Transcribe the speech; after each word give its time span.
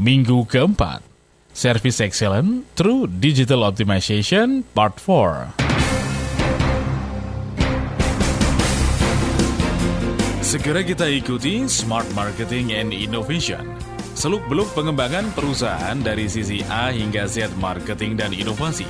minggu 0.00 0.48
keempat. 0.48 1.04
Service 1.52 2.00
Excellent 2.00 2.64
Through 2.72 3.20
Digital 3.20 3.68
Optimization 3.68 4.64
Part 4.72 4.96
4. 4.96 5.60
Segera 10.40 10.80
kita 10.80 11.04
ikuti 11.04 11.68
Smart 11.68 12.08
Marketing 12.16 12.72
and 12.72 12.96
Innovation. 12.96 13.60
Seluk-beluk 14.16 14.72
pengembangan 14.72 15.30
perusahaan 15.36 15.94
dari 16.00 16.26
sisi 16.26 16.64
A 16.66 16.90
hingga 16.90 17.28
Z 17.28 17.54
marketing 17.60 18.18
dan 18.18 18.32
inovasi. 18.34 18.88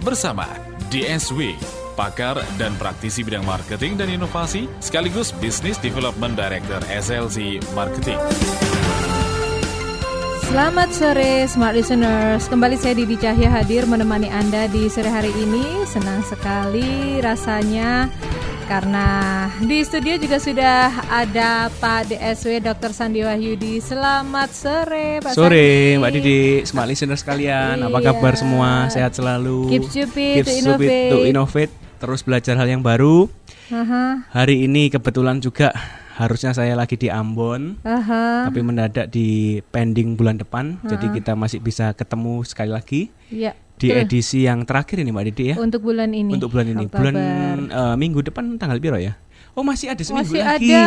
Bersama 0.00 0.48
DSW, 0.88 1.58
pakar 1.98 2.40
dan 2.56 2.72
praktisi 2.80 3.20
bidang 3.26 3.44
marketing 3.44 4.00
dan 4.00 4.08
inovasi, 4.08 4.70
sekaligus 4.80 5.34
Business 5.36 5.76
Development 5.76 6.32
Director 6.32 6.80
SLC 6.88 7.60
Marketing. 7.76 8.18
Selamat 10.52 10.92
sore 10.92 11.48
Smart 11.48 11.72
Listeners 11.72 12.44
Kembali 12.44 12.76
saya 12.76 12.92
Didi 12.92 13.16
Cahya 13.16 13.48
hadir 13.50 13.88
menemani 13.88 14.28
Anda 14.28 14.68
di 14.68 14.84
sore 14.86 15.08
hari 15.08 15.32
ini 15.32 15.88
Senang 15.88 16.20
sekali 16.22 17.16
rasanya 17.18 18.12
Karena 18.68 19.08
di 19.58 19.80
studio 19.80 20.20
juga 20.20 20.36
sudah 20.36 21.08
ada 21.08 21.72
Pak 21.72 22.12
DSW 22.12 22.60
Dr. 22.60 22.92
Sandi 22.92 23.24
Wahyudi 23.24 23.80
Selamat 23.80 24.52
sore 24.52 25.20
Pak 25.20 25.32
Sore 25.32 25.96
Sandi. 25.96 25.98
Mbak 25.98 26.10
Didi, 26.12 26.40
Smart 26.62 26.86
Listeners 26.86 27.24
sekalian 27.24 27.80
Apa 27.80 27.98
Iya. 27.98 28.06
kabar 28.12 28.32
semua? 28.36 28.70
Sehat 28.88 29.16
selalu 29.16 29.72
Keep 29.72 29.82
stupid 29.88 30.32
to 30.36 30.36
Keep 30.36 30.46
stupid 30.52 30.60
innovate. 30.84 31.08
to 31.08 31.18
innovate 31.24 31.72
Terus 31.96 32.20
belajar 32.20 32.54
hal 32.54 32.68
yang 32.68 32.84
baru 32.84 33.24
Aha, 33.72 34.28
Hari 34.28 34.68
ini 34.68 34.92
kebetulan 34.92 35.40
juga 35.40 35.72
harusnya 36.22 36.54
saya 36.54 36.78
lagi 36.78 36.94
di 36.94 37.10
Ambon 37.10 37.82
aha, 37.82 38.46
Tapi 38.46 38.60
mendadak 38.62 39.10
di 39.10 39.58
pending 39.74 40.14
bulan 40.14 40.38
depan. 40.38 40.78
Jadi 40.86 41.10
kita 41.10 41.34
masih 41.34 41.58
bisa 41.58 41.90
ketemu 41.92 42.46
sekali 42.46 42.70
lagi 42.70 43.00
ya, 43.28 43.52
Di 43.74 43.90
edisi 43.90 44.46
yang 44.46 44.62
terakhir 44.62 45.02
ini 45.02 45.10
Mbak 45.10 45.24
Didi 45.34 45.44
ya. 45.50 45.56
Untuk 45.58 45.82
bulan 45.82 46.14
ini? 46.14 46.30
Untuk 46.30 46.54
bulan 46.54 46.66
ini. 46.70 46.86
Oktober. 46.86 47.00
Bulan 47.02 47.16
eh, 47.68 47.94
minggu 47.98 48.20
depan 48.22 48.54
tanggal 48.56 48.78
biru 48.78 49.02
ya? 49.02 49.18
Oh 49.52 49.60
masih 49.60 49.92
ada 49.92 50.00
seminggu 50.00 50.32
Masih 50.32 50.40
lagi. 50.40 50.72
ada. 50.72 50.84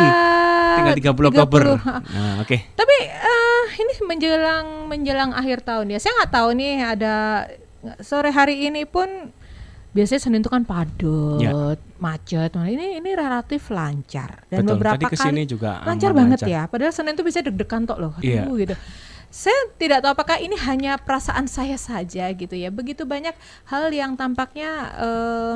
Tinggal 0.82 0.96
30 1.14 1.32
Oktober. 1.36 1.62
30. 1.78 2.16
Nah 2.16 2.34
oke. 2.42 2.58
Tapi 2.74 2.98
eh, 3.06 3.66
ini 3.78 3.94
menjelang 4.08 4.66
menjelang 4.90 5.32
akhir 5.36 5.62
tahun 5.62 5.94
ya. 5.94 6.00
Saya 6.02 6.18
nggak 6.24 6.32
tahu 6.34 6.50
nih 6.58 6.74
ada 6.82 7.16
sore 8.02 8.34
hari 8.34 8.66
ini 8.66 8.88
pun 8.90 9.30
biasanya 9.96 10.22
Senin 10.22 10.44
itu 10.44 10.52
kan 10.52 10.68
padat, 10.68 11.40
Ya. 11.40 11.52
macet. 11.98 12.52
Nah, 12.52 12.68
ini 12.68 13.00
ini 13.00 13.16
relatif 13.16 13.72
lancar 13.72 14.44
dan 14.52 14.68
Betul, 14.68 14.76
beberapa 14.76 15.08
tadi 15.08 15.16
kali 15.16 15.44
juga 15.48 15.80
lancar 15.82 16.12
banget 16.12 16.40
lancar. 16.44 16.52
ya. 16.52 16.62
Padahal 16.68 16.92
Senin 16.92 17.16
itu 17.16 17.24
bisa 17.24 17.40
deg-degan 17.40 17.88
tok 17.88 17.98
loh. 17.98 18.14
Aduh, 18.20 18.28
Iya. 18.28 18.44
gitu. 18.60 18.76
Saya 19.32 19.56
tidak 19.76 20.04
tahu 20.04 20.12
apakah 20.14 20.38
ini 20.38 20.56
hanya 20.60 20.96
perasaan 20.96 21.48
saya 21.48 21.76
saja 21.76 22.28
gitu 22.32 22.56
ya. 22.56 22.68
Begitu 22.70 23.04
banyak 23.04 23.36
hal 23.68 23.88
yang 23.90 24.16
tampaknya 24.16 24.70
eh, 24.96 25.54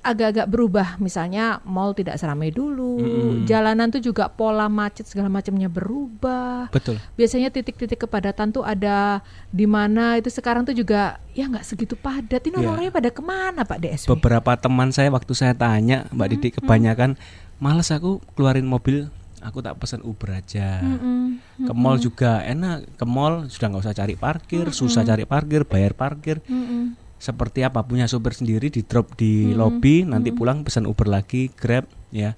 agak-agak 0.00 0.48
berubah. 0.48 0.88
Misalnya 0.96 1.60
mall 1.62 1.92
tidak 1.92 2.16
seramai 2.16 2.48
dulu 2.48 2.96
Mm-mm. 2.96 3.44
jalanan 3.44 3.88
tuh 3.88 4.00
juga 4.00 4.26
pola 4.26 4.64
macet 4.66 5.04
segala 5.04 5.28
macamnya 5.28 5.68
berubah. 5.68 6.72
Betul. 6.72 6.96
Biasanya 7.14 7.48
titik-titik 7.48 8.00
kepadatan 8.00 8.48
tuh 8.50 8.64
ada 8.64 9.20
di 9.48 9.64
mana 9.64 10.16
itu 10.16 10.28
sekarang 10.28 10.64
tuh 10.64 10.72
juga 10.72 11.20
ya 11.30 11.46
nggak 11.46 11.62
segitu 11.62 11.94
padat. 11.94 12.40
Ini 12.40 12.50
Iya. 12.50 12.58
orang-orangnya 12.60 12.92
pada 12.92 13.10
ke 13.10 13.22
mana 13.22 13.60
Pak 13.62 13.78
DSW 13.78 14.08
beberapa 14.10 14.56
teman 14.56 14.88
saya 14.88 15.08
waktu 15.08 15.32
saya 15.32 15.52
tanya 15.52 16.08
Mbak 16.10 16.26
Hmm, 16.26 16.32
Didi 16.32 16.48
kebanyakan 16.54 17.10
males 17.58 17.88
aku 17.88 18.24
keluarin 18.32 18.64
mobil 18.64 19.12
aku 19.40 19.60
tak 19.60 19.76
pesan 19.76 20.00
Uber 20.00 20.32
aja. 20.32 20.80
Mm-mm. 20.80 21.40
ke 21.60 21.72
mall 21.72 21.96
juga 21.96 22.40
enak. 22.40 22.96
Ke 22.96 23.04
mall 23.04 23.48
sudah 23.48 23.68
nggak 23.68 23.84
usah 23.84 23.92
cari 23.94 24.16
parkir 24.16 24.64
susah 24.70 25.04
cari 25.04 25.24
parkir 25.24 25.64
bayar 25.64 25.92
parkir. 25.92 26.40
Mm-mm. 26.44 26.96
Seperti 27.20 27.60
apa 27.60 27.84
punya 27.84 28.08
sopir 28.08 28.32
sendiri 28.32 28.72
di 28.72 28.80
drop 28.80 29.12
di 29.12 29.52
lobby 29.52 30.02
nanti 30.02 30.32
pulang 30.32 30.64
pesan 30.64 30.88
Uber 30.88 31.04
lagi 31.04 31.52
Grab 31.52 31.84
ya 32.08 32.32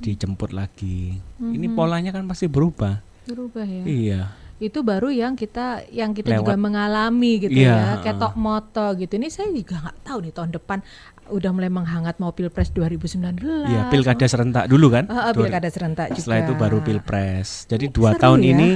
dijemput 0.00 0.50
lagi. 0.50 1.20
Ini 1.36 1.66
polanya 1.70 2.10
kan 2.10 2.24
pasti 2.24 2.48
berubah. 2.48 2.98
Berubah 3.22 3.62
ya. 3.62 3.84
Iya. 3.84 4.20
Itu 4.56 4.80
baru 4.80 5.10
yang 5.10 5.34
kita 5.34 5.84
yang 5.90 6.14
kita 6.14 6.32
Lewat. 6.32 6.40
juga 6.40 6.54
mengalami 6.56 7.32
gitu 7.40 7.50
Iya, 7.52 7.76
ya 7.76 7.86
ketok 8.00 8.34
moto 8.34 8.94
gitu. 8.96 9.14
Ini 9.14 9.28
saya 9.28 9.50
juga 9.50 9.82
nggak 9.82 9.98
tahu 10.00 10.18
nih 10.22 10.32
tahun 10.32 10.50
depan 10.54 10.78
udah 11.28 11.50
mulai 11.50 11.68
menghangat 11.68 12.16
mau 12.16 12.30
pilpres 12.30 12.70
2019 12.70 13.42
iya 13.64 13.86
pilkada 13.88 14.24
serentak 14.24 14.64
dulu 14.66 14.90
kan? 14.90 15.06
Ah, 15.06 15.30
Dua- 15.30 15.44
pilkada 15.44 15.68
serentak 15.68 16.08
juga 16.08 16.18
setelah 16.18 16.38
itu 16.40 16.52
baru 16.56 16.78
pilpres. 16.80 17.66
Jadi 17.66 17.84
Oh, 17.86 17.92
dua 17.92 18.10
tahun 18.16 18.40
ya. 18.40 18.48
ini 18.50 18.70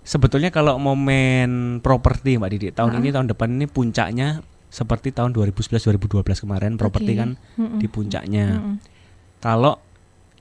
sebetulnya 0.00 0.48
kalau 0.48 0.78
momen 0.78 1.80
properti 1.80 2.38
mbak 2.38 2.50
Didi 2.52 2.68
tahun 2.70 3.00
ini 3.00 3.08
tahun 3.10 3.26
depan 3.28 3.48
ini 3.50 3.66
puncaknya 3.66 4.40
seperti 4.68 5.14
tahun 5.14 5.32
2011-2012 5.32 6.42
kemarin 6.42 6.72
properti 6.76 7.12
Oke. 7.14 7.20
kan 7.20 7.30
Mm-mm. 7.56 7.78
di 7.80 7.86
puncaknya 7.86 8.46
Mm-mm. 8.60 8.76
kalau 9.40 9.78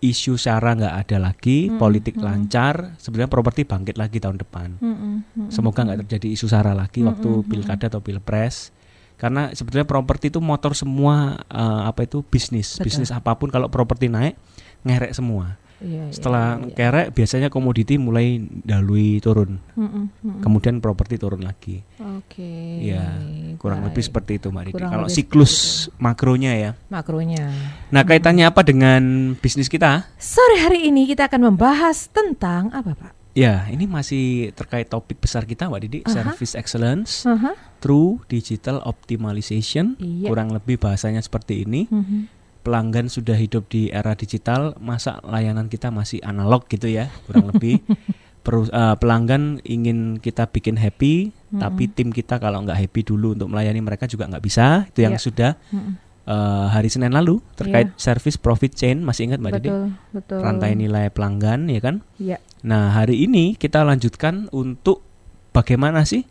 isu 0.04 0.36
sara 0.36 0.76
nggak 0.76 0.96
ada 1.08 1.18
lagi 1.18 1.72
politik 1.72 2.20
lancar 2.20 2.94
sebenarnya 3.00 3.32
properti 3.32 3.66
bangkit 3.66 3.96
lagi 3.98 4.20
tahun 4.22 4.38
depan. 4.38 4.70
Mm-mm. 4.78 5.50
semoga 5.50 5.88
nggak 5.88 6.06
terjadi 6.06 6.28
isu 6.36 6.46
sara 6.52 6.76
lagi 6.76 7.02
waktu 7.02 7.48
pilkada 7.48 7.88
atau 7.90 8.04
pilpres 8.04 8.76
karena 9.16 9.56
sebetulnya 9.56 9.88
properti 9.88 10.28
itu 10.28 10.44
motor 10.44 10.76
semua 10.76 11.40
eh, 11.48 11.82
apa 11.88 12.04
itu 12.04 12.22
bisnis 12.28 12.76
Betul. 12.76 12.84
bisnis 12.92 13.10
apa 13.16 13.32
pun 13.40 13.48
kalau 13.48 13.72
properti 13.72 14.12
naik 14.12 14.36
ngerek 14.84 15.16
semua 15.16 15.56
Iya, 15.86 16.04
iya, 16.04 16.14
setelah 16.14 16.58
iya, 16.58 16.66
iya. 16.66 16.74
kerek 16.76 17.08
biasanya 17.14 17.48
komoditi 17.48 17.96
mulai 17.96 18.42
dalui 18.42 19.22
turun 19.22 19.62
Mm-mm, 19.78 20.04
mm-mm. 20.18 20.42
kemudian 20.42 20.82
properti 20.82 21.16
turun 21.16 21.46
lagi 21.46 21.86
Oke. 22.02 22.82
ya 22.82 23.22
kurang 23.56 23.86
lebih 23.86 24.02
baik. 24.02 24.10
seperti 24.10 24.32
itu 24.42 24.50
mbak 24.50 24.64
Didi 24.68 24.82
kalau 24.82 25.06
lebih 25.06 25.14
siklus 25.14 25.54
makronya 25.98 26.52
ya 26.58 26.72
makronya. 26.90 27.54
nah 27.94 28.02
kaitannya 28.02 28.50
apa 28.50 28.66
dengan 28.66 29.02
bisnis 29.38 29.70
kita 29.70 30.10
Sore 30.18 30.58
hari 30.58 30.90
ini 30.90 31.06
kita 31.06 31.30
akan 31.30 31.54
membahas 31.54 32.10
tentang 32.10 32.74
apa, 32.74 32.98
Pak? 32.98 33.14
ya 33.36 33.68
ini 33.68 33.84
masih 33.84 34.56
terkait 34.56 34.88
topik 34.88 35.20
besar 35.20 35.44
kita 35.44 35.68
mbak 35.68 35.82
Didi 35.84 36.00
Aha. 36.02 36.10
service 36.10 36.56
excellence 36.56 37.28
Aha. 37.28 37.54
through 37.78 38.24
digital 38.26 38.80
optimization 38.82 40.00
Iya. 40.00 40.32
kurang 40.32 40.50
lebih 40.50 40.80
bahasanya 40.80 41.20
seperti 41.20 41.62
ini 41.62 41.86
Mhm. 41.92 42.35
Pelanggan 42.66 43.06
sudah 43.08 43.38
hidup 43.38 43.70
di 43.70 43.94
era 43.94 44.18
digital, 44.18 44.74
masa 44.82 45.22
layanan 45.22 45.70
kita 45.70 45.94
masih 45.94 46.18
analog 46.26 46.66
gitu 46.66 46.90
ya, 46.90 47.14
kurang 47.24 47.54
lebih. 47.54 47.86
Peru- 48.46 48.70
eh, 48.70 48.96
pelanggan 48.98 49.58
ingin 49.62 50.18
kita 50.18 50.46
bikin 50.46 50.78
happy, 50.78 51.30
tapi 51.52 51.86
tim 51.88 52.10
kita 52.10 52.38
kalau 52.38 52.62
nggak 52.62 52.78
happy 52.78 53.02
dulu 53.02 53.34
untuk 53.34 53.50
melayani 53.50 53.82
mereka 53.82 54.06
juga 54.06 54.26
nggak 54.26 54.42
bisa. 54.42 54.86
Itu 54.86 55.02
yang 55.02 55.18
Iya. 55.18 55.22
sudah 55.22 55.52
Mm-mm. 55.70 55.94
eh, 56.26 56.68
hari 56.70 56.90
Senin 56.90 57.10
lalu 57.10 57.42
terkait 57.54 57.90
service 57.98 58.38
profit 58.38 58.74
chain, 58.74 59.02
masih 59.02 59.30
ingat 59.30 59.42
Mbak 59.42 59.52
Didi? 59.56 59.70
Betul, 59.70 59.84
betul. 60.12 60.40
Rantai 60.42 60.74
nilai 60.74 61.10
pelanggan, 61.10 61.70
ya 61.70 61.82
kan? 61.82 62.06
Iya. 62.18 62.38
Nah 62.62 62.94
hari 62.94 63.26
ini 63.26 63.54
kita 63.54 63.82
lanjutkan 63.82 64.46
untuk 64.50 65.02
bagaimana 65.50 66.06
sih 66.06 66.26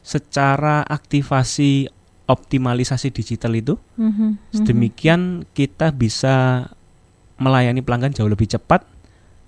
secara 0.00 0.84
aktivasi 0.84 1.88
optimalisasi 2.24 3.12
digital 3.12 3.52
itu 3.52 3.74
Mhm, 4.00 4.10
mhm. 4.10 4.30
Sedemikian 4.50 5.20
kita 5.52 5.92
bisa 5.92 6.68
melayani 7.36 7.82
pelanggan 7.82 8.14
jauh 8.14 8.30
lebih 8.30 8.46
cepat, 8.48 8.86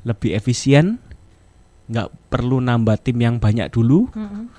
lebih 0.03 0.35
efisien, 0.35 0.99
nggak 1.87 2.11
perlu 2.29 2.59
nambah 2.59 2.99
tim 3.01 3.17
yang 3.23 3.37
banyak 3.39 3.71
dulu, 3.71 4.11
Mhm. 4.13 4.51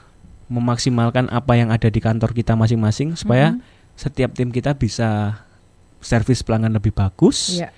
memaksimalkan 0.47 1.27
apa 1.27 1.59
yang 1.59 1.69
ada 1.69 1.91
di 1.91 2.00
kantor 2.00 2.31
kita 2.31 2.56
masing-masing 2.56 3.19
supaya 3.19 3.53
Mhm. 3.53 3.61
setiap 4.00 4.31
tim 4.31 4.50
kita 4.50 4.79
bisa 4.79 5.44
servis 6.00 6.39
pelanggan 6.41 6.72
lebih 6.72 6.95
bagus, 6.95 7.59
Iya. 7.59 7.69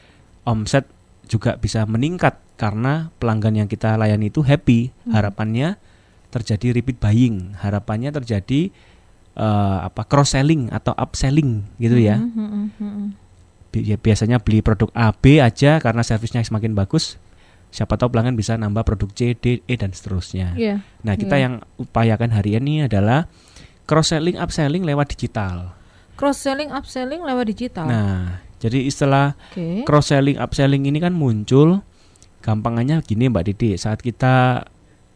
omset 0.46 0.86
juga 1.26 1.58
bisa 1.58 1.86
meningkat 1.90 2.38
karena 2.58 3.10
pelanggan 3.18 3.66
yang 3.66 3.70
kita 3.70 3.96
layani 3.96 4.30
itu 4.30 4.42
happy. 4.46 4.92
Hmm. 5.06 5.14
Harapannya 5.18 5.78
terjadi 6.30 6.78
repeat 6.78 6.98
buying, 7.02 7.58
harapannya 7.58 8.14
terjadi 8.14 8.70
eh, 9.40 9.78
apa 9.88 10.04
cross 10.04 10.36
selling 10.36 10.68
atau 10.70 10.92
upselling 10.94 11.64
gitu 11.80 11.96
ya. 11.96 12.20
Bi- 13.70 13.86
ya, 13.86 13.96
biasanya 13.96 14.42
beli 14.42 14.66
produk 14.66 14.90
A 14.98 15.14
B 15.14 15.38
aja 15.40 15.78
karena 15.78 16.02
servisnya 16.02 16.42
semakin 16.42 16.74
bagus 16.74 17.22
siapa 17.70 18.02
tahu 18.02 18.10
pelanggan 18.10 18.34
bisa 18.34 18.58
nambah 18.58 18.82
produk 18.82 19.14
C 19.14 19.38
D 19.38 19.62
E 19.62 19.74
dan 19.78 19.94
seterusnya 19.94 20.58
Iya. 20.58 20.82
nah 21.06 21.14
kita 21.14 21.38
iya. 21.38 21.44
yang 21.46 21.54
upayakan 21.78 22.34
hari 22.34 22.58
ini 22.58 22.90
adalah 22.90 23.30
cross 23.86 24.10
selling 24.10 24.42
upselling 24.42 24.82
lewat 24.82 25.14
digital 25.14 25.78
Cross 26.18 26.44
selling, 26.44 26.74
upselling 26.74 27.22
lewat 27.22 27.46
digital. 27.48 27.86
nah 27.86 28.42
jadi 28.58 28.90
istilah 28.90 29.38
Oke. 29.54 29.86
cross 29.86 30.10
selling 30.10 30.42
upselling 30.42 30.90
ini 30.90 30.98
kan 30.98 31.14
muncul 31.14 31.86
gampangannya 32.42 33.06
gini 33.06 33.30
Mbak 33.30 33.54
Didi 33.54 33.78
saat 33.78 34.02
kita 34.02 34.66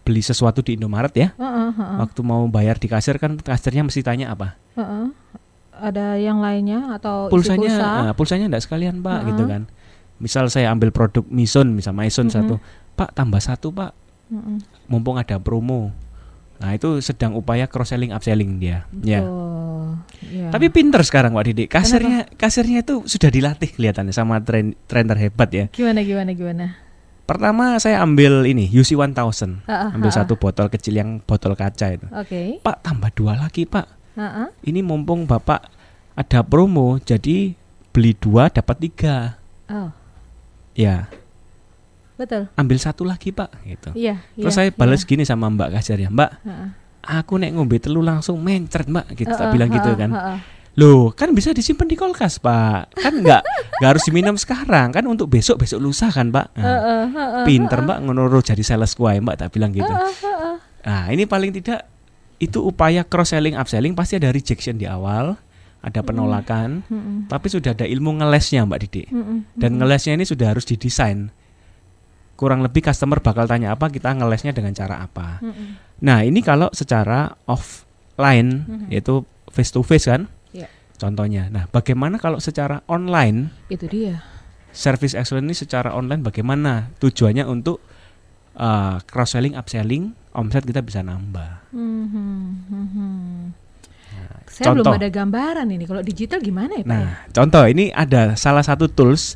beli 0.03 0.19
sesuatu 0.19 0.59
di 0.59 0.75
Indomaret 0.75 1.11
ya 1.11 1.31
Heeh, 1.33 1.69
heeh, 1.71 1.95
waktu 1.97 2.19
mau 2.21 2.44
bayar 2.45 2.75
di 2.75 2.85
kasir 2.85 3.15
kan 3.17 3.35
kasirnya 3.35 3.83
mesti 3.83 4.00
tanya 4.00 4.29
apa 4.29 4.59
heeh. 4.75 5.07
Ada 5.73 6.15
yang 6.15 6.38
lainnya 6.38 6.94
atau 6.94 7.27
isi 7.27 7.33
pulsanya 7.33 7.69
pulsa? 7.73 7.88
ah, 7.89 8.13
pulsanya 8.13 8.45
enggak 8.45 8.63
sekalian 8.63 9.00
Pak 9.00 9.11
Heeh. 9.15 9.27
gitu 9.31 9.44
kan 9.45 9.61
misal 10.15 10.45
saya 10.47 10.69
ambil 10.69 10.94
produk 10.94 11.25
Mison 11.25 11.71
misal 11.71 11.91
Maison 11.91 12.27
Mhm. 12.27 12.33
satu 12.33 12.55
Pak 12.94 13.09
tambah 13.11 13.39
satu 13.39 13.71
Pak 13.71 13.91
Mm-mm. 14.29 14.61
mumpung 14.85 15.17
ada 15.17 15.35
promo 15.38 15.89
Nah, 16.53 16.71
itu 16.71 17.03
sedang 17.03 17.35
upaya 17.35 17.67
cross 17.67 17.91
selling 17.91 18.15
upselling 18.15 18.55
dia. 18.55 18.88
Ya. 19.03 19.19
Oh, 19.19 20.00
iya. 20.23 20.47
Tapi 20.47 20.71
pinter 20.71 21.03
sekarang 21.03 21.35
Pak 21.35 21.44
Didik. 21.44 21.67
Kasirnya 21.67 22.23
kasirnya 22.29 22.79
itu 22.79 23.03
sudah 23.03 23.27
dilatih 23.27 23.67
kelihatannya 23.67 24.15
sama 24.15 24.39
tren 24.39 24.71
trainer 24.88 25.17
hebat 25.19 25.50
ya. 25.51 25.65
gimana 25.67 26.00
gimana 26.00 26.31
gimana? 26.31 26.65
Pertama 27.24 27.80
saya 27.80 28.04
ambil 28.04 28.44
ini 28.44 28.68
UC 28.68 29.00
1000. 29.00 29.64
Ah, 29.64 29.88
ah, 29.88 29.90
Ambil 29.96 30.12
satu 30.12 30.36
botol 30.36 30.68
kecil 30.68 31.00
yang 31.00 31.24
botol 31.24 31.56
kaca 31.56 31.96
itu. 31.96 32.08
Oke. 32.12 32.60
Pak 32.60 32.84
tambah 32.84 33.10
dua 33.16 33.40
lagi 33.40 33.64
Pak. 33.64 33.88
Ah, 34.20 34.46
ah. 34.46 34.50
Ini 34.60 34.84
mumpung 34.84 35.24
Bapak 35.24 35.72
ada 36.14 36.40
promo 36.44 37.00
jadi 37.00 37.56
beli 37.96 38.12
dua 38.20 38.52
dapat 38.52 38.75
tiga. 38.84 39.40
Oh, 39.72 39.90
Ya 40.74 41.08
betul. 42.20 42.50
ambil 42.56 42.78
satu 42.78 43.04
lagi 43.08 43.31
Pak 43.34 43.50
gitu. 43.66 43.90
Iya. 43.96 44.22
Terus 44.38 44.54
iya, 44.54 44.68
saya 44.68 44.70
balas 44.74 45.02
iya. 45.04 45.10
gini 45.10 45.24
sama 45.24 45.48
Mbak 45.50 45.70
kasir 45.80 45.98
ya 46.00 46.10
Mbak. 46.12 46.31
Ah, 46.44 46.52
ah. 46.52 46.70
Aku 47.24 47.36
nek 47.36 47.52
ngombe 47.52 47.80
telu 47.84 48.00
langsung 48.00 48.40
mencret 48.40 48.88
Mbak 48.88 49.08
gitu. 49.16 49.34
Ah, 49.34 49.40
Tak 49.40 49.48
ah, 49.50 49.52
bilang 49.54 49.70
ah, 49.72 49.75
gitu 49.75 49.92
kan. 49.96 50.10
ah, 50.12 50.22
ah. 50.36 50.38
Loh, 50.74 51.14
kan 51.14 51.30
bisa 51.31 51.54
disimpan 51.54 51.86
di 51.86 51.94
kulkas, 51.94 52.42
Pak. 52.42 52.98
Kan 52.98 53.22
nggak 53.22 53.42
nggak 53.78 53.90
harus 53.90 54.04
diminum 54.04 54.34
sekarang, 54.34 54.90
kan 54.90 55.06
untuk 55.06 55.30
besok 55.30 55.62
besok 55.62 55.78
lusa 55.78 56.10
kan, 56.10 56.34
Pak. 56.34 56.58
Nah, 56.58 56.66
Ah, 56.66 56.74
ah, 56.74 57.06
ah, 57.06 57.30
ah, 57.40 57.46
pinter 57.46 57.78
Mbak 57.80 57.98
ngono 58.02 58.25
jadi 58.40 58.60
sales 58.60 58.94
kuai, 58.94 59.22
Mbak 59.22 59.36
tak 59.38 59.50
bilang 59.52 59.70
gitu. 59.70 59.86
ah, 59.86 60.02
ah, 60.02 60.25
ah. 60.25 60.56
Nah, 60.84 61.04
ini 61.10 61.24
paling 61.24 61.54
tidak 61.54 61.86
itu 62.38 62.58
upaya 62.60 63.06
cross 63.06 63.31
selling 63.31 63.54
upselling 63.54 63.94
pasti 63.94 64.18
ada 64.18 64.28
rejection 64.28 64.75
di 64.75 64.84
awal, 64.84 65.38
ada 65.80 66.00
penolakan, 66.02 66.81
Mm-mm, 66.84 67.30
tapi 67.30 67.48
sudah 67.48 67.72
ada 67.72 67.86
ilmu 67.86 68.18
ngelesnya, 68.18 68.66
Mbak 68.66 68.80
Didi. 68.81 69.04
mm-mm, 69.08 69.54
Dan 69.54 69.78
ngelesnya 69.78 70.18
ini 70.18 70.25
sudah 70.25 70.52
harus 70.52 70.66
didesain. 70.66 71.30
Kurang 72.34 72.60
lebih 72.60 72.81
customer 72.81 73.22
bakal 73.22 73.46
tanya 73.46 73.72
apa, 73.72 73.88
kita 73.88 74.10
ngelesnya 74.10 74.52
dengan 74.52 74.74
cara 74.74 75.00
apa. 75.00 75.38
mm-mm. 75.40 76.02
Nah, 76.02 76.25
ini 76.25 76.42
kalau 76.42 76.68
secara 76.74 77.31
offline 77.46 78.50
Mhm. 78.66 78.88
yaitu 78.90 79.22
face 79.48 79.70
to 79.70 79.80
face 79.80 80.10
kan? 80.10 80.25
Contohnya. 80.98 81.50
Nah, 81.50 81.68
bagaimana 81.69 82.22
kalau 82.22 82.38
secara 82.40 82.81
online 82.86 83.51
Itu 83.68 83.90
dia. 83.90 84.24
service 84.72 85.18
excellence 85.18 85.45
ini 85.50 85.56
secara 85.57 85.92
online 85.94 86.22
bagaimana? 86.22 86.94
Tujuannya 87.01 87.44
untuk 87.50 87.81
uh, 88.56 89.01
cross 89.06 89.36
selling, 89.36 89.57
upselling, 89.57 90.13
omset 90.34 90.63
kita 90.63 90.81
bisa 90.86 91.01
nambah. 91.01 91.74
Mhm, 91.74 92.40
mhm. 92.69 93.12
Saya 94.45 94.69
contoh. 94.69 94.94
belum 94.94 95.00
ada 95.01 95.10
gambaran 95.10 95.68
ini. 95.74 95.84
Kalau 95.90 96.06
digital 96.06 96.38
gimana 96.38 96.78
ya, 96.78 96.86
Pak? 96.86 96.94
ya? 96.94 96.94
Nah, 96.94 97.10
contoh 97.34 97.63
ini 97.66 97.89
ada 97.89 98.38
salah 98.38 98.62
satu 98.62 98.86
tools 98.86 99.34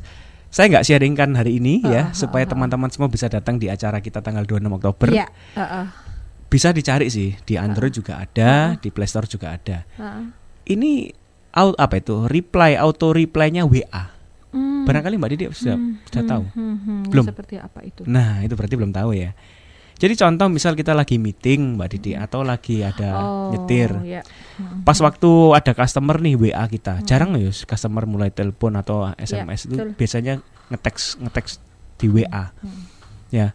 saya 0.48 0.72
nggak 0.72 0.84
sharingkan 0.88 1.36
hari 1.36 1.60
ini 1.60 1.84
Ah, 1.84 1.88
ya 1.92 2.02
ah, 2.08 2.16
supaya 2.16 2.48
ah, 2.48 2.50
teman-teman 2.56 2.88
semua 2.88 3.12
bisa 3.12 3.28
datang 3.28 3.60
di 3.60 3.68
acara 3.68 4.00
kita 4.00 4.24
tanggal 4.24 4.48
26 4.48 4.80
Oktober. 4.80 5.08
Iya. 5.12 5.26
ah, 5.58 5.60
ah, 5.60 5.86
Bisa 6.48 6.72
dicari 6.72 7.12
sih 7.12 7.36
di 7.44 7.60
Android 7.60 7.92
juga 7.92 8.24
ada, 8.24 8.72
di 8.80 8.88
Play 8.88 9.04
Store 9.04 9.28
juga 9.28 9.52
ada. 9.52 9.84
Ini 10.64 11.12
out 11.54 11.74
apa 11.78 12.00
itu? 12.00 12.26
Reply 12.28 12.76
auto 12.76 13.12
reply-nya 13.12 13.64
WA. 13.64 14.18
Hmm, 14.48 14.88
Barangkali 14.88 15.20
Mbak 15.20 15.30
Didi 15.36 15.44
sudah 15.52 15.76
hmm, 15.76 15.92
sudah 16.08 16.22
hmm, 16.24 16.32
tahu. 16.32 16.44
hmm, 16.56 16.76
hmm. 16.80 17.00
Belum? 17.12 17.24
Seperti 17.28 17.54
apa 17.60 17.80
itu? 17.84 18.00
Nah, 18.08 18.40
itu 18.40 18.56
berarti 18.56 18.74
belum 18.80 18.92
tahu 18.96 19.12
ya. 19.12 19.36
Jadi 19.98 20.14
contoh 20.14 20.46
misal 20.46 20.78
kita 20.78 20.94
lagi 20.94 21.18
meeting 21.18 21.74
Mbak 21.74 21.88
Didi 21.90 22.14
atau 22.14 22.46
lagi 22.46 22.86
ada 22.86 23.18
oh, 23.18 23.50
nyetir. 23.50 23.90
ya. 24.06 24.22
Hmm, 24.56 24.86
Pas 24.86 24.94
waktu 25.02 25.30
ada 25.58 25.74
customer 25.74 26.16
nih 26.22 26.38
WA 26.38 26.64
kita. 26.70 27.02
Jarang 27.02 27.34
ya 27.34 27.50
customer 27.50 28.06
mulai 28.06 28.30
telepon 28.30 28.78
atau 28.78 29.10
SMS 29.18 29.66
itu 29.66 29.74
betul. 29.74 29.98
biasanya 29.98 30.34
ngeteks 30.70 31.18
ngeteks 31.18 31.52
di 31.98 32.06
WA. 32.08 32.54
hmm. 32.62 32.82
Ya. 33.34 33.52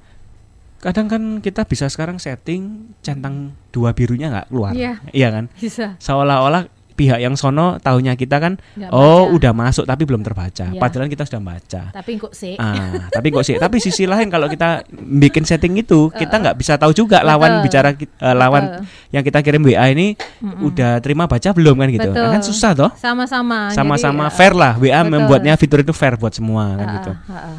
Kadang 0.83 1.07
kan 1.07 1.23
kita 1.39 1.63
bisa 1.63 1.87
sekarang 1.87 2.19
setting 2.19 2.91
centang 2.99 3.55
dua 3.71 3.95
birunya 3.95 4.27
nggak 4.27 4.51
keluar. 4.51 4.75
Iya. 4.75 4.99
Iya 5.15 5.27
kan? 5.31 5.45
Bisa. 5.55 5.95
Seolah-olah 6.03 6.67
pihak 6.93 7.19
yang 7.19 7.33
sono 7.33 7.81
tahunya 7.81 8.13
kita 8.13 8.37
kan 8.37 8.61
Nggak 8.77 8.93
oh 8.93 9.25
baca. 9.27 9.33
udah 9.35 9.51
masuk 9.51 9.85
tapi 9.89 10.05
belum 10.05 10.21
terbaca. 10.21 10.69
Iya. 10.69 10.79
Padahal 10.79 11.09
kita 11.09 11.25
sudah 11.25 11.41
baca. 11.41 11.81
Tapi 11.89 12.11
kok 12.21 12.33
sih? 12.37 12.53
Ah, 12.61 13.09
tapi 13.09 13.33
kok 13.33 13.41
sih? 13.41 13.57
Tapi 13.57 13.81
sisi 13.81 14.05
lain 14.05 14.29
kalau 14.29 14.45
kita 14.45 14.85
bikin 14.93 15.43
setting 15.43 15.73
itu, 15.75 16.07
kita 16.21 16.37
nggak 16.37 16.55
bisa 16.55 16.77
tahu 16.77 16.93
juga 16.93 17.25
lawan 17.25 17.59
Betul. 17.59 17.63
bicara 17.65 17.89
eh, 17.97 18.35
lawan 18.37 18.63
Betul. 18.69 18.81
yang 19.09 19.23
kita 19.25 19.39
kirim 19.41 19.61
WA 19.65 19.85
ini 19.89 20.13
Mm-mm. 20.15 20.69
udah 20.69 21.01
terima 21.01 21.25
baca 21.25 21.49
belum 21.49 21.75
kan 21.81 21.89
gitu. 21.89 22.09
Betul. 22.13 22.23
Nah, 22.23 22.31
kan 22.37 22.41
susah 22.45 22.71
toh. 22.77 22.91
Sama-sama. 22.95 23.73
Sama-sama 23.73 24.29
Jadi, 24.29 24.37
fair 24.37 24.53
lah. 24.53 24.73
WA 24.77 25.01
betul. 25.01 25.11
membuatnya 25.17 25.53
fitur 25.57 25.81
itu 25.81 25.93
fair 25.97 26.13
buat 26.15 26.33
semua 26.37 26.77
kan 26.77 26.87
ah, 26.87 26.93
gitu. 27.01 27.11
ah, 27.11 27.33
ah. 27.33 27.57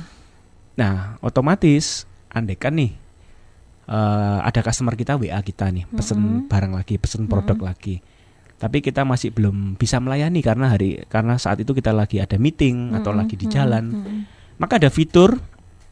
Nah, 0.74 0.94
otomatis 1.22 2.06
andekan 2.30 2.74
nih 2.74 2.94
eh, 3.90 4.38
ada 4.42 4.60
customer 4.62 4.94
kita 4.94 5.18
WA 5.18 5.38
kita 5.42 5.68
nih, 5.74 5.84
pesen 5.90 6.18
Mm-mm. 6.22 6.50
barang 6.50 6.72
lagi, 6.74 6.94
pesen 7.02 7.26
produk 7.26 7.58
lagi. 7.58 7.98
Tapi 8.54 8.80
kita 8.80 9.02
masih 9.02 9.30
belum 9.30 9.74
bisa 9.74 9.98
melayani 9.98 10.40
karena 10.40 10.70
hari 10.70 11.02
karena 11.06 11.36
saat 11.36 11.58
itu 11.58 11.70
kita 11.70 11.90
lagi 11.90 12.18
ada 12.18 12.36
meeting 12.36 12.94
atau 12.94 13.10
Mm-mm, 13.10 13.20
lagi 13.20 13.34
di 13.34 13.46
jalan. 13.46 13.84
mm-mm. 13.90 14.18
Maka 14.56 14.78
ada 14.78 14.88
fitur 14.88 15.36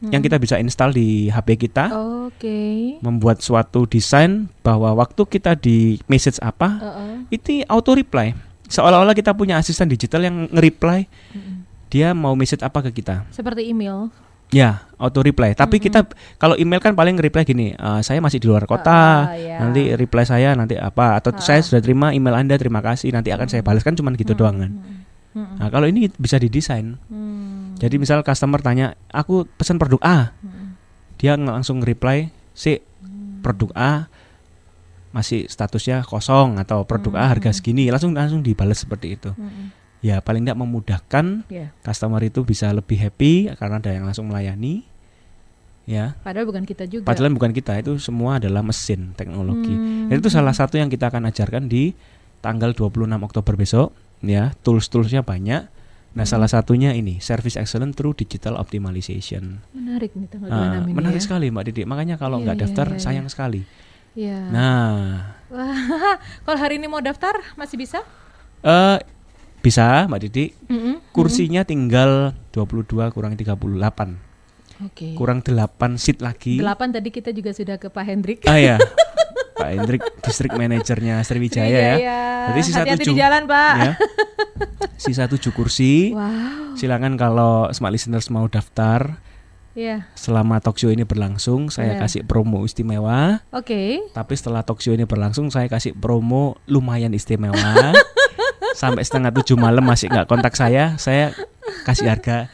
yang 0.03 0.19
kita 0.19 0.35
bisa 0.35 0.55
install 0.57 0.91
di 0.91 1.27
HP 1.27 1.55
kita. 1.61 1.91
Oke. 2.23 2.97
membuat 2.99 3.39
suatu 3.39 3.85
desain 3.85 4.49
bahwa 4.59 4.91
waktu 4.93 5.21
kita 5.23 5.53
di 5.53 6.01
message 6.05 6.39
apa 6.39 6.69
Ah, 6.75 6.87
ah. 6.97 7.15
itu 7.29 7.61
auto 7.63 7.93
reply 7.93 8.33
seolah-olah 8.65 9.13
kita 9.13 9.31
punya 9.31 9.55
asisten 9.55 9.85
digital 9.85 10.23
yang 10.23 10.49
nge-reply 10.49 11.05
Mm-mm. 11.29 11.63
dia 11.87 12.11
mau 12.11 12.33
message 12.33 12.59
apa 12.59 12.81
ke 12.81 12.95
kita 12.95 13.23
Seperti 13.29 13.63
email. 13.65 14.09
Ya 14.53 14.85
auto 14.95 15.19
reply. 15.19 15.51
Tapi 15.51 15.75
Mm-mm. 15.75 15.85
kita 15.85 15.99
kalau 16.37 16.55
email 16.55 16.77
kan 16.77 16.93
paling 16.93 17.17
reply 17.17 17.41
gini 17.41 17.73
"Eh, 17.73 17.99
saya 17.99 18.21
masih 18.21 18.37
di 18.37 18.45
luar 18.45 18.63
kota 18.63 19.27
Ah, 19.27 19.33
ya. 19.33 19.57
nanti 19.59 19.91
reply 19.91 20.23
saya 20.23 20.53
nanti 20.53 20.77
apa 20.77 21.17
atau 21.17 21.33
Ah. 21.33 21.41
saya 21.41 21.59
sudah 21.59 21.81
terima 21.81 22.13
email 22.13 22.37
anda 22.37 22.53
terima 22.53 22.79
kasih 22.79 23.09
nanti 23.09 23.27
akan 23.27 23.47
saya 23.47 23.59
balas. 23.59 23.81
Kan 23.81 23.93
cuman 23.93 24.13
gitu 24.13 24.31
Mm, 24.31 24.39
doang 24.39 24.57
kan. 24.57 24.71
Mm, 24.71 24.95
mm, 25.35 25.53
nah 25.57 25.67
kalau 25.67 25.85
ini 25.85 26.07
bisa 26.13 26.37
didesain. 26.37 26.95
Mm, 27.03 27.75
jadi 27.75 27.95
misal 27.97 28.21
customer 28.21 28.61
tanya 28.61 28.93
aku 29.09 29.43
pesan 29.49 29.75
produk 29.75 29.99
A. 29.99 30.17
Mm, 30.39 30.77
dia 31.17 31.33
langsung 31.35 31.81
reply 31.81 32.29
si 32.53 32.79
produk 33.41 33.73
A 33.73 33.91
masih 35.09 35.45
statusnya 35.45 36.01
kosong 36.01 36.57
atau 36.57 36.87
produk 36.87 37.19
A 37.19 37.27
harga 37.27 37.51
segini. 37.51 37.85
Langsung 37.87 38.13
langsung 38.13 38.39
dibalas 38.39 38.81
seperti 38.81 39.13
itu. 39.13 39.29
Mm, 39.29 39.82
ya 40.03 40.19
paling 40.19 40.43
tidak 40.43 40.59
memudahkan 40.59 41.47
Ya. 41.47 41.71
customer 41.79 42.19
itu 42.19 42.43
bisa 42.43 42.67
lebih 42.69 42.99
happy 42.99 43.47
karena 43.53 43.79
ada 43.79 43.89
yang 43.89 44.03
langsung 44.03 44.27
melayani 44.27 44.83
ya 45.83 46.15
Padahal 46.19 46.43
bukan 46.45 46.63
kita 46.63 46.83
juga. 46.85 47.03
padahal 47.03 47.31
bukan 47.31 47.51
kita 47.51 47.75
itu 47.77 47.95
semua 47.97 48.37
adalah 48.37 48.59
mesin 48.59 49.11
teknologi 49.13 49.71
Hmm, 49.71 50.07
Dan 50.07 50.19
itu 50.19 50.27
salah 50.27 50.51
satu 50.51 50.75
yang 50.75 50.87
kita 50.87 51.07
akan 51.07 51.23
ajarkan 51.25 51.65
di 51.65 51.95
tanggal 52.39 52.71
26 52.71 52.91
Oktober 53.21 53.55
besok 53.55 53.91
ya 54.19 54.51
tools-toolsnya 54.61 55.21
banyak 55.21 55.67
nah 56.13 56.21
Hmm. 56.21 56.29
salah 56.29 56.45
satunya 56.45 56.91
ini 56.91 57.17
service 57.17 57.55
excellence 57.55 57.95
through 57.95 58.13
digital 58.13 58.55
optimization 58.55 59.63
Menarik 59.71 60.13
nih 60.13 60.27
tanggal 60.29 60.47
Ah, 60.47 60.77
26 60.77 60.83
ini 60.83 60.93
menarik 60.93 61.17
ya. 61.17 61.25
sekali 61.25 61.45
Mbak 61.47 61.63
Didi. 61.65 61.81
Makanya 61.83 62.15
kalau 62.15 62.37
Iya, 62.37 62.43
nggak 62.43 62.55
iya, 62.55 62.63
daftar 62.63 62.85
iya, 62.85 62.93
iya. 62.93 63.01
sayang 63.01 63.27
sekali. 63.27 63.61
Iya. 64.13 64.39
Nah, 64.47 64.93
kalau 66.45 66.57
hari 66.57 66.77
ini 66.77 66.85
mau 66.85 66.99
daftar 66.99 67.33
masih 67.55 67.75
bisa? 67.75 68.05
eh 68.61 68.97
bisa 69.63 70.05
Mbak 70.05 70.19
Didi. 70.21 70.51
Mm-mm, 70.67 70.99
Kursinya 71.09 71.63
tinggal 71.63 72.35
22 72.51 72.83
kurang 73.09 73.33
38. 73.33 73.47
mm-mm. 73.47 74.11
Oke. 74.83 75.15
Kurang 75.15 75.39
8 75.39 75.55
seat 75.95 76.19
lagi. 76.19 76.59
Delapan 76.59 76.91
tadi 76.91 77.07
kita 77.07 77.31
juga 77.31 77.55
sudah 77.55 77.79
ke 77.79 77.87
Pak 77.87 78.03
Hendrik. 78.03 78.39
Ah 78.43 78.59
ya. 78.59 78.75
Pak 79.55 79.69
Hendrik 79.69 80.01
district 80.19 80.51
manajernya 80.51 81.21
Sriwijaya 81.21 81.79
ya. 81.79 81.95
Jadi 82.51 82.59
sisa 82.61 82.83
Hati-hati 82.83 83.05
tujuh. 83.05 83.15
di 83.15 83.21
jalan, 83.21 83.47
Pak. 83.47 83.73
Ya. 83.79 83.91
Sisa 84.97 85.23
7 85.25 85.39
kursi. 85.49 86.11
Wow. 86.11 86.75
Silakan 86.75 87.15
kalau 87.15 87.71
smart 87.71 87.93
listeners 87.93 88.27
mau 88.27 88.43
daftar 88.45 89.21
Iya. 89.73 90.05
selama 90.13 90.61
talk 90.61 90.77
show 90.77 90.89
ini 90.89 91.01
berlangsung 91.01 91.69
saya 91.69 91.95
Iya. 91.95 92.01
kasih 92.03 92.21
promo 92.23 92.61
istimewa. 92.61 93.41
Oke. 93.49 94.05
Tapi 94.11 94.33
setelah 94.35 94.61
talk 94.61 94.77
show 94.77 94.91
ini 94.91 95.05
berlangsung 95.05 95.49
saya 95.49 95.65
kasih 95.65 95.93
promo 95.93 96.57
lumayan 96.67 97.09
istimewa. 97.09 97.57
Sampai 98.73 99.05
setengah 99.05 99.31
tujuh 99.31 99.55
malam 99.55 99.81
masih 99.81 100.09
nggak 100.09 100.25
kontak 100.25 100.53
saya, 100.53 100.97
saya 100.97 101.31
kasih 101.85 102.09
harga 102.09 102.49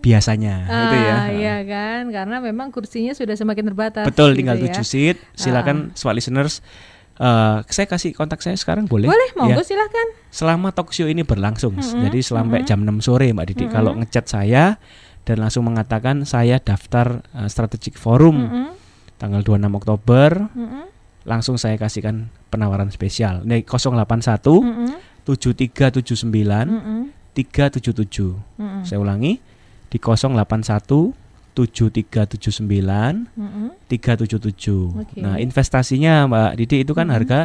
biasanya 0.00 0.64
itu 0.64 0.96
ya. 0.96 1.14
Ah, 1.14 1.28
iya 1.28 1.56
kan, 1.62 2.08
karena 2.08 2.40
memang 2.40 2.72
kursinya 2.72 3.12
sudah 3.12 3.36
semakin 3.36 3.68
terbatas. 3.68 4.04
Betul, 4.08 4.32
gitu 4.32 4.38
tinggal 4.42 4.56
ya. 4.56 4.62
tujuh 4.72 4.84
seat. 4.84 5.16
Silakan 5.36 5.92
smart 5.94 6.16
listeners. 6.16 6.64
eh, 7.20 7.58
saya 7.68 7.84
kasih 7.84 8.16
kontak 8.16 8.40
saya 8.40 8.56
sekarang 8.56 8.88
boleh? 8.88 9.04
Boleh, 9.04 9.28
monggo 9.36 9.60
Ya. 9.60 9.66
silahkan. 9.66 10.06
Selama 10.32 10.72
talk 10.72 10.88
show 10.88 11.04
ini 11.04 11.20
berlangsung, 11.20 11.76
Mm-mm, 11.76 12.08
jadi 12.08 12.16
sampai 12.24 12.64
mm-mm. 12.64 12.68
jam 12.72 12.80
6 12.80 13.04
sore 13.04 13.28
Mbak 13.28 13.44
Didi. 13.44 13.64
Mm-mm. 13.68 13.76
Kalau 13.76 13.92
ngechat 14.00 14.24
saya 14.24 14.80
dan 15.28 15.36
langsung 15.36 15.68
mengatakan 15.68 16.24
saya 16.24 16.56
daftar 16.56 17.20
eh, 17.36 17.48
strategic 17.52 18.00
forum 18.00 18.40
Mm-mm, 18.40 18.66
tanggal 19.20 19.44
26 19.44 19.68
Oktober, 19.68 20.48
mm-mm, 20.48 20.84
langsung 21.28 21.60
saya 21.60 21.76
kasihkan 21.76 22.32
penawaran 22.48 22.88
spesial. 22.88 23.44
Nih 23.44 23.68
081 23.68 24.40
mm-mm, 24.40 24.88
7379 25.24 26.24
mm-mm, 26.66 27.00
377. 27.32 28.34
mm-mm. 28.58 28.82
Saya 28.84 28.98
ulangi 28.98 29.38
di 29.90 29.98
081 29.98 31.14
7379 31.50 33.26
Mm-mm. 33.36 33.68
377. 33.90 35.02
Oke. 35.02 35.18
Nah, 35.18 35.36
investasinya 35.36 36.24
Mbak 36.30 36.50
Didi 36.56 36.76
itu 36.86 36.92
kan 36.94 37.10
Mhm. 37.10 37.14
harga 37.14 37.40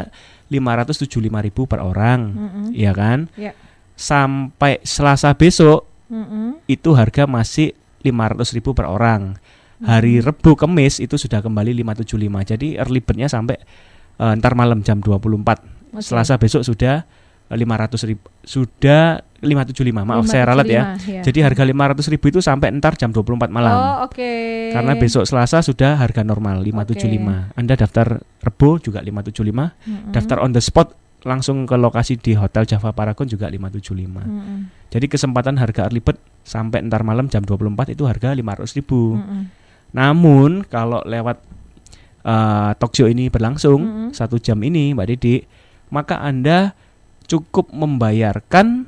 575.000 0.47 1.65
per 1.65 1.81
orang, 1.81 2.21
Mm-mm. 2.31 2.65
ya 2.71 2.93
kan? 2.93 3.27
Ya. 3.35 3.51
Sampai 3.97 4.77
Selasa 4.85 5.33
besok 5.33 5.89
Mm-mm. 6.07 6.61
itu 6.69 6.93
harga 6.93 7.25
masih 7.25 7.73
500.000 8.05 8.77
per 8.77 8.85
orang. 8.85 9.41
Mhm. 9.81 9.85
Hari 9.89 10.13
Rebu 10.21 10.53
Kemis 10.55 11.01
itu 11.01 11.17
sudah 11.17 11.41
kembali 11.41 11.73
575. 11.73 12.45
Jadi 12.45 12.77
early 12.77 13.01
bird-nya 13.01 13.27
sampai 13.27 13.57
eh, 14.15 14.33
ntar 14.39 14.55
malam 14.55 14.79
jam 14.79 15.01
24. 15.03 15.59
Oke. 15.91 15.99
Selasa 15.99 16.39
besok 16.39 16.63
sudah 16.63 17.03
500 17.45 18.09
ribu 18.09 18.25
sudah 18.41 19.21
575 19.37 19.93
maaf 19.93 20.25
saya 20.25 20.49
ralat 20.49 20.65
ya 20.65 20.97
575, 20.97 21.25
jadi 21.29 21.39
harga 21.45 21.63
500 21.63 22.13
ribu 22.17 22.25
itu 22.33 22.39
sampai 22.41 22.73
ntar 22.73 22.97
jam 22.97 23.13
24 23.13 23.53
malam 23.53 23.77
Oh, 23.77 23.95
oke. 24.09 24.31
karena 24.73 24.97
besok 24.97 25.29
Selasa 25.29 25.61
sudah 25.61 26.01
harga 26.01 26.25
normal 26.25 26.65
575 26.65 27.53
Anda 27.53 27.73
daftar 27.77 28.17
Rebo 28.41 28.81
juga 28.81 29.05
575 29.05 29.45
Mm-mm. 29.45 30.09
daftar 30.09 30.41
on 30.41 30.51
the 30.51 30.61
spot 30.61 30.97
langsung 31.21 31.65
ke 31.65 31.73
lokasi 31.73 32.17
di 32.17 32.33
Hotel 32.33 32.65
Java 32.65 32.89
Paragon 32.89 33.25
juga 33.25 33.45
575 33.45 33.93
Mm-mm. 33.93 34.59
jadi 34.89 35.05
kesempatan 35.05 35.61
harga 35.61 35.85
early 35.85 36.01
bird 36.01 36.17
sampai 36.41 36.81
ntar 36.81 37.05
malam 37.05 37.29
jam 37.29 37.41
24 37.41 37.93
itu 37.93 38.09
harga 38.09 38.33
500 38.33 38.77
ribu 38.77 39.21
Mm-mm. 39.21 39.41
namun 39.93 40.65
kalau 40.65 41.05
lewat 41.05 41.37
uh, 42.21 42.73
talk 42.77 42.93
show 42.93 43.05
ini 43.05 43.29
berlangsung 43.29 43.79
Mm-mm. 43.79 44.09
satu 44.11 44.37
jam 44.37 44.57
ini 44.61 44.93
Mbak 44.93 45.07
Didi, 45.13 45.45
maka 45.89 46.19
Anda 46.19 46.73
cukup 47.25 47.69
membayarkan 47.69 48.85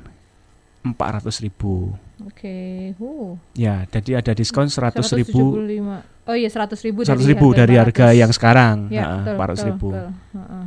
400 0.84 1.44
ribu. 1.44 1.92
Oke. 2.26 2.92
Uh. 2.98 3.38
Ya, 3.54 3.86
jadi 3.90 4.18
ada 4.18 4.32
diskon 4.34 4.66
100 4.66 5.02
ribu, 5.14 5.54
175. 5.54 6.28
Oh 6.28 6.36
iya 6.36 6.48
100 6.50 6.86
ribu 6.86 7.00
100 7.02 7.24
ribu 7.24 7.46
dari 7.56 7.74
harga 7.74 8.12
400. 8.12 8.20
yang 8.20 8.30
sekarang, 8.34 8.76
Ya, 8.90 9.02
Nah, 9.06 9.16
betul, 9.24 9.34
400 9.36 9.38
betul, 9.38 9.68
ribu. 9.70 9.88
betul. 9.90 10.08
Heeh. 10.36 10.64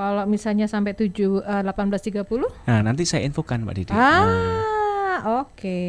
Kalau 0.00 0.24
misalnya 0.24 0.64
sampai 0.64 0.92
7 0.96 1.44
eh, 1.44 1.62
18.30? 1.62 2.24
Nah, 2.64 2.80
nanti 2.80 3.04
saya 3.04 3.22
infokan 3.22 3.62
Mbak 3.62 3.74
Didi. 3.76 3.92
Nah, 3.92 4.24
Ah, 5.10 5.44
oke. 5.44 5.80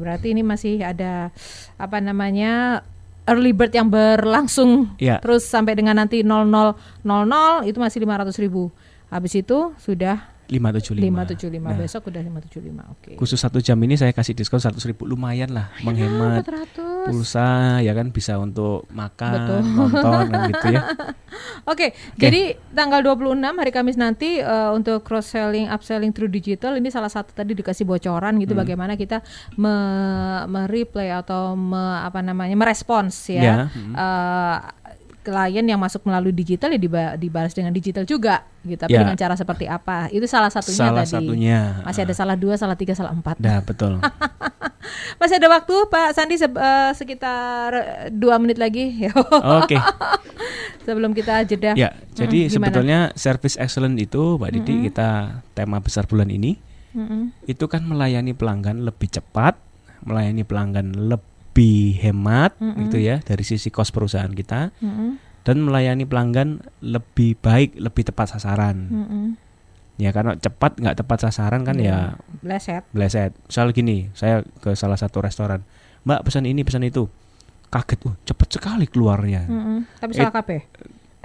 Berarti 0.00 0.32
ini 0.32 0.40
masih 0.40 0.80
ada 0.80 1.28
apa 1.76 2.00
namanya 2.00 2.80
early 3.28 3.52
bird 3.52 3.76
yang 3.76 3.92
berlangsung 3.92 4.96
ya, 4.96 5.20
terus 5.20 5.44
sampai 5.44 5.76
dengan 5.76 6.00
nanti 6.00 6.24
0000 6.24 7.68
itu 7.68 7.76
masih 7.76 8.00
500 8.00 8.40
ribu. 8.40 8.72
Habis 9.12 9.36
itu 9.36 9.76
sudah 9.76 10.32
575. 10.46 11.00
575 11.00 11.62
Nah, 11.64 11.76
besok 11.76 12.02
udah 12.08 12.20
575. 12.20 12.84
Oke. 12.92 13.10
Khusus 13.16 13.36
satu 13.36 13.58
jam 13.58 13.78
ini 13.78 13.94
saya 13.94 14.10
kasih 14.10 14.32
diskon 14.32 14.58
100 14.58 14.76
ribu, 14.84 15.04
lumayan 15.04 15.50
lah, 15.50 15.72
menghemat 15.80 16.44
400. 16.44 17.08
pulsa, 17.08 17.48
ya 17.80 17.92
kan 17.92 18.08
bisa 18.08 18.36
untuk 18.36 18.84
makan, 18.88 19.32
Betul. 19.34 19.60
nonton, 19.70 20.22
kan 20.28 20.40
gitu 20.48 20.66
ya. 20.70 20.82
Oke, 21.70 21.92
jadi 22.14 22.54
tanggal 22.70 23.00
26 23.02 23.34
hari 23.40 23.70
Kamis 23.70 23.96
nanti 23.96 24.38
eh, 24.38 24.70
untuk 24.70 25.02
cross 25.02 25.28
selling, 25.28 25.66
upselling 25.66 26.10
through 26.10 26.28
digital 26.28 26.74
ini 26.74 26.88
salah 26.88 27.08
satu 27.08 27.32
tadi 27.32 27.52
dikasih 27.52 27.84
bocoran 27.84 28.36
gitu 28.36 28.52
Hmm. 28.52 28.62
bagaimana 28.62 28.94
kita 28.94 29.18
me, 29.56 29.74
mereplay 30.46 31.10
atau 31.10 31.54
me, 31.54 31.76
apa 32.00 32.20
namanya 32.20 32.54
merespons 32.54 33.16
Ya, 33.26 33.42
ya, 33.42 33.54
hmm. 33.66 33.92
eh, 33.94 34.56
klien 35.24 35.64
yang 35.64 35.76
masuk 35.76 36.04
melalui 36.04 36.30
digital 36.30 36.68
ya 36.68 36.76
diba- 36.76 37.16
dibalas 37.16 37.50
dengan 37.50 37.72
digital 37.72 38.04
juga 38.04 38.44
gitu. 38.60 38.76
Tapi 38.78 38.92
Ya. 38.92 39.00
dengan 39.00 39.16
cara 39.16 39.32
seperti 39.32 39.64
apa? 39.64 40.06
Itu 40.08 40.24
salah 40.24 40.48
satunya 40.48 40.78
Salah 40.84 41.02
tadi. 41.02 41.16
satunya. 41.16 41.60
Masih 41.80 42.00
ada 42.02 42.12
salah 42.12 42.36
dua, 42.36 42.54
salah 42.54 42.76
tiga, 42.76 42.92
salah 42.92 43.10
empat. 43.10 43.36
Dah, 43.36 43.58
betul. 43.58 43.96
Masih 45.14 45.36
ada 45.36 45.48
waktu 45.48 45.74
Pak 45.88 46.12
Sandi 46.12 46.36
se- 46.36 46.44
eh, 46.46 46.92
sekitar 46.92 47.70
dua 48.10 48.36
menit 48.36 48.56
lagi 48.56 49.08
Oke. 49.58 49.80
sebelum 50.82 51.10
kita 51.10 51.40
jeda. 51.44 51.72
Ya, 51.74 51.96
jadi 52.12 52.46
gimana? 52.46 52.52
sebetulnya 52.52 52.98
service 53.14 53.56
excellent 53.56 53.96
itu, 53.96 54.36
Mbak 54.36 54.50
Didi, 54.52 54.74
kita 54.84 55.08
tema 55.50 55.80
besar 55.80 56.04
bulan 56.04 56.28
ini 56.28 56.60
Mm-mm. 56.92 57.32
itu 57.44 57.64
kan 57.64 57.80
melayani 57.82 58.32
pelanggan 58.32 58.84
lebih 58.84 59.08
cepat, 59.10 59.56
melayani 60.02 60.44
pelanggan 60.44 60.92
lebih 60.92 61.32
hemat, 61.54 62.58
gitu 62.58 62.98
ya, 62.98 63.22
dari 63.22 63.46
sisi 63.46 63.70
kos 63.70 63.88
perusahaan 63.88 64.28
kita, 64.28 64.74
Mm-mm. 64.78 65.16
dan 65.42 65.56
melayani 65.60 66.02
pelanggan 66.02 66.58
lebih 66.80 67.38
baik, 67.38 67.78
lebih 67.78 68.02
tepat 68.04 68.34
sasaran. 68.34 68.76
Mm-mm. 68.90 69.26
Ya, 69.94 70.10
karena 70.10 70.34
cepat 70.34 70.74
nggak 70.74 70.98
tepat 70.98 71.22
sasaran 71.22 71.62
kan 71.62 71.78
ya 71.78 72.18
Bleset. 72.42 72.82
bleset. 72.90 73.30
Misal 73.46 73.70
gini, 73.70 74.10
saya 74.10 74.42
ke 74.58 74.74
salah 74.74 74.98
satu 74.98 75.22
restoran, 75.22 75.62
Mbak 76.02 76.26
pesan 76.26 76.44
ini, 76.44 76.66
pesan 76.66 76.82
itu, 76.82 77.06
kaget, 77.70 78.02
uh, 78.02 78.18
cepet 78.26 78.48
sekali 78.50 78.90
keluarnya. 78.90 79.46
Mm-mm. 79.46 79.86
Tapi 79.96 80.10
Eh, 80.10 80.18
salah 80.18 80.34
KP. 80.34 80.50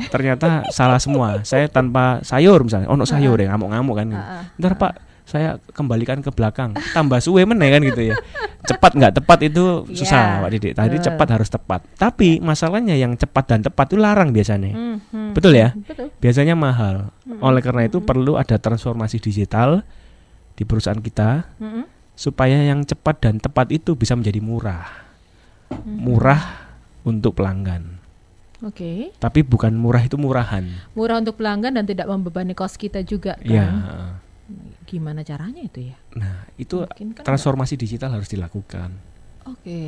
ternyata 0.07 0.63
salah 0.69 1.01
semua. 1.01 1.41
Saya 1.41 1.65
tanpa 1.67 2.21
sayur 2.21 2.62
misalnya, 2.62 2.88
oh 2.88 2.95
no 2.95 3.03
sayur 3.03 3.36
ya 3.36 3.51
ngamuk-ngamuk 3.51 3.95
kan. 3.98 4.07
Heeh. 4.13 4.43
Ntar 4.55 4.74
Pak, 4.77 4.93
saya 5.25 5.57
kembalikan 5.74 6.21
ke 6.21 6.31
belakang, 6.31 6.71
tambah 6.93 7.19
suwe 7.19 7.43
meneh 7.43 7.69
kan 7.69 7.81
gitu 7.83 8.13
ya. 8.13 8.15
Cepat 8.69 8.91
nggak 8.93 9.13
tepat 9.17 9.39
itu 9.43 9.63
susah 9.91 10.21
Iya, 10.38 10.41
Pak 10.41 10.49
Didik. 10.53 10.73
Tadi 10.73 10.95
betul. 10.95 11.05
cepat 11.09 11.27
harus 11.33 11.49
tepat. 11.49 11.79
Tapi 11.95 12.38
masalahnya 12.38 12.93
yang 12.93 13.13
cepat 13.13 13.43
dan 13.47 13.59
tepat 13.61 13.89
itu 13.89 13.97
larang 13.97 14.29
biasanya. 14.29 14.69
Mhm. 14.71 15.33
Betul 15.33 15.57
ya? 15.57 15.73
Betul. 15.73 16.13
Biasanya 16.17 16.53
mahal. 16.53 17.09
Oleh 17.39 17.61
karena 17.61 17.85
itu 17.85 17.97
perlu 17.99 18.38
ada 18.38 18.55
transformasi 18.55 19.17
digital 19.17 19.81
di 20.53 20.63
perusahaan 20.63 20.99
kita 20.99 21.49
Mhm. 21.57 21.83
supaya 22.13 22.61
yang 22.61 22.85
cepat 22.85 23.15
dan 23.19 23.41
tepat 23.41 23.71
itu 23.71 23.97
bisa 23.97 24.13
menjadi 24.13 24.38
murah. 24.38 24.85
Murah 25.85 26.69
untuk 27.01 27.38
pelanggan. 27.38 27.97
Oke. 28.59 29.15
Tapi 29.15 29.39
bukan 29.39 29.71
murah 29.71 30.03
itu 30.03 30.19
murahan. 30.19 30.67
Murah 30.91 31.23
untuk 31.23 31.39
pelanggan 31.39 31.73
dan 31.73 31.88
tidak 31.88 32.05
membebani 32.05 32.51
kos 32.51 32.75
kita 32.75 32.99
juga 33.01 33.39
kan. 33.39 33.47
Ya. 33.47 33.67
Gimana 34.86 35.22
caranya 35.22 35.62
itu 35.62 35.94
ya? 35.94 35.98
Nah, 36.18 36.50
itu 36.58 36.82
Mungkin 36.86 37.13
kan 37.13 37.24
transformasi 37.25 37.77
digital 37.77 38.18
harus 38.18 38.29
dilakukan. 38.29 38.89
Oke. 39.46 39.82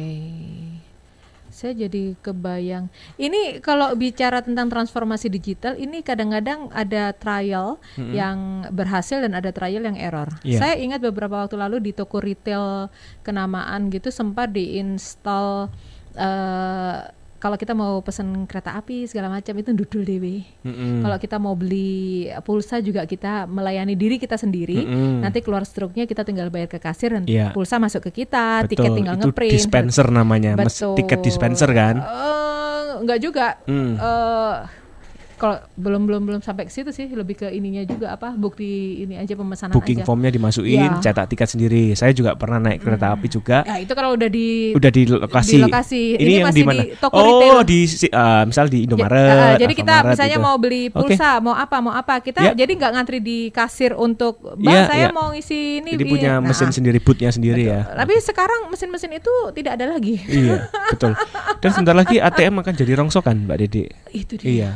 Saya 1.52 1.76
jadi 1.76 2.16
kebayang. 2.24 2.88
Ini 3.20 3.60
kalau 3.60 3.92
bicara 4.00 4.40
tentang 4.40 4.72
transformasi 4.72 5.28
digital, 5.28 5.76
ini 5.76 6.00
kadang-kadang 6.00 6.72
ada 6.72 7.12
trial 7.12 7.76
yang 8.00 8.64
berhasil 8.72 9.20
dan 9.20 9.36
ada 9.36 9.52
trial 9.52 9.84
yang 9.84 10.00
error. 10.00 10.32
Iya. 10.48 10.64
Saya 10.64 10.76
ingat 10.80 11.04
beberapa 11.04 11.44
waktu 11.44 11.60
lalu 11.60 11.78
di 11.84 11.92
toko 11.92 12.24
retail 12.24 12.88
kenamaan 13.28 13.92
gitu 13.92 14.08
sempat 14.16 14.56
diinstal 14.56 15.68
eh, 16.16 17.12
kalau 17.42 17.58
kita 17.58 17.74
mau 17.74 18.06
pesen 18.06 18.46
kereta 18.46 18.78
api 18.78 19.10
segala 19.10 19.26
macam 19.28 19.58
itu 19.58 19.74
dudul 19.74 20.06
dewe. 20.06 20.46
Mm-mm. 20.62 21.02
Kalau 21.02 21.18
kita 21.18 21.42
mau 21.42 21.58
beli 21.58 22.30
pulsa 22.46 22.78
juga 22.80 23.02
kita 23.04 23.50
melayani 23.50 23.98
diri 23.98 24.22
kita 24.22 24.38
sendiri. 24.38 24.86
Mm-mm. 24.86 25.26
Nanti 25.26 25.42
keluar 25.42 25.66
struknya 25.66 26.06
kita 26.06 26.22
tinggal 26.22 26.54
bayar 26.54 26.70
ke 26.70 26.78
kasir 26.78 27.10
dan 27.10 27.26
Iya. 27.26 27.50
pulsa 27.50 27.82
masuk 27.82 28.14
ke 28.14 28.24
kita, 28.24 28.62
Betul, 28.64 28.78
tiket 28.78 28.90
tinggal 28.94 29.16
itu 29.18 29.26
ngeprint. 29.26 29.54
dispenser 29.58 30.06
namanya, 30.08 30.54
Betul. 30.54 30.94
tiket 30.94 31.20
dispenser 31.20 31.70
kan? 31.74 31.96
Eh, 31.98 32.90
enggak 33.02 33.18
juga. 33.18 33.58
Hmm. 33.66 33.98
Eh, 33.98 34.56
kalau 35.42 35.58
belum 35.74 36.06
belum 36.06 36.22
belum 36.24 36.40
sampai 36.40 36.64
ke 36.64 36.72
situ 36.72 36.90
sih, 36.90 37.10
lebih 37.10 37.34
ke 37.36 37.50
ininya 37.50 37.82
juga 37.84 38.14
apa 38.14 38.30
bukti 38.32 38.70
ini 39.02 39.18
aja 39.18 39.34
pemesanan 39.34 39.74
Booking 39.74 39.98
aja. 39.98 40.06
formnya 40.06 40.30
dimasukin, 40.30 40.78
Iya. 40.78 41.02
cetak 41.02 41.26
tiket 41.28 41.50
sendiri. 41.50 41.84
Saya 41.94 42.14
juga 42.14 42.38
pernah 42.38 42.62
naik 42.62 42.78
kereta 42.80 43.10
api 43.10 43.26
juga. 43.26 43.66
Ya 43.66 43.82
itu 43.82 43.90
kalau 43.92 44.14
udah 44.14 44.30
di 44.30 44.70
Udah 44.72 44.88
di 44.88 45.02
lokasi. 45.04 45.58
di 45.58 45.64
lokasi. 45.64 46.04
Ini, 46.14 46.22
Ini 46.22 46.32
yang 46.38 46.48
masih 46.48 46.56
di 46.56 46.64
mana? 46.64 46.82
toko 46.96 47.16
oh, 47.16 47.26
retail. 47.26 47.58
di 47.66 47.80
ah, 48.12 48.44
misal 48.46 48.66
di 48.68 48.80
Indomaret. 48.84 49.34
eh, 49.50 49.56
jadi 49.60 49.74
kita 49.74 49.96
misalnya 50.06 50.38
gitu. 50.38 50.46
mau 50.46 50.56
beli 50.56 50.84
pulsa, 50.88 51.32
mau 51.40 51.56
apa, 51.56 51.78
mau 51.80 51.92
apa, 51.92 52.22
kita 52.22 52.40
Ya. 52.44 52.54
jadi 52.54 52.72
nggak 52.72 52.92
ngantri 52.94 53.18
di 53.18 53.50
kasir 53.50 53.98
untuk, 53.98 54.38
bang 54.56 54.70
Iya, 54.72 54.82
saya 54.86 55.02
iya. 55.02 55.10
mau 55.10 55.34
isi 55.34 55.80
ini. 55.80 55.90
Jadi 55.92 56.06
Bi." 56.06 56.12
punya 56.12 56.32
Nah, 56.34 56.46
mesin 56.46 56.70
sendiri, 56.70 57.02
bootnya 57.02 57.30
sendiri 57.30 57.66
ya. 57.66 57.82
Tapi 57.88 58.14
sekarang 58.20 58.70
mesin-mesin 58.70 59.10
itu 59.12 59.34
tidak 59.52 59.74
ada 59.74 59.90
lagi. 59.90 60.22
iya, 60.28 60.70
betul. 60.88 61.18
Dan 61.58 61.70
sebentar 61.72 61.96
lagi 61.96 62.18
ATM 62.18 62.60
akan 62.60 62.74
jadi 62.74 62.92
rongsokan, 62.96 63.48
Mbak 63.48 63.58
Dede. 63.58 63.86
itu 64.12 64.36
dia. 64.36 64.46
Iya, 64.46 64.72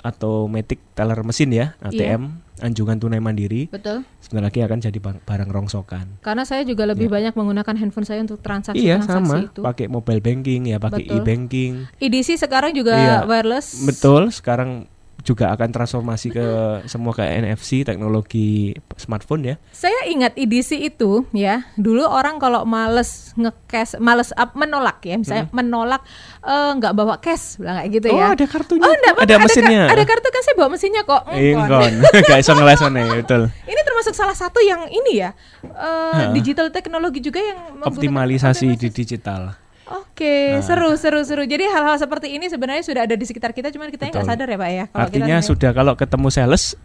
au- 0.00 0.38
automatic 0.38 0.78
teller 0.92 1.20
mesin 1.22 1.50
ya, 1.50 1.66
ATM, 1.78 2.30
anjungan 2.58 2.98
tunai 2.98 3.18
mandiri. 3.18 3.66
Betul. 3.66 4.02
Sebentar 4.18 4.46
lagi 4.46 4.60
akan 4.60 4.78
jadi 4.80 4.98
barang 4.98 5.50
rongsokan. 5.50 6.20
Karena 6.20 6.42
saya 6.42 6.62
juga 6.62 6.84
lebih 6.84 7.06
banyak 7.06 7.32
menggunakan 7.32 7.74
handphone 7.76 8.04
saya 8.04 8.20
untuk 8.20 8.38
transaksi 8.38 8.78
iya, 8.78 8.98
transaksi 8.98 9.30
sama. 9.30 9.46
itu. 9.46 9.60
Pakai 9.62 9.86
mobile 9.86 10.20
banking 10.20 10.68
ya, 10.68 10.78
pakai 10.78 11.06
Betul. 11.06 11.16
e-banking. 11.18 11.72
EDC 11.98 12.36
sekarang 12.36 12.72
juga 12.72 12.94
Iya. 12.94 13.16
wireless. 13.24 13.82
Betul, 13.82 14.30
sekarang 14.30 14.86
juga 15.18 15.50
akan 15.50 15.68
transformasi 15.68 16.30
ke 16.30 16.46
semua 16.86 17.10
ke 17.10 17.20
NFC, 17.20 17.82
teknologi 17.82 18.72
smartphone 18.94 19.42
ya. 19.44 19.54
Saya 19.68 20.06
ingat 20.06 20.32
EDC 20.34 20.78
itu 20.78 21.26
ya, 21.30 21.66
dulu 21.74 22.02
orang 22.02 22.38
kalau 22.38 22.62
males 22.62 23.34
ngecash, 23.34 23.98
males 23.98 24.30
up, 24.32 24.54
menolak 24.54 25.02
ya, 25.02 25.18
misalnya 25.18 25.50
menolak 25.50 26.00
eh, 26.40 26.70
nggak 26.72 26.92
bawa 26.92 27.18
cash, 27.18 27.58
bilang 27.58 27.76
kayak 27.78 27.90
gitu 27.92 28.06
Hmm. 28.08 28.16
Oh, 28.16 28.22
ya. 28.22 28.28
ada 28.32 28.46
kartunya. 28.46 28.82
Oh, 28.82 28.90
enggak, 28.90 29.14
ada 29.18 29.34
ka- 29.34 29.42
mesinnya. 29.42 29.82
Ada, 29.86 30.02
kartu 30.02 30.28
kan 30.28 30.42
saya 30.42 30.54
bawa 30.56 30.68
mesinnya 30.70 31.02
kok. 31.02 31.22
Engkon. 31.28 31.92
Ingkon, 31.92 31.92
gak 32.24 32.38
iso 32.38 32.52
ngelesone, 32.52 33.02
betul. 33.14 33.42
Ini 33.70 33.80
termasuk 33.84 34.14
salah 34.14 34.34
satu 34.34 34.58
yang 34.58 34.86
ini 34.86 35.20
ya, 35.20 35.30
Heeh. 35.60 36.32
digital 36.32 36.70
teknologi 36.70 37.20
juga 37.20 37.38
yang 37.38 37.82
Optimalisasi 37.82 38.74
di 38.74 38.88
digital. 38.88 39.67
Oke, 39.90 40.34
Nah. 40.52 40.60
seru 40.60 40.90
seru 40.94 41.20
seru. 41.22 41.42
Jadi 41.42 41.64
hal-hal 41.64 41.96
seperti 41.96 42.28
ini 42.30 42.46
sebenarnya 42.46 42.82
sudah 42.82 43.02
ada 43.02 43.14
di 43.14 43.24
sekitar 43.24 43.50
kita, 43.50 43.70
cuman 43.70 43.88
kita 43.88 44.06
nggak 44.06 44.26
sadar 44.26 44.46
ya 44.46 44.56
pak 44.56 44.70
ya. 44.70 44.84
Kalau 44.86 45.02
Artinya 45.02 45.36
kita 45.36 45.48
sudah 45.48 45.70
kalau 45.72 45.92
ketemu 45.94 46.28
sales 46.28 46.76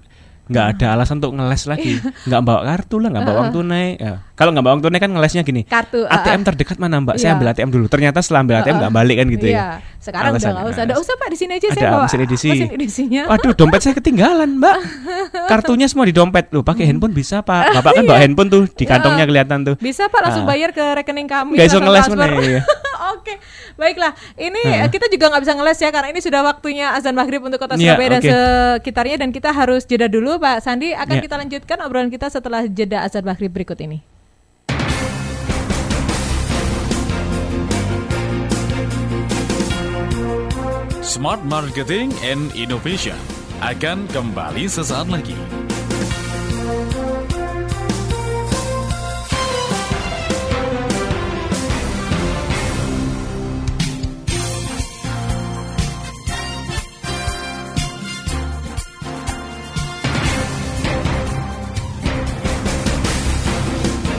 nggak 0.43 0.75
ada 0.75 0.87
alasan 0.93 1.17
untuk 1.17 1.31
ngeles 1.33 1.63
lagi, 1.65 2.03
nggak 2.03 2.41
bawa 2.41 2.61
kartu 2.65 2.99
lah, 2.99 3.09
nggak 3.09 3.23
bawa 3.23 3.37
uang 3.39 3.51
tunai. 3.53 3.95
Ya. 3.95 4.19
Kalau 4.33 4.51
nggak 4.51 4.59
bawa 4.61 4.73
uang 4.75 4.83
tunai 4.83 4.99
kan 4.99 5.09
ngelesnya 5.09 5.39
gini. 5.41 5.63
kartu 5.63 6.03
ATM 6.03 6.43
terdekat 6.43 6.77
mana 6.77 6.99
mbak? 6.99 7.15
Iya. 7.15 7.21
Saya 7.21 7.31
ambil 7.33 7.47
ATM 7.49 7.69
dulu. 7.71 7.85
Ternyata 7.87 8.19
setelah 8.19 8.43
ambil 8.43 8.55
ATM 8.59 8.75
nggak 8.77 8.91
balik 8.93 9.15
kan 9.17 9.27
gitu 9.29 9.45
iya. 9.47 9.55
ya. 9.55 9.67
Sekarang 10.03 10.35
udah 10.35 10.43
Alasannya. 10.43 10.59
nggak 10.59 10.73
usah. 10.75 10.83
Ada 10.83 10.95
usah 10.99 11.13
pak 11.15 11.27
di 11.27 11.37
sini 11.39 11.51
aja 11.53 11.63
Ada 11.65 11.73
saya 11.73 11.87
bawa 11.87 12.03
mesin 12.03 12.19
edisi. 12.21 12.47
mesin 12.51 12.69
edisinya. 12.69 13.23
Waduh, 13.25 13.53
dompet 13.55 13.79
saya 13.79 13.95
ketinggalan, 13.95 14.49
Mbak. 14.59 14.77
Kartunya 15.55 15.87
semua 15.87 16.03
di 16.03 16.11
dompet. 16.11 16.51
Loh, 16.51 16.59
pakai 16.59 16.83
handphone 16.85 17.15
bisa, 17.15 17.39
Pak. 17.39 17.63
Bapak 17.79 17.91
kan 17.95 18.03
bawa 18.03 18.19
handphone 18.19 18.49
tuh, 18.51 18.63
di 18.67 18.83
kantongnya 18.83 19.23
kelihatan 19.23 19.63
tuh. 19.63 19.75
Bisa 19.79 20.11
pak 20.11 20.19
langsung 20.21 20.43
Ah. 20.43 20.51
bayar 20.51 20.75
ke 20.75 20.83
rekening 20.93 21.31
kami. 21.31 21.55
Nggak 21.55 21.67
iso 21.71 21.79
langsung 21.79 21.87
ngeles 21.87 22.07
mana, 22.11 22.43
iya. 22.43 22.61
Oke, 23.23 23.39
baiklah. 23.79 24.11
Ini 24.35 24.83
eh, 24.83 24.89
kita 24.91 25.07
juga 25.07 25.31
nggak 25.31 25.47
bisa 25.47 25.55
ngeles 25.55 25.79
ya 25.79 25.89
karena 25.95 26.11
ini 26.11 26.19
sudah 26.19 26.43
waktunya 26.43 26.91
azan 26.91 27.15
maghrib 27.15 27.39
untuk 27.39 27.55
kota 27.55 27.79
Iya, 27.79 27.95
Surabaya 27.95 28.09
dan 28.11 28.19
oke. 28.19 28.27
sekitarnya 28.27 29.15
dan 29.15 29.29
kita 29.31 29.49
harus 29.55 29.87
jeda 29.87 30.11
dulu 30.11 30.43
Pak 30.43 30.59
Sandi. 30.59 30.91
Akan 30.91 31.17
Iya. 31.17 31.23
kita 31.23 31.35
lanjutkan 31.39 31.77
obrolan 31.87 32.11
kita 32.11 32.27
setelah 32.27 32.67
jeda 32.67 33.07
azan 33.07 33.23
maghrib 33.23 33.47
berikut 33.47 33.79
ini. 33.79 34.03
Smart 41.03 41.43
Marketing 41.45 42.09
and 42.25 42.49
Innovation 42.55 43.15
akan 43.61 44.07
kembali 44.11 44.65
sesaat 44.67 45.07
lagi. 45.07 45.35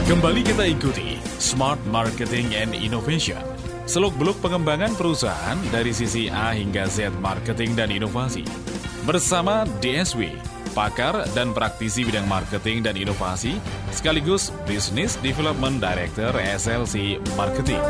Kembali 0.05 0.45
kita 0.45 0.69
ikuti 0.69 1.17
Smart 1.41 1.81
Marketing 1.89 2.53
and 2.53 2.77
Innovation. 2.77 3.41
Seluk-beluk 3.89 4.37
pengembangan 4.45 4.93
perusahaan 5.01 5.57
dari 5.73 5.97
sisi 5.97 6.29
A 6.29 6.53
hingga 6.53 6.85
Z 6.85 7.09
marketing 7.25 7.73
dan 7.73 7.89
inovasi. 7.89 8.45
Bersama 9.09 9.65
DSW, 9.81 10.29
pakar 10.77 11.25
dan 11.33 11.57
praktisi 11.57 12.05
bidang 12.05 12.29
marketing 12.29 12.85
dan 12.85 13.01
inovasi, 13.01 13.57
sekaligus 13.97 14.53
Business 14.69 15.17
Development 15.25 15.81
Director 15.81 16.37
SLC 16.37 17.17
Marketing. 17.33 17.81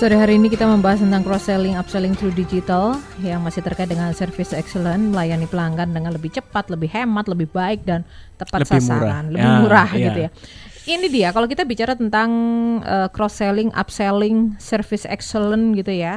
Sore 0.00 0.16
hari 0.16 0.40
ini 0.40 0.48
kita 0.48 0.64
membahas 0.64 1.04
tentang 1.04 1.20
cross-selling, 1.20 1.76
upselling 1.76 2.16
through 2.16 2.32
digital 2.32 2.96
yang 3.20 3.44
masih 3.44 3.60
terkait 3.60 3.84
dengan 3.84 4.08
service 4.16 4.56
excellent, 4.56 5.12
melayani 5.12 5.44
pelanggan 5.44 5.92
dengan 5.92 6.16
lebih 6.16 6.32
cepat, 6.32 6.72
lebih 6.72 6.88
hemat, 6.88 7.28
lebih 7.28 7.52
baik 7.52 7.84
dan 7.84 8.08
tepat 8.40 8.64
Lebih 8.64 8.80
sasaran, 8.80 9.28
murah. 9.28 9.28
lebih 9.28 9.44
Ya, 9.44 9.60
murah 9.60 9.88
iya. 9.92 10.04
gitu 10.08 10.18
ya. 10.24 10.30
Ini 10.88 11.06
dia 11.12 11.28
kalau 11.36 11.44
kita 11.44 11.68
bicara 11.68 12.00
tentang 12.00 12.30
uh, 12.80 13.12
cross-selling, 13.12 13.76
upselling, 13.76 14.56
service 14.56 15.04
excellent 15.04 15.76
gitu 15.76 15.92
ya. 15.92 16.16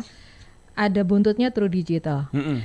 Ada 0.80 1.04
buntutnya 1.04 1.52
through 1.52 1.75
digital. 1.75 2.32
Mm-mm. 2.32 2.63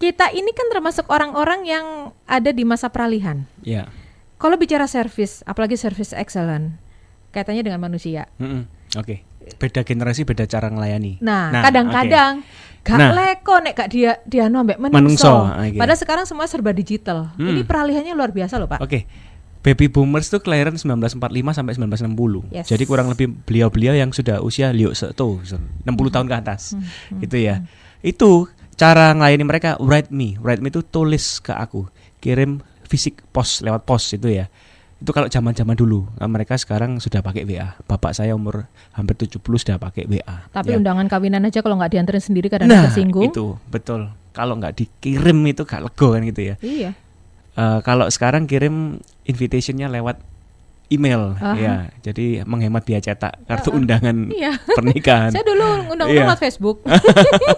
Kita 0.00 0.32
ini 0.32 0.56
kan 0.56 0.72
termasuk 0.72 1.04
orang-orang 1.12 1.68
yang 1.68 2.16
ada 2.24 2.48
di 2.48 2.64
masa 2.64 2.88
peralihan. 2.88 3.44
Ya. 3.60 3.92
Kalau 4.40 4.56
bicara 4.56 4.88
service, 4.88 5.44
apalagi 5.44 5.76
service 5.76 6.16
excellent, 6.16 6.80
kaitannya 7.36 7.60
dengan 7.60 7.84
manusia. 7.84 8.24
Oke. 8.96 9.28
Beda 9.56 9.80
generasi, 9.80 10.22
beda 10.22 10.44
cara 10.44 10.68
ngelayani. 10.68 11.18
Nah, 11.18 11.50
Nah, 11.50 11.62
kadang-kadang 11.64 12.32
gak 12.80 12.96
Nah. 12.96 13.12
leko 13.12 13.60
nek 13.60 13.74
gak 13.74 13.88
dia 13.88 14.12
dia 14.24 14.46
nombek 14.46 14.76
Menungso, 14.76 15.28
menungso. 15.28 15.32
oke. 15.52 15.76
Padahal 15.76 15.98
sekarang 15.98 16.24
semua 16.24 16.46
serba 16.46 16.70
digital. 16.70 17.32
Hmm. 17.34 17.48
Ini 17.48 17.62
peralihannya 17.62 18.12
luar 18.12 18.30
biasa 18.30 18.56
loh, 18.56 18.66
Pak. 18.66 18.80
Oke. 18.80 19.04
Baby 19.60 19.92
boomers 19.92 20.26
tuh 20.26 20.40
kelahiran 20.40 20.72
1945 20.72 21.20
sampai 21.52 21.76
1960. 21.76 22.48
Yes. 22.48 22.64
Jadi 22.66 22.84
kurang 22.84 23.12
lebih 23.12 23.28
beliau-beliau 23.44 23.92
yang 23.92 24.08
sudah 24.08 24.40
usia 24.40 24.72
liuk 24.72 24.96
setu 24.96 25.36
60 25.84 25.84
tahun 26.08 26.24
ke 26.24 26.36
atas. 26.38 26.72
Hmm, 26.72 27.20
Gitu 27.20 27.44
ya. 27.44 27.60
Itu 28.00 28.48
cara 28.72 29.12
ngelayani 29.12 29.44
mereka 29.44 29.76
write 29.76 30.08
me. 30.08 30.40
Write 30.40 30.64
me 30.64 30.72
itu 30.72 30.80
tulis 30.80 31.38
ke 31.38 31.52
aku. 31.52 31.84
Kirim 32.16 32.64
fisik 32.88 33.20
pos 33.28 33.60
lewat 33.60 33.84
pos 33.84 34.08
itu 34.10 34.32
ya. 34.32 34.48
Itu 35.00 35.16
kalau 35.16 35.32
zaman-zaman 35.32 35.72
dulu. 35.72 36.04
Nah, 36.20 36.28
mereka 36.28 36.60
sekarang 36.60 37.00
sudah 37.00 37.24
pakai 37.24 37.48
WA. 37.48 37.72
Bapak 37.88 38.12
saya 38.12 38.36
umur 38.36 38.68
hampir 38.92 39.16
70 39.16 39.40
sudah 39.40 39.80
pakai 39.80 40.04
WA. 40.04 40.46
Tapi 40.52 40.72
ya. 40.72 40.76
undangan 40.76 41.08
kawinan 41.08 41.48
aja 41.48 41.64
kalau 41.64 41.80
nggak 41.80 41.96
dianterin 41.96 42.20
sendiri 42.20 42.52
kadang 42.52 42.68
Nah, 42.68 42.92
tersinggung. 42.92 43.24
itu 43.24 43.56
betul. 43.72 44.12
Kalau 44.36 44.54
nggak 44.60 44.76
dikirim 44.76 45.40
itu 45.48 45.64
gak 45.64 45.82
lego 45.88 46.12
kan 46.12 46.22
gitu 46.22 46.52
ya. 46.52 46.54
Iya. 46.60 46.90
Eh, 47.56 47.78
kalau 47.82 48.06
sekarang 48.06 48.46
kirim 48.46 49.02
invitationnya 49.26 49.90
lewat 49.90 50.22
email. 50.90 51.34
Aha. 51.34 51.54
ya 51.54 51.74
jadi 52.02 52.42
menghemat 52.42 52.82
biaya 52.82 52.98
cetak 53.00 53.46
kartu 53.46 53.70
undangan 53.70 54.26
Iya. 54.34 54.58
pernikahan. 54.66 55.30
Saya 55.30 55.42
dulu 55.42 55.62
undang-undang 55.86 56.08
Iya. 56.10 56.22
lewat 56.26 56.38
Facebook. 56.38 56.82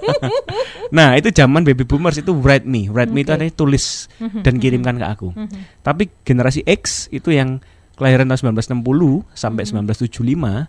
nah 0.97 1.17
itu 1.17 1.29
zaman 1.31 1.63
baby 1.63 1.83
boomers 1.83 2.21
itu 2.21 2.33
write 2.35 2.65
me 2.65 2.87
write 2.87 3.09
me 3.09 3.23
itu 3.23 3.33
artinya 3.33 3.51
tulis 3.51 4.07
dan 4.43 4.57
kirimkan 4.57 4.97
ke 4.97 5.07
aku. 5.07 5.29
Tapi 5.81 6.13
generasi 6.23 6.61
X 6.63 7.09
itu 7.09 7.33
yang 7.33 7.59
kelahiran 7.93 8.27
tahun 8.27 8.57
1960 8.57 8.83
sampai 9.31 9.63
1975 9.65 10.17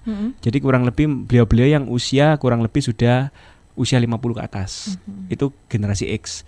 Mm-mm. 0.04 0.30
jadi 0.40 0.58
kurang 0.60 0.84
lebih 0.84 1.26
beliau-beliau 1.26 1.68
yang 1.72 1.86
usia 1.88 2.36
kurang 2.36 2.62
lebih 2.62 2.80
sudah 2.80 3.32
usia 3.74 3.98
50 3.98 4.38
ke 4.38 4.42
atas. 4.42 4.96
Itu 5.28 5.52
generasi 5.66 6.08
X 6.14 6.46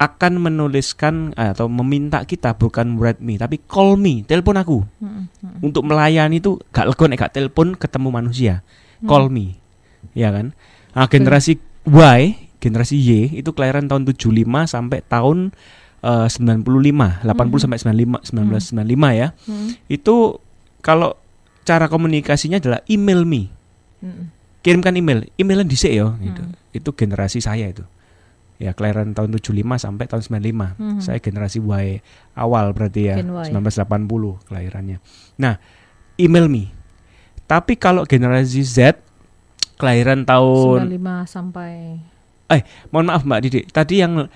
akan 0.00 0.40
menuliskan 0.40 1.36
eh, 1.36 1.52
atau 1.52 1.68
meminta 1.68 2.24
kita 2.24 2.56
bukan 2.56 2.96
write 2.96 3.20
me 3.20 3.36
tapi 3.36 3.60
call 3.68 4.00
me 4.00 4.24
telepon 4.24 4.56
aku 4.56 4.80
Mm-mm. 4.96 5.28
Mm-mm. 5.28 5.60
untuk 5.60 5.84
melayani 5.84 6.40
itu 6.40 6.56
gak 6.72 6.88
lego 6.88 7.04
nek 7.04 7.20
gak 7.20 7.36
telepon 7.36 7.76
ketemu 7.76 8.08
manusia 8.08 8.54
call 9.04 9.28
me 9.28 9.60
ya 10.16 10.32
kan 10.32 10.56
nah, 10.96 11.04
generasi 11.04 11.60
Y 11.84 12.20
generasi 12.64 12.96
Y 12.96 13.44
itu 13.44 13.52
kelahiran 13.52 13.92
tahun 13.92 14.08
75 14.08 14.40
sampai 14.64 15.04
tahun 15.04 15.52
eh, 16.00 16.28
95 16.32 16.64
80 17.20 17.60
sampai 17.60 17.78
95 17.84 18.24
1995 18.32 19.20
ya 19.20 19.28
Mm-mm. 19.36 19.68
itu 19.92 20.16
kalau 20.80 21.12
cara 21.68 21.92
komunikasinya 21.92 22.56
adalah 22.56 22.80
email 22.88 23.28
me 23.28 23.52
Mm-mm. 24.00 24.32
kirimkan 24.64 24.96
email 24.96 25.28
emailnya 25.36 25.68
dhisik 25.68 25.92
ya 25.92 26.08
gitu. 26.24 26.40
Hmm. 26.40 26.56
itu 26.72 26.88
generasi 26.96 27.44
saya 27.44 27.68
itu 27.68 27.84
ya 28.60 28.76
kelahiran 28.76 29.10
tahun 29.10 29.32
75 29.32 29.56
sampai 29.80 30.04
tahun 30.04 30.22
95 30.22 30.76
Hmm. 30.76 31.00
saya 31.00 31.16
generasi 31.16 31.58
Y 31.58 32.04
awal 32.36 32.76
berarti 32.76 33.08
ya 33.08 33.16
Gen 33.16 33.32
Y. 33.32 33.48
1980 33.50 34.44
kelahirannya 34.44 35.00
nah 35.34 35.56
email 36.14 36.46
me 36.46 36.68
tapi 37.48 37.74
kalau 37.74 38.04
generasi 38.04 38.60
Z 38.60 39.00
kelahiran 39.74 40.22
tahun 40.22 40.92
95 40.92 41.24
sampai 41.26 41.72
eh 42.46 42.62
mohon 42.90 43.08
maaf 43.08 43.24
Mbak 43.24 43.40
Didi 43.40 43.60
tadi 43.64 43.94
yang 43.98 44.28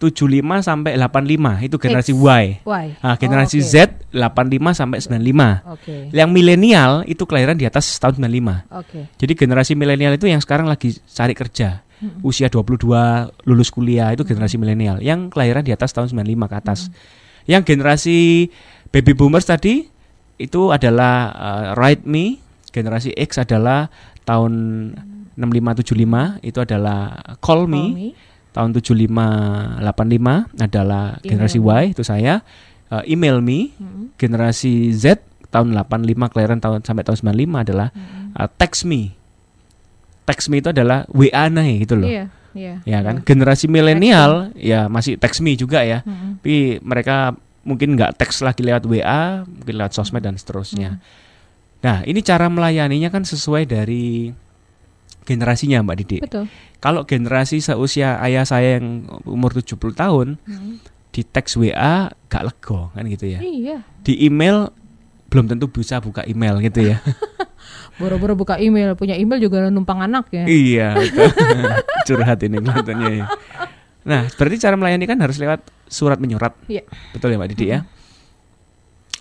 75 0.00 0.64
sampai 0.64 0.96
85 0.96 1.68
itu 1.68 1.76
generasi 1.76 2.12
X. 2.16 2.18
Y 2.18 2.44
Y. 2.64 2.84
nah 3.04 3.14
generasi 3.20 3.60
Oh, 3.60 3.62
oke. 3.62 3.68
Z 3.68 3.76
85 4.16 4.80
sampai 4.80 4.98
95 5.04 5.76
Oke. 5.76 5.96
yang 6.16 6.32
milenial 6.32 7.04
itu 7.04 7.22
kelahiran 7.28 7.60
di 7.60 7.68
atas 7.68 7.84
tahun 8.00 8.16
95 8.16 8.64
Oke. 8.72 9.00
jadi 9.20 9.32
generasi 9.36 9.76
milenial 9.76 10.16
itu 10.16 10.24
yang 10.24 10.40
sekarang 10.40 10.64
lagi 10.66 10.96
cari 11.04 11.36
kerja. 11.36 11.84
Usia 12.24 12.48
22 12.48 13.44
lulus 13.44 13.68
kuliah 13.68 14.08
itu 14.16 14.24
generasi 14.24 14.56
milenial 14.56 15.04
yang 15.04 15.28
kelahiran 15.28 15.60
di 15.60 15.68
atas 15.68 15.92
tahun 15.92 16.08
95 16.08 16.48
ke 16.48 16.56
atas. 16.56 16.80
Yang 17.44 17.62
generasi 17.76 18.48
baby 18.88 19.12
boomers 19.12 19.44
tadi 19.44 19.84
itu 20.40 20.72
adalah 20.72 21.28
uh, 21.36 21.64
Write 21.76 22.08
Me, 22.08 22.40
generasi 22.72 23.12
X 23.12 23.44
adalah 23.44 23.92
tahun 24.24 24.52
6575 25.36 26.40
itu 26.40 26.58
adalah 26.60 27.20
Call 27.44 27.68
Me, 27.68 27.84
Call 27.84 27.92
me. 27.92 28.08
Tahun 28.50 28.74
7585 28.74 30.58
adalah 30.58 31.04
Email 31.18 31.26
generasi. 31.26 31.58
Y 31.58 31.84
itu 31.94 32.02
saya. 32.02 32.42
Uh, 32.90 33.06
email 33.06 33.38
Me, 33.38 33.70
Mm-mm. 33.78 34.18
generasi 34.18 34.90
Z 34.90 35.22
tahun 35.54 35.70
85 35.78 36.10
kelahiran 36.34 36.58
tahun 36.58 36.82
sampai 36.82 37.06
tahun 37.06 37.22
95 37.22 37.62
adalah 37.70 37.88
uh, 38.34 38.50
text 38.58 38.82
me. 38.82 39.14
Text 40.26 40.50
me 40.50 40.58
itu 40.58 40.74
adalah 40.74 41.06
WA 41.14 41.46
nih 41.46 41.86
gitu 41.86 41.94
loh. 41.94 42.10
Iya, 42.10 42.26
iya. 42.50 42.74
Ya 42.82 42.98
kan? 43.06 43.22
Generasi 43.22 43.70
milenial 43.70 44.50
ya 44.58 44.90
masih 44.90 45.22
text 45.22 45.38
me 45.38 45.54
juga 45.54 45.86
ya. 45.86 46.02
Mm-mm. 46.02 46.42
Tapi 46.42 46.82
mereka 46.82 47.38
mungkin 47.62 47.94
nggak 47.94 48.18
teks 48.18 48.42
lagi 48.42 48.66
lewat 48.66 48.82
WA, 48.90 49.46
mungkin 49.46 49.74
lewat 49.78 49.94
sosmed 49.94 50.26
dan 50.26 50.34
seterusnya. 50.34 50.98
Nah, 51.80 52.04
ini 52.04 52.20
cara 52.26 52.50
melayaninya 52.50 53.08
kan 53.08 53.22
sesuai 53.22 53.70
dari 53.70 54.34
generasinya 55.24 55.80
Mbak 55.84 55.96
Didi. 56.02 56.18
Betul. 56.20 56.44
Kalau 56.80 57.04
generasi 57.04 57.60
seusia 57.60 58.16
ayah 58.24 58.48
saya 58.48 58.80
yang 58.80 59.04
umur 59.28 59.52
70 59.52 59.76
tahun 59.92 60.28
Mm. 60.48 60.80
di 61.12 61.22
teks 61.22 61.60
WA 61.60 62.08
gak 62.26 62.44
lego 62.48 62.88
kan 62.96 63.04
gitu 63.04 63.28
ya. 63.28 63.40
Iya. 63.44 63.84
Di 64.00 64.16
email 64.24 64.72
belum 65.28 65.46
tentu 65.46 65.68
bisa 65.68 66.00
buka 66.00 66.24
email 66.24 66.56
gitu 66.58 66.80
ya. 66.82 66.98
Boro-boro 68.00 68.32
buka 68.32 68.56
email, 68.56 68.96
punya 68.96 69.12
email 69.12 69.36
juga 69.38 69.68
numpang 69.68 70.00
anak 70.00 70.32
ya. 70.32 70.48
Iya, 70.48 70.96
curhat 72.08 72.40
ini 72.40 72.56
kelihatannya 72.56 73.10
ya. 73.12 73.26
Nah, 74.08 74.24
berarti 74.32 74.56
cara 74.56 74.74
melayani 74.80 75.04
kan 75.04 75.20
harus 75.20 75.36
lewat 75.36 75.60
surat 75.84 76.16
menyurat. 76.16 76.56
Iya. 76.64 76.88
Betul 77.12 77.36
ya 77.36 77.36
Mbak 77.36 77.50
Didi 77.52 77.66
ya? 77.76 77.84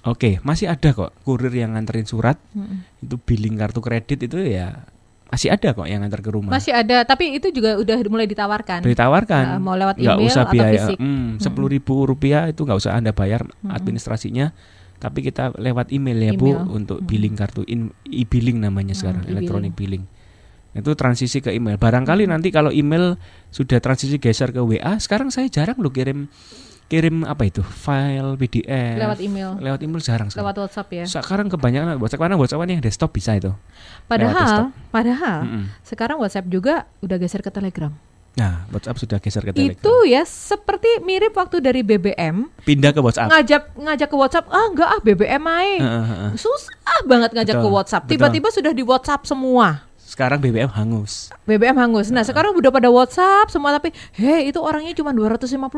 Oke, 0.07 0.39
masih 0.47 0.71
ada 0.71 0.95
kok 0.95 1.11
kurir 1.27 1.51
yang 1.51 1.75
nganterin 1.75 2.07
surat. 2.07 2.39
Mm-mm. 2.55 3.03
Itu 3.03 3.19
billing 3.19 3.59
kartu 3.59 3.83
kredit 3.83 4.23
itu 4.23 4.39
ya 4.47 4.87
masih 5.29 5.53
ada 5.53 5.69
kok 5.77 5.85
yang 5.85 6.01
ngantar 6.01 6.21
ke 6.25 6.29
rumah. 6.33 6.49
Masih 6.49 6.73
ada, 6.73 7.05
tapi 7.05 7.37
itu 7.37 7.53
juga 7.53 7.77
udah 7.77 7.97
mulai 8.09 8.25
ditawarkan. 8.25 8.81
Ditawarkan. 8.81 9.45
Uh, 9.55 9.61
mau 9.61 9.77
lewat 9.77 10.01
email 10.01 10.25
usah 10.25 10.49
atau 10.49 10.53
biaya. 10.57 10.73
fisik. 10.89 10.97
Hmm, 10.97 11.37
sepuluh 11.37 11.69
ribu 11.69 12.09
rupiah 12.09 12.49
itu 12.49 12.65
nggak 12.65 12.79
usah 12.81 12.97
anda 12.97 13.13
bayar 13.13 13.45
administrasinya. 13.63 14.51
Tapi 14.99 15.23
kita 15.23 15.55
lewat 15.55 15.95
email 15.95 16.19
ya 16.19 16.33
bu 16.35 16.51
Email. 16.51 16.75
untuk 16.75 16.99
billing 17.05 17.31
kartu 17.37 17.63
in- 17.71 17.95
e-billing 18.03 18.59
namanya 18.59 18.91
sekarang 18.91 19.23
e-billing. 19.23 19.37
electronic 19.39 19.71
billing. 19.77 20.03
Itu 20.75 20.91
transisi 20.93 21.39
ke 21.39 21.55
email. 21.55 21.79
Barangkali 21.79 22.27
nanti 22.27 22.51
kalau 22.51 22.69
email 22.69 23.15
sudah 23.49 23.79
transisi 23.79 24.19
geser 24.19 24.51
ke 24.51 24.59
WA, 24.59 24.99
sekarang 24.99 25.31
saya 25.31 25.47
jarang 25.47 25.79
lo 25.79 25.89
kirim 25.89 26.27
kirim 26.89 27.21
apa 27.21 27.45
itu 27.45 27.61
file 27.61 28.33
PDF 28.33 28.97
Lewat 28.97 29.19
email. 29.21 29.49
lewat 29.61 29.79
email 29.79 30.01
jarang 30.01 30.27
sekarang. 30.27 30.49
Lewat 30.49 30.55
WhatsApp 30.59 30.89
ya. 30.89 31.05
Sekarang 31.05 31.45
kebanyakan 31.45 32.01
WhatsApp 32.01 32.19
karena 32.19 32.35
WhatsApp 32.35 32.59
kan 32.59 32.69
yang 32.69 32.81
desktop 32.81 33.13
bisa 33.13 33.37
itu. 33.37 33.53
Padahal, 34.05 34.73
padahal 34.89 35.39
Mm-mm. 35.45 35.63
sekarang 35.85 36.17
WhatsApp 36.17 36.49
juga 36.49 36.89
udah 36.99 37.15
geser 37.15 37.39
ke 37.39 37.53
Telegram. 37.53 37.93
Nah, 38.33 38.65
WhatsApp 38.69 38.97
sudah 38.97 39.17
geser 39.19 39.43
ke 39.43 39.51
Telegram. 39.51 39.77
Itu 39.77 39.93
ya 40.05 40.25
seperti 40.25 41.01
mirip 41.01 41.33
waktu 41.33 41.61
dari 41.61 41.85
BBM 41.85 42.49
pindah 42.63 42.89
ke 42.89 42.99
WhatsApp. 42.99 43.29
ngajak 43.29 43.63
ngajak 43.75 44.07
ke 44.09 44.17
WhatsApp. 44.17 44.45
Ah 44.49 44.65
enggak 44.65 44.89
ah 44.89 44.99
BBM 44.99 45.43
aja. 45.45 45.77
Heeh, 45.77 46.03
heeh. 46.07 46.31
Susah 46.35 46.99
banget 47.05 47.37
ngajak 47.37 47.53
Betul, 47.53 47.65
ke 47.65 47.69
WhatsApp. 47.69 48.03
Tiba-tiba 48.09 48.49
sudah 48.49 48.73
di 48.73 48.81
WhatsApp 48.81 49.29
semua. 49.29 49.85
Sekarang 50.09 50.41
BBM 50.41 50.67
hangus. 50.67 51.29
BBM 51.45 51.77
hangus. 51.77 52.09
Nah, 52.09 52.25
sekarang 52.25 52.51
udah 52.51 52.67
pada 52.69 52.89
WhatsApp 52.89 53.47
semua 53.47 53.69
tapi 53.71 53.93
hei 54.13 54.49
itu 54.49 54.57
orangnya 54.57 54.91
cuma 54.91 55.13
256 55.13 55.69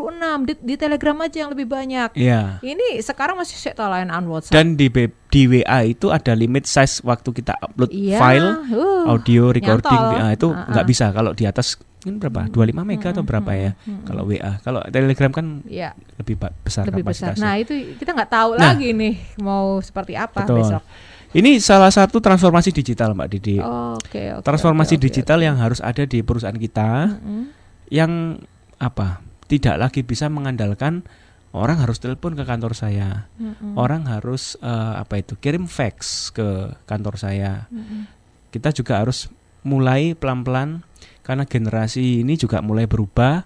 di, 0.42 0.54
di 0.58 0.76
Telegram 0.76 1.20
aja 1.20 1.38
yang 1.38 1.52
lebih 1.52 1.68
banyak. 1.68 2.16
Iya. 2.16 2.64
Ini 2.64 3.02
sekarang 3.02 3.36
masih 3.36 3.60
saya 3.60 3.76
layanan 3.78 4.24
WhatsApp. 4.26 4.56
Dan 4.56 4.74
di 4.74 4.88
B- 4.88 5.12
di 5.28 5.48
WA 5.50 5.84
itu 5.86 6.08
ada 6.08 6.32
limit 6.32 6.64
size 6.64 7.00
waktu 7.02 7.30
kita 7.34 7.60
upload 7.62 7.88
Iya, 7.90 8.18
file 8.18 8.50
uh, 8.70 9.04
audio 9.10 9.48
recording 9.50 9.92
nyantol. 9.92 10.22
ah, 10.22 10.32
itu 10.32 10.48
Ah, 10.50 10.68
nggak 10.70 10.84
ah. 10.84 10.90
bisa 10.90 11.06
kalau 11.10 11.32
di 11.32 11.44
atas 11.44 11.68
ini 12.02 12.18
berapa 12.18 12.50
25 12.50 12.82
mega 12.82 13.08
atau 13.12 13.22
berapa 13.22 13.52
ya 13.54 13.72
kalau 14.04 14.26
WA 14.26 14.58
kalau 14.60 14.82
Telegram 14.86 15.30
kan 15.30 15.46
ya, 15.64 15.94
lebih 16.18 16.36
besar 16.58 16.84
lebih 16.84 17.06
besar. 17.06 17.32
kapasitasnya 17.32 17.46
Nah, 17.46 17.56
itu 17.60 17.72
kita 17.96 18.12
nggak 18.12 18.28
tahu 18.30 18.50
Nah. 18.54 18.74
lagi 18.74 18.90
nih 18.92 19.14
mau 19.38 19.80
seperti 19.80 20.16
apa 20.16 20.42
Betul. 20.42 20.66
besok. 20.66 20.84
Ini 21.32 21.58
salah 21.64 21.92
satu 21.92 22.20
transformasi 22.20 22.76
digital 22.76 23.16
mbak 23.16 23.30
Didi 23.32 23.58
Oke, 23.62 24.36
oke. 24.36 24.44
transformasi 24.44 24.96
oke, 24.96 25.00
oke, 25.00 25.06
digital 25.08 25.40
yang 25.40 25.58
harus 25.60 25.80
ada 25.80 26.04
di 26.04 26.20
perusahaan 26.24 26.56
kita 26.56 27.18
Mm-mm. 27.20 27.44
yang 27.92 28.42
apa 28.82 29.24
tidak 29.48 29.76
lagi 29.80 30.02
bisa 30.04 30.28
mengandalkan 30.28 31.04
orang 31.52 31.84
harus 31.84 32.00
telepon 32.00 32.36
ke 32.36 32.44
kantor 32.44 32.76
saya 32.76 33.28
Mm-mm. 33.40 33.76
orang 33.80 34.08
harus 34.08 34.60
eh, 34.60 34.94
apa 35.00 35.20
itu 35.24 35.40
kirim 35.40 35.68
fax 35.68 36.30
ke 36.36 36.76
kantor 36.88 37.16
saya 37.16 37.68
Mm-mm. 37.72 38.08
kita 38.52 38.76
juga 38.76 39.00
harus 39.00 39.32
mulai 39.64 40.18
pelan-pelan 40.18 40.84
karena 41.22 41.46
generasi 41.46 42.26
ini 42.26 42.36
juga 42.36 42.60
mulai 42.66 42.90
berubah 42.90 43.46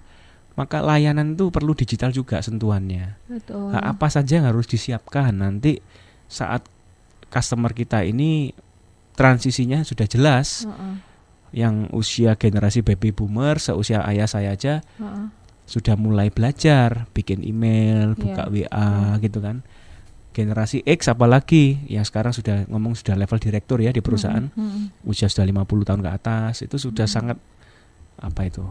maka 0.55 0.79
layanan 0.79 1.35
itu 1.35 1.51
perlu 1.51 1.75
digital 1.75 2.15
juga 2.15 2.39
sentuhannya 2.39 3.19
Betul. 3.27 3.75
Nah, 3.75 3.83
apa 3.91 4.07
saja 4.07 4.39
yang 4.39 4.47
harus 4.47 4.63
disiapkan 4.71 5.35
nanti 5.35 5.83
saat 6.31 6.63
customer 7.35 7.75
kita 7.75 8.01
ini 8.01 8.55
transisinya 9.13 9.83
sudah 9.83 10.07
jelas 10.07 10.63
Heeh, 10.63 10.95
yang 11.55 11.87
usia 11.91 12.35
generasi 12.35 12.79
baby 12.79 13.11
boomer 13.11 13.59
seusia 13.59 14.03
ayah 14.07 14.27
saya 14.27 14.55
aja 14.55 14.79
heeh. 14.79 15.27
sudah 15.65 15.95
mulai 15.95 16.29
belajar 16.29 17.09
bikin 17.11 17.41
email, 17.41 18.13
Iya. 18.13 18.19
buka 18.21 18.43
WA 18.47 18.91
gitu 19.19 19.41
kan. 19.41 19.65
Generasi 20.29 20.83
X 20.83 21.07
apalagi 21.07 21.79
yang 21.87 22.03
sekarang 22.03 22.35
sudah 22.35 22.67
ngomong 22.67 22.91
sudah 22.93 23.15
level 23.15 23.39
direktur 23.39 23.79
ya 23.79 23.89
di 23.89 24.03
perusahaan, 24.03 24.51
Mm-mm. 24.51 24.91
usia 25.07 25.25
sudah 25.25 25.47
50 25.47 25.87
tahun 25.87 26.01
ke 26.03 26.09
atas, 26.11 26.61
itu 26.61 26.75
sudah 26.75 27.07
sangat 27.07 27.39
apa 28.19 28.41
itu? 28.45 28.61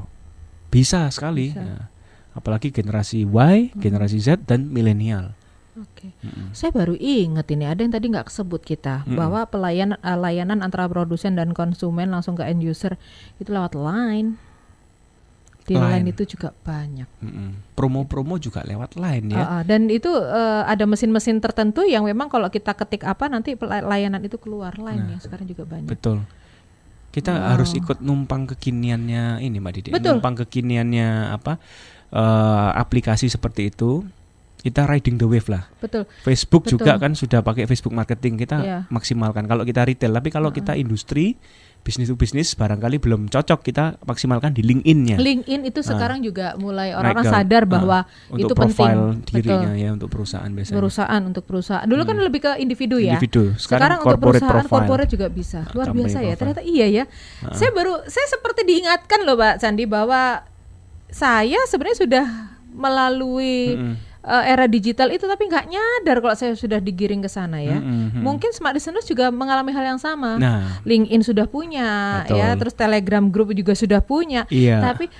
Bisa 0.69 1.09
sekali. 1.09 1.51
Bisa. 1.51 1.65
Nah, 1.65 1.89
apalagi 2.37 2.69
generasi 2.69 3.25
Y, 3.25 3.73
generasi 3.75 4.21
Z 4.21 4.45
dan 4.45 4.69
milenial. 4.69 5.33
Oke. 5.75 6.15
Mm-mm. 6.23 6.55
Saya 6.55 6.71
baru 6.71 6.95
inget 6.95 7.51
ini 7.51 7.67
ada 7.67 7.83
yang 7.83 7.91
tadi 7.91 8.07
nggak 8.07 8.31
kesebut 8.31 8.63
kita 8.63 9.03
Mm-mm. 9.03 9.19
bahwa 9.19 9.43
pelayanan 9.45 9.99
eh, 9.99 10.15
layanan 10.15 10.63
antara 10.63 10.87
produsen 10.87 11.35
dan 11.35 11.51
konsumen 11.51 12.15
langsung 12.15 12.35
ke 12.35 12.47
end 12.47 12.63
user 12.63 12.95
itu 13.37 13.51
lewat 13.51 13.75
line. 13.75 14.39
Di 15.65 15.73
line, 15.73 16.05
Line. 16.05 16.13
itu 16.13 16.29
juga 16.29 16.53
banyak. 16.53 17.09
Mm-mm. 17.25 17.73
Promo-promo 17.73 18.37
juga 18.37 18.61
lewat 18.63 19.01
line 19.01 19.33
ya. 19.33 19.41
Ah, 19.41 19.49
ah. 19.49 19.63
dan 19.65 19.89
itu 19.89 20.13
eh, 20.13 20.63
ada 20.63 20.85
mesin-mesin 20.85 21.41
tertentu 21.41 21.83
yang 21.83 22.05
memang 22.05 22.29
kalau 22.29 22.53
kita 22.53 22.77
ketik 22.77 23.03
apa 23.03 23.27
nanti 23.27 23.57
layanan 23.59 24.21
itu 24.21 24.37
keluar 24.37 24.77
line 24.77 25.01
Nah, 25.01 25.11
ya 25.17 25.19
sekarang 25.25 25.49
juga 25.49 25.65
banyak. 25.65 25.89
Betul. 25.89 26.21
Kita 27.11 27.31
Wow. 27.33 27.47
harus 27.57 27.71
ikut 27.73 27.99
numpang 27.99 28.45
kekiniannya 28.45 29.41
ini 29.41 29.57
Mbak 29.57 29.73
Didi. 29.73 29.89
Betul. 29.91 30.21
Numpang 30.21 30.37
kekiniannya 30.45 31.33
apa? 31.33 31.57
eh, 32.15 32.71
aplikasi 32.79 33.27
seperti 33.27 33.73
itu. 33.75 34.05
Kita 34.65 34.89
riding 34.89 35.21
the 35.21 35.29
wave 35.29 35.45
lah. 35.47 35.69
Betul. 35.77 36.09
Facebook 36.25 36.65
Betul. 36.65 36.81
juga 36.81 36.97
kan 36.97 37.13
sudah 37.13 37.45
pakai 37.45 37.69
Facebook 37.69 37.93
marketing. 37.93 38.41
Kita 38.41 38.57
Iya. 38.57 38.79
maksimalkan 38.89 39.45
kalau 39.45 39.61
kita 39.61 39.85
retail, 39.85 40.09
tapi 40.11 40.33
kalau 40.33 40.49
kita 40.51 40.73
industri 40.73 41.37
bisnis 41.85 42.09
to 42.09 42.17
bisnis 42.17 42.57
barangkali 42.57 42.97
belum 42.97 43.29
cocok 43.29 43.61
kita 43.61 44.01
maksimalkan 44.01 44.57
di 44.57 44.65
LinkedIn-nya. 44.65 45.21
LinkedIn 45.21 45.69
itu 45.69 45.85
sekarang 45.85 46.25
juga 46.25 46.57
mulai 46.57 46.97
orang-orang 46.97 47.29
sadar 47.29 47.63
Ah, 47.63 47.69
bahwa 47.69 47.99
untuk 48.33 48.41
itu 48.41 48.55
penting. 48.57 48.97
dirinya 49.29 49.69
Betul. 49.69 49.85
ya 49.85 49.89
untuk 49.93 50.09
perusahaan 50.09 50.49
biasanya. 50.49 50.77
Perusahaan 50.81 51.23
untuk 51.23 51.45
perusahaan. 51.45 51.85
Dulu 51.85 52.03
kan 52.03 52.17
lebih 52.17 52.41
ke 52.41 52.53
individu 52.57 52.97
ya. 52.97 53.21
Individu. 53.21 53.53
Sekarang, 53.61 54.01
Sekarang, 54.01 54.01
untuk 54.01 54.17
perusahaan 54.19 54.55
profile. 54.57 54.73
corporate 54.81 55.11
juga 55.13 55.27
bisa. 55.29 55.61
Luar 55.77 55.93
Company 55.93 56.01
biasa 56.01 56.17
ya. 56.17 56.21
profile. 56.25 56.39
Ternyata 56.41 56.63
iya 56.65 56.87
ya. 56.89 57.05
Saya 57.53 57.69
baru 57.69 58.01
saya 58.09 58.27
seperti 58.33 58.61
diingatkan 58.65 59.21
loh 59.21 59.37
Pak 59.37 59.55
Sandi 59.61 59.85
bahwa 59.85 60.41
saya 61.13 61.61
sebenarnya 61.69 61.99
sudah 62.01 62.27
melalui 62.75 63.77
Mm-mm. 63.77 63.95
Eh, 64.25 64.45
era 64.51 64.65
digital 64.65 65.13
itu 65.13 65.29
tapi 65.29 65.47
nggak 65.47 65.69
nyadar 65.69 66.17
kalau 66.25 66.37
saya 66.37 66.57
sudah 66.57 66.81
digiring 66.81 67.21
ke 67.23 67.31
sana 67.31 67.61
ya. 67.61 67.77
Mm. 67.77 68.25
Mungkin 68.25 68.51
smart 68.57 68.75
listeners 68.75 69.05
juga 69.05 69.29
mengalami 69.29 69.71
hal 69.71 69.97
yang 69.97 70.01
sama. 70.01 70.41
Nah, 70.41 70.81
LinkedIn 70.89 71.23
sudah 71.23 71.45
punya 71.45 72.21
Betul. 72.25 72.41
ya, 72.41 72.49
terus 72.57 72.75
Telegram 72.75 73.25
group 73.29 73.53
juga 73.53 73.77
sudah 73.77 74.01
punya. 74.01 74.49
Iya. 74.49 74.81
Tapi 74.81 75.13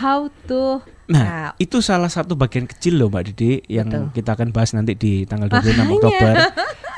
how 0.00 0.26
to 0.48 0.82
Nah, 1.04 1.52
itu 1.60 1.84
salah 1.84 2.08
satu 2.08 2.32
bagian 2.32 2.64
kecil 2.64 2.96
loh 2.96 3.12
Mbak 3.12 3.24
Didi 3.28 3.60
yang 3.68 3.92
Betul. 3.92 4.08
kita 4.16 4.30
akan 4.40 4.48
bahas 4.56 4.72
nanti 4.72 4.96
di 4.96 5.28
tanggal 5.28 5.52
26 5.52 5.60
Makanya. 5.60 5.92
Oktober. 6.00 6.34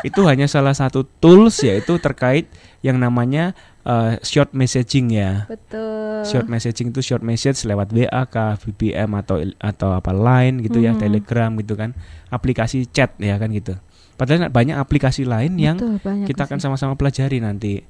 itu 0.09 0.21
hanya 0.31 0.47
salah 0.47 0.75
satu 0.79 1.03
tools 1.19 1.59
yaitu 1.67 1.99
terkait 1.99 2.47
yang 2.87 3.03
namanya 3.03 3.59
uh, 3.87 4.19
short 4.21 4.51
messaging 4.51 5.09
ya. 5.09 5.47
betul. 5.47 6.27
Short 6.27 6.47
messaging 6.47 6.91
itu 6.91 7.01
short 7.01 7.23
message 7.23 7.63
lewat 7.63 7.95
WA 7.95 8.27
kah, 8.27 8.59
BBM 8.59 9.15
atau 9.15 9.39
atau 9.57 9.95
apa 9.95 10.11
Line 10.11 10.61
gitu 10.61 10.83
ya, 10.83 10.93
Mhm. 10.93 11.01
Telegram 11.01 11.51
gitu 11.55 11.75
kan. 11.75 11.95
Aplikasi 12.29 12.91
chat 12.91 13.15
ya 13.17 13.39
kan 13.39 13.49
gitu. 13.51 13.79
Padahal 14.17 14.49
banyak 14.49 14.75
aplikasi 14.75 15.23
lain 15.23 15.55
yang 15.57 15.77
Betul, 15.77 16.25
kita 16.25 16.45
akan 16.45 16.59
sama-sama 16.59 16.97
pelajari 16.97 17.39
nanti. 17.39 17.85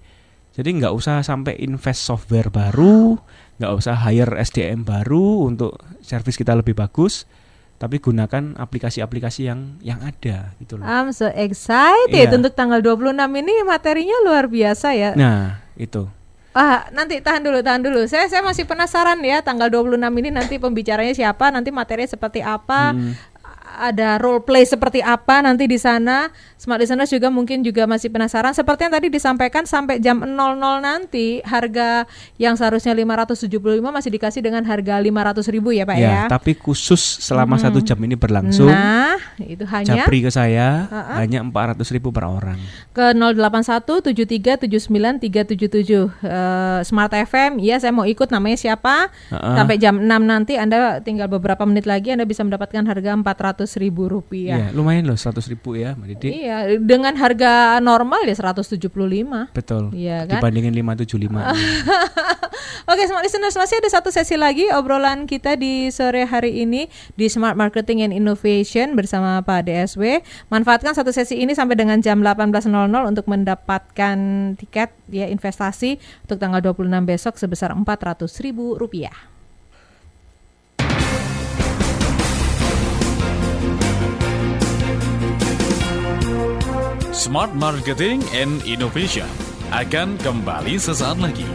Jadi 0.52 0.68
nggak 0.74 0.90
usah 0.90 1.20
sampai 1.20 1.56
invest 1.60 2.02
software 2.02 2.48
baru, 2.48 3.16
nggak 3.56 3.72
usah 3.72 3.94
hire 3.94 4.36
SDM 4.36 4.82
baru 4.82 5.44
untuk 5.44 5.76
service 6.00 6.34
kita 6.34 6.56
lebih 6.56 6.72
bagus, 6.72 7.28
tapi 7.76 8.00
gunakan 8.00 8.56
aplikasi-aplikasi 8.56 9.46
yang 9.46 9.76
yang 9.80 10.00
ada 10.00 10.56
gitu 10.56 10.80
loh. 10.80 10.84
I'm 10.84 11.12
so 11.12 11.28
excited 11.28 12.32
Iya. 12.32 12.34
untuk 12.34 12.56
tanggal 12.56 12.80
26 12.80 13.12
ini 13.36 13.62
materinya 13.62 14.16
luar 14.24 14.48
biasa 14.48 14.96
ya. 14.96 15.12
Nah, 15.12 15.60
itu. 15.78 16.08
Ah, 16.56 16.88
nanti 16.88 17.20
tahan 17.20 17.44
dulu, 17.44 17.60
tahan 17.60 17.84
dulu. 17.84 18.08
Saya 18.08 18.32
saya 18.32 18.40
masih 18.40 18.64
penasaran 18.64 19.20
ya 19.20 19.44
tanggal 19.44 19.68
26 19.68 20.00
ini 20.00 20.32
nanti 20.32 20.56
pembicaranya 20.56 21.12
siapa, 21.12 21.52
nanti 21.52 21.68
materinya 21.68 22.08
seperti 22.08 22.40
apa. 22.40 22.96
Hmm. 22.96 23.12
Ada 23.78 24.16
role 24.16 24.40
play 24.40 24.62
seperti 24.62 24.98
apa 24.98 25.38
nanti 25.38 25.64
di 25.64 25.76
sana. 25.76 26.26
Smart 26.56 26.78
listeners 26.78 27.08
juga 27.08 27.28
mungkin 27.28 27.60
juga 27.60 27.84
masih 27.84 28.08
penasaran. 28.08 28.50
Seperti 28.50 28.82
yang 28.82 28.90
tadi 28.90 29.06
disampaikan 29.08 29.62
sampai 29.62 29.98
jam 29.98 30.18
00 30.18 30.78
nanti 30.78 31.38
harga 31.42 32.02
yang 32.36 32.54
seharusnya 32.54 32.92
575 32.92 33.50
masih 33.86 34.10
dikasih 34.10 34.40
dengan 34.40 34.62
harga 34.62 34.94
500 34.96 35.50
ribu 35.50 35.70
ya 35.70 35.82
Pak 35.82 35.94
ya. 35.94 36.06
Ya, 36.06 36.22
tapi 36.26 36.54
khusus 36.54 36.98
selama 37.20 37.54
satu 37.56 37.78
jam 37.78 37.94
ini 37.98 38.14
berlangsung, 38.14 38.66
Nah, 38.66 39.14
itu 39.38 39.62
hanya 39.66 40.00
japri 40.00 40.18
ke 40.18 40.28
saya 40.28 40.84
Ha-ha. 40.86 41.18
hanya 41.18 41.42
400 41.42 41.82
ribu 41.90 42.08
per 42.08 42.22
orang. 42.24 42.56
ke 42.90 43.12
08173793777 43.12 46.08
Eh, 46.18 46.78
Smart 46.82 47.12
FM 47.12 47.58
ya 47.58 47.76
saya 47.76 47.90
mau 47.90 48.02
ikut 48.04 48.26
namanya 48.28 48.56
siapa 48.56 49.08
Ha-ha. 49.28 49.54
sampai 49.54 49.76
jam 49.76 49.98
6 49.98 50.22
nanti 50.22 50.56
Anda 50.56 50.98
tinggal 51.00 51.26
beberapa 51.28 51.62
menit 51.62 51.84
lagi 51.84 52.10
Anda 52.10 52.24
bisa 52.24 52.40
mendapatkan 52.40 52.82
harga 52.82 53.10
400 53.12 53.65
seratus 53.66 53.82
ribu 53.82 54.06
rupiah. 54.06 54.70
Iya, 54.70 54.78
lumayan 54.78 55.10
loh 55.10 55.18
100 55.18 55.42
ribu 55.50 55.74
ya 55.74 55.98
Mbak 55.98 56.06
Didi. 56.14 56.46
Iya, 56.46 56.78
dengan 56.78 57.18
harga 57.18 57.82
normal 57.82 58.22
ya 58.22 58.38
175. 58.38 58.78
Betul. 59.50 59.90
Iya 59.90 60.22
kan? 60.30 60.38
Dibandingin 60.38 60.70
575. 60.70 61.34
Oke, 62.90 63.02
smart 63.10 63.26
listeners 63.26 63.58
masih 63.58 63.82
ada 63.82 63.90
satu 63.90 64.14
sesi 64.14 64.38
lagi 64.38 64.70
obrolan 64.70 65.26
kita 65.26 65.58
di 65.58 65.90
sore 65.90 66.22
hari 66.22 66.62
ini 66.62 66.86
di 67.18 67.26
Smart 67.26 67.58
Marketing 67.58 68.06
and 68.06 68.14
Innovation 68.14 68.94
bersama 68.94 69.42
Pak 69.42 69.66
DSW. 69.66 70.22
Manfaatkan 70.46 70.94
satu 70.94 71.10
sesi 71.10 71.42
ini 71.42 71.50
sampai 71.58 71.74
dengan 71.74 71.98
jam 71.98 72.22
18.00 72.22 72.70
untuk 73.02 73.26
mendapatkan 73.26 74.16
tiket 74.54 74.94
ya 75.10 75.26
investasi 75.26 75.98
untuk 76.22 76.38
tanggal 76.38 76.62
26 76.62 76.86
besok 77.02 77.34
sebesar 77.34 77.74
400 77.74 78.30
ribu 78.46 78.78
rupiah. 78.78 79.35
Smart 87.16 87.56
Marketing 87.56 88.20
and 88.36 88.60
Innovation 88.68 89.24
akan 89.72 90.20
kembali 90.20 90.76
sesaat 90.76 91.16
lagi. 91.16 91.48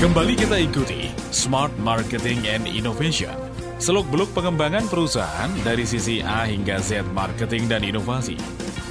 Kembali 0.00 0.40
kita 0.40 0.56
ikuti 0.56 1.12
Smart 1.28 1.76
Marketing 1.76 2.48
and 2.48 2.64
Innovation. 2.64 3.45
Seluk-beluk 3.76 4.32
pengembangan 4.32 4.88
perusahaan 4.88 5.52
dari 5.60 5.84
sisi 5.84 6.24
A 6.24 6.48
hingga 6.48 6.80
Z 6.80 7.04
marketing 7.12 7.68
dan 7.68 7.84
inovasi. 7.84 8.40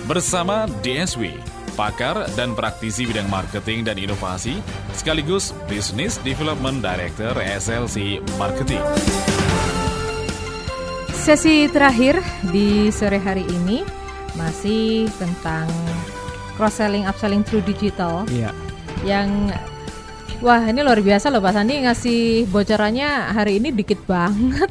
Bersama 0.06 0.70
DSW, 0.86 1.34
pakar 1.74 2.30
dan 2.38 2.54
praktisi 2.54 3.10
bidang 3.10 3.26
marketing 3.26 3.82
dan 3.82 3.98
inovasi, 3.98 4.62
sekaligus 4.94 5.58
Business 5.66 6.22
Development 6.22 6.86
Director 6.86 7.34
SLC 7.34 8.22
Marketing. 8.38 8.86
Sesi 11.18 11.66
terakhir 11.74 12.22
di 12.54 12.94
sore 12.94 13.18
hari 13.18 13.42
ini 13.50 13.82
masih 14.38 15.10
tentang 15.18 15.66
cross 16.54 16.78
selling 16.78 17.10
upselling 17.10 17.42
through 17.42 17.66
digital 17.66 18.22
Iya. 18.30 18.54
yang 19.02 19.50
wah 20.46 20.62
ini 20.64 20.80
luar 20.80 21.02
biasa 21.02 21.28
loh 21.28 21.42
Pak 21.42 21.54
Sandi 21.54 21.82
ngasih 21.82 22.22
bocorannya 22.48 23.10
hari 23.34 23.58
ini 23.58 23.74
dikit 23.74 24.06
banget. 24.06 24.70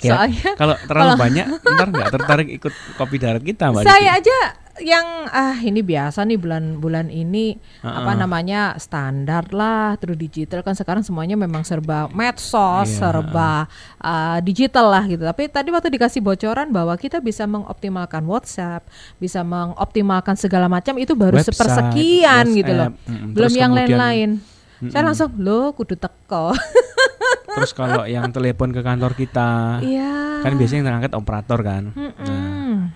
Ya, 0.00 0.18
Soalnya 0.18 0.50
kalau 0.56 0.74
terlalu 0.80 1.04
kalau- 1.08 1.20
banyak 1.20 1.46
ntar 1.60 1.88
nggak 1.90 2.10
tertarik 2.10 2.48
ikut 2.50 2.74
kopi 2.96 3.16
darat 3.18 3.42
kita 3.42 3.70
Mbak 3.70 3.82
saya 3.84 4.16
aja 4.16 4.38
yang 4.76 5.06
ah 5.26 5.56
ini 5.56 5.80
biasa 5.80 6.20
nih 6.22 6.36
bulan-bulan 6.36 7.08
ini 7.08 7.56
apa 7.80 8.12
Heeh. 8.12 8.18
namanya 8.18 8.60
standar 8.76 9.48
lah 9.48 9.96
through 9.96 10.16
digital. 10.16 10.60
Kan 10.60 10.74
sekarang 10.74 11.00
semuanya 11.00 11.32
memang 11.34 11.62
serba 11.62 12.08
medsos 12.10 12.84
Iya, 12.84 12.98
serba 12.98 13.68
ah, 13.96 14.38
digital 14.40 14.90
lah 14.90 15.04
gitu. 15.06 15.22
Tapi 15.22 15.48
tadi 15.48 15.68
waktu 15.70 15.88
dikasih 15.88 16.20
bocoran 16.20 16.68
bahwa 16.70 16.92
kita 16.96 17.20
bisa 17.20 17.44
mengoptimalkan 17.44 18.24
WhatsApp 18.24 18.84
bisa 19.16 19.40
mengoptimalkan 19.40 20.34
segala 20.34 20.68
macam 20.68 20.96
itu 20.96 21.12
baru 21.12 21.36
Website, 21.36 21.52
sepersekian 21.52 22.44
gitu 22.52 22.72
loh. 22.72 22.90
belum 23.06 23.32
Terus 23.32 23.52
yang 23.54 23.72
kemudian- 23.72 24.40
lain-lain 24.78 24.92
saya 24.92 25.02
langsung 25.08 25.30
lo 25.40 25.72
kudu 25.72 25.96
teko 25.96 26.52
Terus 27.56 27.72
kalau 27.72 28.04
yang 28.04 28.28
telepon 28.36 28.68
ke 28.68 28.84
kantor 28.84 29.16
kita 29.16 29.80
iya 29.80 30.44
kan 30.44 30.60
biasanya 30.60 30.84
yang 30.84 31.00
angkat 31.00 31.16
operator 31.16 31.58
kan. 31.64 31.88
Nah, 31.96 32.12
Mm-mm. 32.12 32.92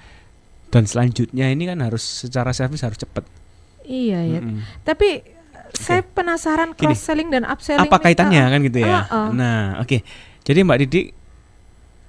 dan 0.69 0.85
selanjutnya 0.85 1.49
ini 1.49 1.65
kan 1.65 1.81
harus 1.81 2.05
secara 2.05 2.53
servis 2.53 2.85
harus 2.85 3.01
cepet. 3.01 3.25
iya 3.89 4.21
ya 4.21 4.45
Mm-mm. 4.45 4.61
Tapi 4.85 5.25
saya 5.73 6.05
penasaran 6.05 6.77
cross 6.77 7.01
selling 7.01 7.33
dan 7.33 7.49
upselling. 7.49 7.89
Apa 7.89 8.05
kaitannya 8.05 8.43
kan 8.53 8.61
gitu 8.61 8.79
ya? 8.85 9.07
ah, 9.07 9.07
ah. 9.09 9.29
Nah, 9.33 9.63
oke. 9.81 10.03
Jadi 10.45 10.59
Mbak 10.61 10.79
Didi 10.85 11.03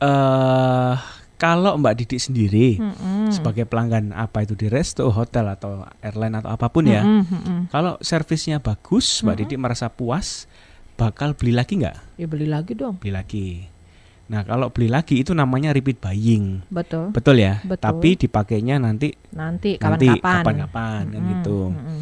eh 0.02 0.94
kalau 1.42 1.74
Mbak 1.74 1.96
Didi 1.98 2.18
sendiri 2.22 2.68
Mm-mm. 2.78 3.34
sebagai 3.34 3.66
pelanggan 3.66 4.14
apa 4.14 4.46
itu 4.46 4.54
di 4.54 4.70
resto, 4.70 5.10
hotel 5.10 5.50
atau 5.50 5.82
airline 5.98 6.38
atau 6.38 6.54
apa 6.54 6.70
pun 6.70 6.86
ya, 6.86 7.02
mm-mm. 7.02 7.74
kalau 7.74 7.98
servisnya 7.98 8.62
bagus, 8.62 9.26
Mbak 9.26 9.36
Didi 9.42 9.56
merasa 9.58 9.90
puas, 9.90 10.46
bakal 10.94 11.34
beli 11.34 11.58
lagi 11.58 11.82
nggak? 11.82 12.22
Ya 12.22 12.30
beli 12.30 12.46
lagi 12.46 12.78
dong. 12.78 13.02
Beli 13.02 13.10
lagi. 13.10 13.48
Nah, 14.30 14.46
kalau 14.46 14.70
beli 14.70 14.88
lagi 14.88 15.20
itu 15.20 15.34
namanya 15.34 15.74
repeat 15.74 15.98
buying. 15.98 16.62
Betul. 16.70 17.10
Betul 17.12 17.42
ya? 17.42 17.60
Betul. 17.66 17.84
Tapi 17.84 18.10
dipakainya 18.16 18.78
nanti 18.78 19.12
Nanti 19.36 19.76
nanti 19.76 20.08
kapan-kapan. 20.08 20.40
kapan-kapan 20.46 21.02
kan 21.10 21.20
Mm-mm, 21.20 21.32
gitu. 21.36 21.60
mm-mm. 21.74 22.00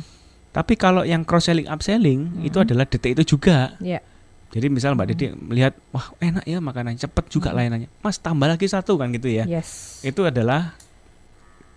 Tapi 0.49 0.73
kalau 0.75 1.07
yang 1.07 1.23
cross 1.23 1.47
selling 1.47 1.65
upselling 1.65 2.43
itu 2.43 2.59
adalah 2.59 2.83
detik 2.83 3.15
itu 3.15 3.37
juga. 3.37 3.73
Ya. 3.79 4.03
Jadi 4.49 4.65
misal 4.67 4.97
Mbak 4.97 5.07
Didi 5.13 5.25
melihat 5.37 5.77
wah 5.93 6.09
enak 6.17 6.41
ya 6.49 6.57
makanan 6.57 6.97
cepet 6.97 7.25
juga 7.29 7.53
layanannya. 7.53 7.85
Mas 8.01 8.17
tambah 8.17 8.49
lagi 8.49 8.65
satu 8.65 8.97
kan 8.97 9.13
gitu 9.13 9.29
ya. 9.29 9.45
Yes. 9.45 10.01
Itu 10.01 10.25
adalah 10.25 10.73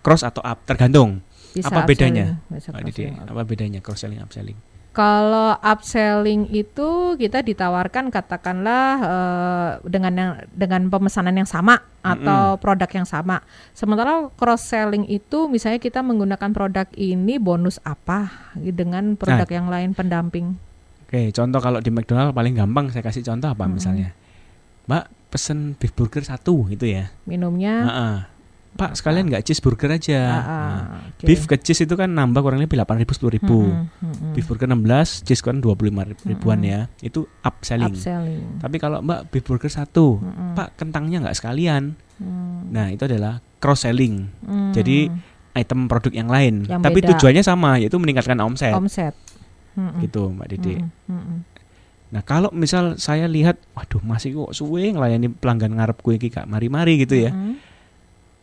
cross 0.00 0.24
atau 0.24 0.40
up 0.40 0.64
tergantung. 0.64 1.20
Bisa 1.52 1.68
apa 1.68 1.84
bedanya? 1.84 2.40
bisa 2.48 2.72
Mbak 2.72 2.82
Didi, 2.88 3.12
apa 3.12 3.42
bedanya 3.44 3.84
cross 3.84 4.08
selling 4.08 4.24
upselling? 4.24 4.56
Kalau 4.92 5.56
upselling 5.64 6.52
itu 6.52 7.16
kita 7.16 7.40
ditawarkan 7.40 8.12
katakanlah 8.12 8.88
eh, 9.00 9.70
dengan 9.88 10.12
yang 10.12 10.30
dengan 10.52 10.92
pemesanan 10.92 11.32
yang 11.32 11.48
sama 11.48 11.80
atau 12.04 12.60
produk 12.60 12.88
yang 12.92 13.08
sama. 13.08 13.40
Sementara 13.72 14.28
cross 14.36 14.68
selling 14.68 15.08
itu 15.08 15.48
misalnya 15.48 15.80
kita 15.80 16.04
menggunakan 16.04 16.52
produk 16.52 16.84
ini 16.92 17.40
bonus 17.40 17.80
apa 17.84 18.52
dengan 18.56 19.16
produk 19.16 19.48
Nah. 19.48 19.56
yang 19.56 19.68
lain 19.72 19.90
pendamping. 19.96 20.71
Oke, 21.12 21.28
contoh 21.28 21.60
kalau 21.60 21.76
di 21.78 21.92
McDonald 21.92 22.32
paling 22.32 22.56
gampang 22.56 22.88
saya 22.88 23.04
kasih 23.04 23.20
contoh 23.22 23.44
apa 23.46 23.68
misalnya. 23.68 24.16
Mbak 24.82 25.04
pesen 25.28 25.76
beef 25.76 25.92
burger 25.92 26.24
satu 26.24 26.64
gitu 26.66 26.88
ya. 26.88 27.12
Minumnya 27.22 27.74
Heeh. 27.84 28.16
Pak 28.72 28.96
sekalian 28.96 29.28
nggak 29.28 29.44
cheeseburger 29.44 29.92
aja. 29.92 30.16
Ah, 30.16 30.32
ah, 30.32 30.40
Nah, 30.40 30.80
oke. 31.12 31.28
Beef 31.28 31.44
ke 31.44 31.60
cheese 31.60 31.84
itu 31.84 31.92
kan 31.92 32.08
nambah 32.08 32.40
kurang 32.40 32.56
lebih 32.56 32.72
8 32.74 32.96
ribu 32.96 33.12
10 33.12 33.28
ribu. 33.30 33.68
Mm-mm, 33.68 33.84
mm-mm. 34.00 34.32
Beef 34.32 34.48
burger 34.48 34.64
16, 34.64 34.80
cheese 35.22 35.44
kan 35.44 35.60
25 35.60 35.76
rib- 36.08 36.24
ribuan 36.24 36.64
ya. 36.64 36.88
Itu 36.98 37.28
upselling. 37.44 37.92
upselling. 37.92 38.56
Tapi 38.56 38.80
kalau 38.80 39.04
Mbak 39.04 39.28
beef 39.28 39.44
burger 39.44 39.68
satu, 39.68 40.16
Mm-mm. 40.16 40.56
Pak 40.56 40.80
kentangnya 40.80 41.20
nggak 41.20 41.36
sekalian. 41.36 41.92
Mm, 42.16 42.72
Nah 42.72 42.88
itu 42.88 43.04
adalah 43.04 43.44
cross 43.60 43.84
selling. 43.84 44.32
mm. 44.40 44.72
Jadi 44.72 45.12
item 45.52 45.84
produk 45.84 46.08
yang 46.10 46.32
lain. 46.32 46.64
Yang 46.64 46.80
Tapi 46.80 46.98
beda. 46.98 47.08
tujuannya 47.12 47.44
sama, 47.44 47.76
yaitu 47.76 48.00
meningkatkan 48.00 48.40
omset. 48.40 48.72
omset. 48.72 49.12
Mm-mm. 49.76 50.00
Gitu 50.04 50.22
Mbak 50.32 50.48
Didi. 50.52 50.74
Mm-mm, 50.80 50.90
mm-mm. 51.08 51.38
Nah 52.12 52.20
kalau 52.20 52.52
misal 52.52 53.00
saya 53.00 53.24
lihat, 53.24 53.56
waduh 53.72 54.04
masih 54.04 54.36
kok 54.36 54.52
suwe 54.52 54.92
ngelayani 54.92 55.32
pelanggan 55.32 55.72
ngarep 55.80 55.98
kue 56.04 56.20
iki 56.20 56.28
Kak 56.28 56.44
mari-mari 56.44 57.00
gitu 57.00 57.16
ya. 57.16 57.32
Mm-mm, 57.32 57.56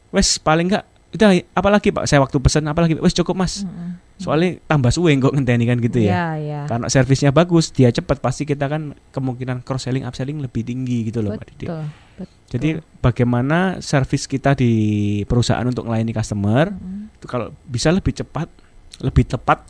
Wes 0.09 0.41
paling 0.41 0.73
nggak 0.73 0.85
udah 1.09 1.41
apalagi 1.57 1.89
Pak 1.89 2.05
saya 2.05 2.21
waktu 2.21 2.37
pesen 2.37 2.69
apalagi 2.69 2.97
wes 2.97 3.17
cukup 3.17 3.37
Mas. 3.37 3.65
mm-mm. 3.65 3.97
Soalnya 4.19 4.59
tambah 4.67 4.91
suwe 4.91 5.15
kok 5.17 5.31
ngenteni 5.31 5.65
kan 5.69 5.77
gitu 5.79 6.01
ya. 6.01 6.11
Ya, 6.11 6.25
ya. 6.37 6.61
Karena 6.67 6.91
servisnya 6.91 7.31
bagus, 7.31 7.71
dia 7.71 7.87
cepat 7.89 8.19
pasti 8.19 8.43
kita 8.43 8.67
kan 8.67 8.93
kemungkinan 9.15 9.63
cross 9.63 9.87
selling 9.87 10.03
upselling 10.03 10.43
lebih 10.43 10.65
tinggi 10.65 11.07
gitu 11.07 11.23
loh 11.23 11.33
Mbak 11.37 11.47
Didi. 11.55 11.65
Betul. 11.65 11.85
betul. 12.19 12.37
Jadi 12.49 12.69
bagaimana 12.99 13.79
servis 13.79 14.25
kita 14.25 14.57
di 14.57 14.73
perusahaan 15.23 15.63
untuk 15.63 15.85
melayani 15.87 16.13
customer 16.13 16.73
Mm-mm, 16.73 17.15
itu 17.15 17.25
kalau 17.25 17.53
bisa 17.69 17.93
lebih 17.93 18.11
cepat, 18.17 18.49
lebih 18.99 19.23
tepat 19.29 19.63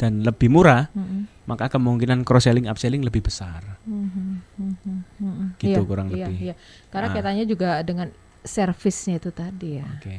dan 0.00 0.24
lebih 0.24 0.48
murah, 0.48 0.88
mm-mm, 0.90 1.44
maka 1.44 1.68
kemungkinan 1.68 2.24
cross 2.24 2.48
selling 2.48 2.64
upselling 2.64 3.04
lebih 3.04 3.20
besar. 3.20 3.76
mhm, 3.84 4.40
mhm, 4.56 4.96
mhm. 5.20 5.46
Gitu 5.60 5.76
Iya, 5.76 5.84
kurang 5.84 6.08
iya, 6.08 6.24
lebih. 6.24 6.36
iya. 6.40 6.54
Karena 6.88 7.08
Ah. 7.08 7.14
katanya 7.14 7.44
juga 7.44 7.70
dengan 7.84 8.08
servisnya 8.40 9.20
itu 9.20 9.28
tadi 9.28 9.76
ya. 9.76 9.88
Oke, 9.92 10.16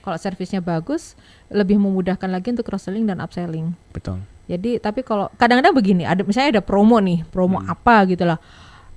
Kalau 0.00 0.16
servisnya 0.16 0.58
bagus, 0.58 1.14
lebih 1.46 1.76
memudahkan 1.76 2.26
lagi 2.26 2.50
untuk 2.50 2.66
cross 2.66 2.88
selling 2.88 3.04
dan 3.04 3.20
upselling. 3.20 3.76
betul. 3.92 4.18
Jadi 4.48 4.80
tapi 4.80 5.06
kalau 5.06 5.30
kadang-kadang 5.36 5.70
begini, 5.70 6.02
ada 6.02 6.26
misalnya 6.26 6.58
ada 6.58 6.62
promo 6.64 6.98
nih, 6.98 7.22
promo 7.28 7.60
Hmm. 7.60 7.70
apa 7.70 8.02
gitu 8.08 8.26
lah. 8.26 8.42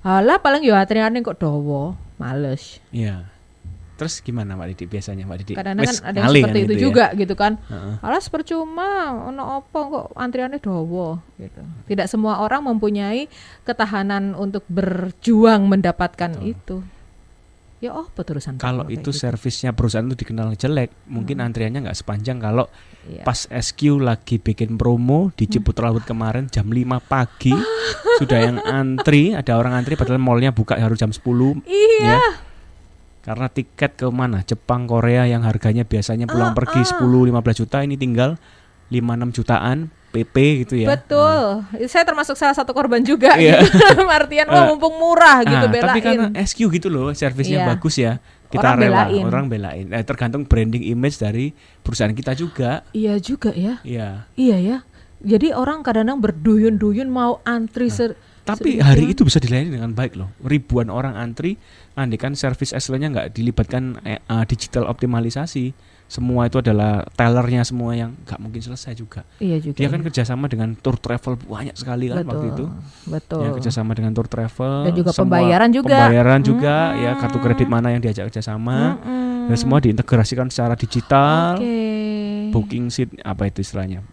Alah 0.02 0.36
paling 0.36 0.60
yo 0.60 0.74
atriane 0.74 1.20
kok 1.20 1.38
dowo, 1.38 1.94
males. 2.16 2.82
Iya. 2.90 3.30
Terus 3.94 4.18
gimana 4.20 4.58
Mbak 4.58 4.66
Didi 4.74 4.84
biasanya 4.86 5.22
Mbak 5.22 5.38
Didi? 5.40 5.52
Kadang-kadang 5.54 5.86
Wes 5.86 6.02
kan 6.02 6.08
ada 6.10 6.18
yang 6.18 6.26
seperti 6.28 6.42
kan 6.42 6.50
itu 6.50 6.58
gitu 6.58 6.74
ya? 6.74 6.82
juga 6.82 7.04
gitu 7.14 7.34
kan. 7.34 7.52
Heeh. 7.62 7.94
Alas 8.02 8.26
percuma, 8.26 8.90
ono 9.24 9.42
apa 9.58 9.78
kok 9.78 10.06
antriannya 10.14 10.58
dowo 10.58 11.08
gitu. 11.36 11.62
Tidak 11.86 12.06
semua 12.06 12.42
orang 12.42 12.66
mempunyai 12.66 13.30
ketahanan 13.62 14.34
untuk 14.34 14.66
berjuang 14.66 15.70
mendapatkan 15.70 16.42
itu. 16.42 16.82
Ya 17.78 17.92
oh 17.92 18.08
terusan 18.08 18.56
Pak, 18.56 18.64
Kalau 18.64 18.84
itu 18.88 19.12
gitu. 19.12 19.20
servisnya 19.20 19.76
perusahaan 19.76 20.02
itu 20.02 20.16
dikenal 20.16 20.56
jelek, 20.56 20.88
mungkin 21.04 21.44
antriannya 21.44 21.84
nggak 21.84 21.98
sepanjang 21.98 22.40
kalau 22.40 22.64
Iya. 23.04 23.20
pas 23.20 23.44
SQ 23.44 24.00
lagi 24.00 24.40
bikin 24.40 24.80
promo 24.80 25.28
di 25.36 25.44
Ciputra 25.44 25.92
Laut 25.92 26.08
kemarin 26.08 26.48
jam 26.48 26.64
5 26.64 26.80
pagi 27.04 27.52
sudah 28.18 28.38
yang 28.40 28.56
antri, 28.64 29.36
ada 29.36 29.60
orang 29.60 29.76
antri 29.76 29.92
padahal 29.92 30.16
mallnya 30.16 30.56
buka 30.56 30.80
harus 30.80 30.96
jam 30.96 31.12
10 31.12 31.60
Iya. 31.68 32.00
ya. 32.00 32.20
Karena 33.24 33.48
tiket 33.48 33.96
ke 33.96 34.06
mana? 34.06 34.44
Jepang, 34.44 34.84
Korea 34.84 35.24
yang 35.24 35.42
harganya 35.42 35.82
biasanya 35.82 36.28
pulang 36.28 36.52
Ah, 36.52 36.54
pergi 36.54 36.84
10 36.84 37.00
15 37.24 37.32
juta 37.56 37.80
ini 37.80 37.96
tinggal 37.96 38.36
5 38.92 39.00
6 39.16 39.32
jutaan 39.32 39.88
PP 40.12 40.34
gitu 40.62 40.74
ya. 40.78 40.94
Betul. 40.94 41.64
Saya 41.88 42.04
termasuk 42.04 42.36
salah 42.36 42.52
satu 42.52 42.70
korban 42.70 43.00
juga 43.00 43.34
Iya. 43.34 43.58
gitu. 43.64 44.04
Artian 44.06 44.46
wah 44.46 44.62
Eh, 44.62 44.66
mumpung 44.68 44.94
murah 44.94 45.40
gitu 45.42 45.56
Ah, 45.58 45.66
belain. 45.66 45.88
tapi 45.88 46.00
karena 46.00 46.26
SQ 46.36 46.58
gitu 46.70 46.86
loh, 46.86 47.10
servisnya 47.10 47.64
Iya. 47.64 47.66
bagus 47.66 47.94
ya. 47.96 48.12
Kita 48.46 48.70
Orang 48.70 48.78
rela, 48.78 49.02
belain. 49.08 49.24
orang 49.24 49.44
belain. 49.50 49.86
Eh, 49.90 50.04
tergantung 50.04 50.46
branding 50.46 50.86
image 50.86 51.18
dari 51.18 51.50
perusahaan 51.80 52.12
kita 52.12 52.36
juga. 52.36 52.86
Iya 52.92 53.18
juga 53.18 53.50
ya. 53.50 53.82
Iya. 53.82 54.30
Iya 54.36 54.56
ya. 54.60 54.76
Jadi 55.18 55.50
orang 55.50 55.80
kadang-kadang 55.80 56.20
berduyun-duyun 56.20 57.08
mau 57.08 57.40
antri 57.42 57.88
ser 57.88 58.14
Tapi 58.44 58.76
hari 58.76 59.16
itu 59.16 59.24
bisa 59.24 59.40
dilayani 59.40 59.72
dengan 59.72 59.96
baik 59.96 60.20
loh. 60.20 60.28
Ribuan 60.44 60.92
orang 60.92 61.16
antri, 61.16 61.56
andai 61.96 62.20
kan 62.20 62.36
service 62.36 62.76
excellence-nya 62.76 63.08
nggak 63.08 63.28
dilibatkan 63.32 64.04
eh, 64.04 64.20
digital 64.44 64.84
optimalisasi. 64.86 65.72
Semua 66.04 66.44
itu 66.46 66.60
adalah 66.60 67.08
tellernya 67.16 67.64
semua 67.64 67.96
yang 67.96 68.12
nggak 68.28 68.36
mungkin 68.36 68.60
selesai 68.60 68.92
juga. 68.92 69.24
Iya 69.40 69.56
juga. 69.64 69.80
Dia 69.80 69.88
kan 69.88 70.04
ya. 70.04 70.04
kerjasama 70.12 70.44
dengan 70.52 70.76
tour 70.76 71.00
travel 71.00 71.40
banyak 71.40 71.74
sekali 71.80 72.12
kan 72.12 72.20
betul. 72.20 72.28
waktu 72.28 72.46
itu. 72.52 72.64
Betul. 73.08 73.40
Ya 73.40 73.50
kerjasama 73.56 73.90
dengan 73.96 74.12
tour 74.12 74.28
travel. 74.28 74.74
Dan 74.84 74.92
juga 74.92 75.10
semua 75.16 75.24
pembayaran 75.24 75.70
juga. 75.72 75.96
Pembayaran 76.04 76.40
juga 76.44 76.76
ya 77.00 77.10
kartu 77.16 77.38
kredit 77.40 77.68
mana 77.72 77.88
yang 77.96 78.04
diajak 78.04 78.28
kerjasama. 78.28 79.00
Mm-mm. 79.00 79.48
Dan 79.48 79.56
semua 79.56 79.80
diintegrasikan 79.80 80.52
secara 80.52 80.76
digital. 80.76 81.56
Oke. 81.56 81.72
Booking 82.52 82.92
seat 82.92 83.08
apa 83.24 83.48
itu 83.48 83.64
istilahnya? 83.64 84.04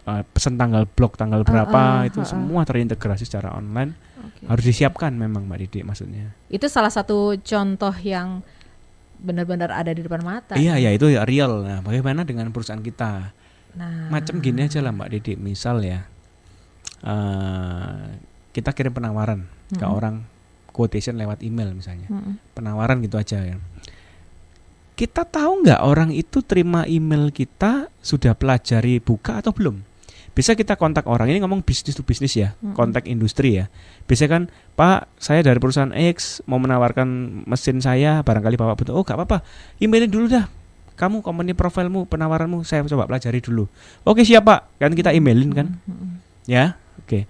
Eh, 0.00 0.22
pesan 0.32 0.56
tanggal 0.56 0.88
blok 0.88 1.20
tanggal 1.20 1.44
berapa 1.44 2.00
ah, 2.00 2.08
itu 2.08 2.24
ah, 2.24 2.26
ah. 2.26 2.30
semua 2.32 2.64
terintegrasi 2.64 3.28
secara 3.28 3.52
online. 3.52 3.92
Oke. 4.16 4.48
Harus 4.48 4.64
disiapkan 4.64 5.12
memang 5.12 5.44
Mbak 5.44 5.58
Didi 5.68 5.80
maksudnya. 5.84 6.32
Itu 6.48 6.72
salah 6.72 6.88
satu 6.88 7.36
contoh 7.36 7.92
yang 8.00 8.40
benar-benar 9.20 9.68
ada 9.68 9.92
di 9.92 10.00
depan 10.00 10.24
mata. 10.24 10.56
Iya 10.56 10.80
ya 10.80 10.90
itu 10.96 11.12
ya 11.12 11.28
real. 11.28 11.68
Nah, 11.68 11.84
bagaimana 11.84 12.24
dengan 12.24 12.48
perusahaan 12.48 12.80
kita? 12.80 13.36
Nah, 13.76 14.08
Macam 14.08 14.40
gini 14.40 14.64
aja 14.64 14.80
lah 14.80 14.88
Mbak 14.96 15.08
Didi. 15.12 15.32
Misal 15.36 15.84
ya, 15.84 16.00
eh 17.04 18.16
kita 18.56 18.72
kirim 18.72 18.96
penawaran 18.96 19.44
ke 19.68 19.84
Mm-mm. 19.84 19.96
orang 20.00 20.24
quotation 20.72 21.20
lewat 21.20 21.44
email 21.44 21.76
misalnya. 21.76 22.08
Mm-mm. 22.08 22.40
Penawaran 22.56 23.04
gitu 23.04 23.20
aja 23.20 23.44
ya. 23.44 23.60
Kita 24.96 25.28
tahu 25.28 25.68
nggak 25.68 25.80
orang 25.84 26.10
itu 26.16 26.40
terima 26.40 26.88
email 26.88 27.28
kita 27.28 27.92
sudah 28.00 28.32
pelajari 28.32 28.96
buka 28.96 29.44
atau 29.44 29.52
belum? 29.52 29.89
Bisa 30.40 30.56
kita 30.56 30.80
kontak 30.80 31.04
orang 31.04 31.28
ini 31.28 31.44
ngomong 31.44 31.60
bisnis 31.60 31.92
to 31.92 32.00
bisnis 32.00 32.32
ya, 32.32 32.56
Mm-mm. 32.56 32.72
kontak 32.72 33.04
industri 33.04 33.60
ya. 33.60 33.68
Bisa 34.08 34.24
kan, 34.24 34.48
Pak, 34.72 35.12
saya 35.20 35.44
dari 35.44 35.60
perusahaan 35.60 35.92
X 35.92 36.40
mau 36.48 36.56
menawarkan 36.56 37.44
mesin 37.44 37.76
saya, 37.84 38.24
barangkali 38.24 38.56
Bapak 38.56 38.80
butuh. 38.80 38.96
Oh, 38.96 39.04
nggak 39.04 39.20
apa-apa, 39.20 39.44
emailin 39.84 40.08
dulu 40.08 40.32
dah. 40.32 40.48
Kamu 40.96 41.20
company 41.20 41.52
profilmu, 41.52 42.08
penawaranmu, 42.08 42.64
saya 42.64 42.80
coba 42.88 43.04
pelajari 43.04 43.44
dulu. 43.44 43.68
Oke 44.08 44.24
siap 44.24 44.48
Pak, 44.48 44.80
kan 44.80 44.96
kita 44.96 45.12
emailin 45.12 45.52
kan, 45.52 45.76
Mm-mm. 45.84 46.24
ya. 46.48 46.80
Oke. 47.04 47.28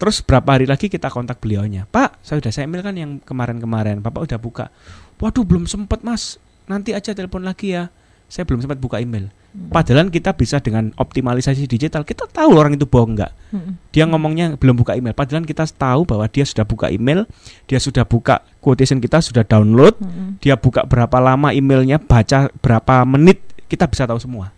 Terus 0.00 0.24
berapa 0.24 0.56
hari 0.56 0.64
lagi 0.64 0.88
kita 0.88 1.12
kontak 1.12 1.44
beliaunya. 1.44 1.84
Pak, 1.84 2.24
saya 2.24 2.40
udah 2.40 2.48
saya 2.48 2.64
email 2.64 2.80
kan 2.80 2.96
yang 2.96 3.20
kemarin-kemarin. 3.20 4.00
Bapak 4.00 4.24
udah 4.24 4.40
buka. 4.40 4.72
Waduh, 5.20 5.44
belum 5.44 5.68
sempet 5.68 6.00
Mas. 6.00 6.40
Nanti 6.64 6.96
aja 6.96 7.12
telepon 7.12 7.44
lagi 7.44 7.76
ya. 7.76 7.92
Saya 8.28 8.44
belum 8.44 8.60
sempat 8.60 8.76
buka 8.76 9.00
email. 9.00 9.32
Padahal 9.72 10.12
kita 10.12 10.36
bisa 10.36 10.60
dengan 10.60 10.92
optimalisasi 10.94 11.64
digital, 11.64 12.04
kita 12.04 12.28
tahu 12.28 12.60
orang 12.60 12.76
itu 12.76 12.84
bohong 12.84 13.16
nggak. 13.16 13.32
Mm-mm. 13.56 13.72
Dia 13.90 14.04
ngomongnya 14.04 14.54
belum 14.60 14.76
buka 14.76 14.94
email. 14.94 15.16
Padahal 15.16 15.42
kita 15.48 15.64
tahu 15.64 16.04
bahwa 16.04 16.28
dia 16.28 16.44
sudah 16.44 16.68
buka 16.68 16.92
email, 16.92 17.24
dia 17.64 17.80
sudah 17.80 18.04
buka 18.04 18.44
quotation 18.60 19.00
kita 19.00 19.24
sudah 19.24 19.42
download, 19.42 19.96
dia 20.44 20.54
buka 20.60 20.84
berapa 20.84 21.16
lama 21.18 21.50
emailnya, 21.56 21.96
baca 21.96 22.52
berapa 22.60 23.08
menit, 23.08 23.40
kita 23.66 23.88
bisa 23.88 24.04
tahu 24.04 24.20
semua. 24.20 24.52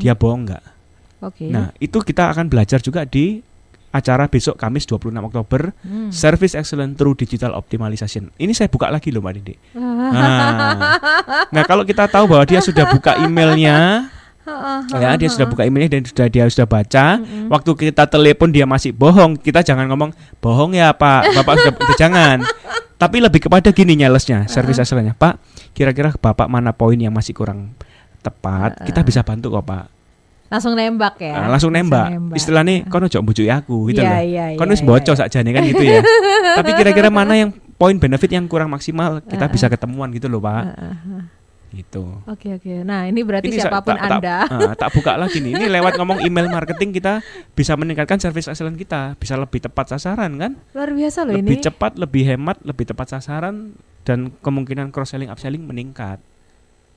Dia 0.00 0.16
bohong 0.16 0.48
nggak. 0.48 0.64
Oke. 1.24 1.48
Nah, 1.52 1.70
itu 1.76 2.00
kita 2.00 2.32
akan 2.32 2.48
belajar 2.48 2.80
juga 2.80 3.04
di 3.04 3.44
acara 3.94 4.26
besok 4.26 4.58
Kamis 4.58 4.90
26 4.90 5.14
Oktober 5.22 5.70
Mm. 5.86 6.10
Service 6.10 6.58
Excellence 6.58 6.98
Through 6.98 7.14
Digital 7.14 7.54
Optimization. 7.54 8.34
Ini 8.34 8.50
saya 8.50 8.66
buka 8.66 8.90
lagi 8.90 9.14
loh 9.14 9.22
Mbak 9.22 9.32
Didi. 9.38 9.54
Ah. 9.78 9.82
Nah, 10.14 10.74
nah 11.50 11.62
kalau 11.64 11.86
kita 11.86 12.10
tahu 12.10 12.26
bahwa 12.28 12.44
dia 12.44 12.60
sudah 12.60 12.90
buka 12.90 13.16
emailnya, 13.22 14.08
ya 15.02 15.16
dia 15.16 15.28
sudah 15.30 15.48
buka 15.48 15.64
emailnya 15.64 15.98
dan 15.98 16.02
sudah 16.04 16.26
dia 16.28 16.44
sudah 16.50 16.68
baca. 16.68 17.22
Waktu 17.48 17.70
kita 17.90 18.04
telepon 18.10 18.52
dia 18.52 18.68
masih 18.68 18.92
bohong, 18.92 19.40
kita 19.40 19.64
jangan 19.64 19.88
ngomong 19.88 20.12
bohong 20.38 20.76
ya 20.76 20.92
Pak, 20.92 21.32
Bapak 21.40 21.54
sudah 21.60 21.96
jangan. 21.96 22.38
Tapi 23.02 23.20
lebih 23.20 23.42
kepada 23.42 23.74
gini 23.74 23.98
nyalesnya, 23.98 24.46
service 24.46 24.78
excellence 24.80 25.16
Pak. 25.16 25.40
Kira-kira 25.74 26.14
Bapak 26.14 26.46
mana 26.46 26.70
poin 26.76 26.96
yang 26.96 27.12
masih 27.12 27.34
kurang 27.34 27.74
tepat? 28.22 28.84
Kita 28.86 29.02
bisa 29.02 29.20
bantu 29.26 29.50
kok 29.50 29.64
Pak. 29.66 29.84
Langsung 30.54 30.72
nembak 30.72 31.14
ya. 31.18 31.34
Nah, 31.34 31.48
langsung 31.50 31.70
nembak. 31.70 32.08
Istilahnya 32.32 32.86
kono 32.86 33.04
ojo 33.04 33.18
mbujuki 33.18 33.50
aku 33.50 33.90
gitu 33.90 33.98
Iya, 33.98 34.22
loh. 34.22 34.22
Kono 34.54 34.70
iya, 34.70 34.74
wis 34.74 34.82
bocor 34.82 35.12
iya. 35.12 35.20
sakjane 35.20 35.50
kan 35.50 35.62
gitu 35.66 35.82
ya. 35.82 35.98
Tapi 36.62 36.70
kira-kira 36.72 37.10
mana 37.18 37.34
yang 37.34 37.50
poin 37.74 37.98
benefit 37.98 38.30
yang 38.30 38.46
kurang 38.46 38.70
maksimal 38.70 39.18
kita 39.20 39.50
bisa 39.50 39.66
ketemuan 39.66 40.08
gitu 40.08 40.30
loh, 40.30 40.38
Pak. 40.38 40.62
Gitu. 41.74 42.06
Oke 42.30 42.54
oke. 42.54 42.86
Nah 42.86 43.02
ini 43.04 43.26
berarti 43.26 43.50
sa- 43.50 43.66
siapa 43.66 43.82
pun 43.82 43.98
tak, 43.98 44.06
tak- 44.06 44.22
anda. 44.22 44.36
ah, 44.46 44.74
tak 44.78 44.94
buka 44.94 45.18
lagi 45.18 45.42
nih. 45.42 45.58
Ini 45.58 45.66
lewat 45.74 45.98
ngomong 45.98 46.22
email 46.22 46.46
marketing 46.46 46.94
kita 46.94 47.18
bisa 47.50 47.74
meningkatkan 47.74 48.22
service 48.22 48.46
excellence 48.46 48.78
kita, 48.78 49.18
bisa 49.18 49.34
lebih 49.34 49.58
tepat 49.58 49.90
sasaran 49.90 50.38
kan? 50.38 50.54
Luar 50.70 50.94
biasa 50.94 51.26
loh 51.26 51.34
Lebih 51.34 51.58
ini. 51.58 51.66
cepat, 51.66 51.98
lebih 51.98 52.22
hemat, 52.24 52.62
lebih 52.62 52.86
tepat 52.86 53.10
sasaran 53.10 53.74
dan 54.06 54.30
kemungkinan 54.38 54.94
cross 54.94 55.10
selling 55.10 55.26
upselling 55.26 55.66
meningkat. 55.66 56.22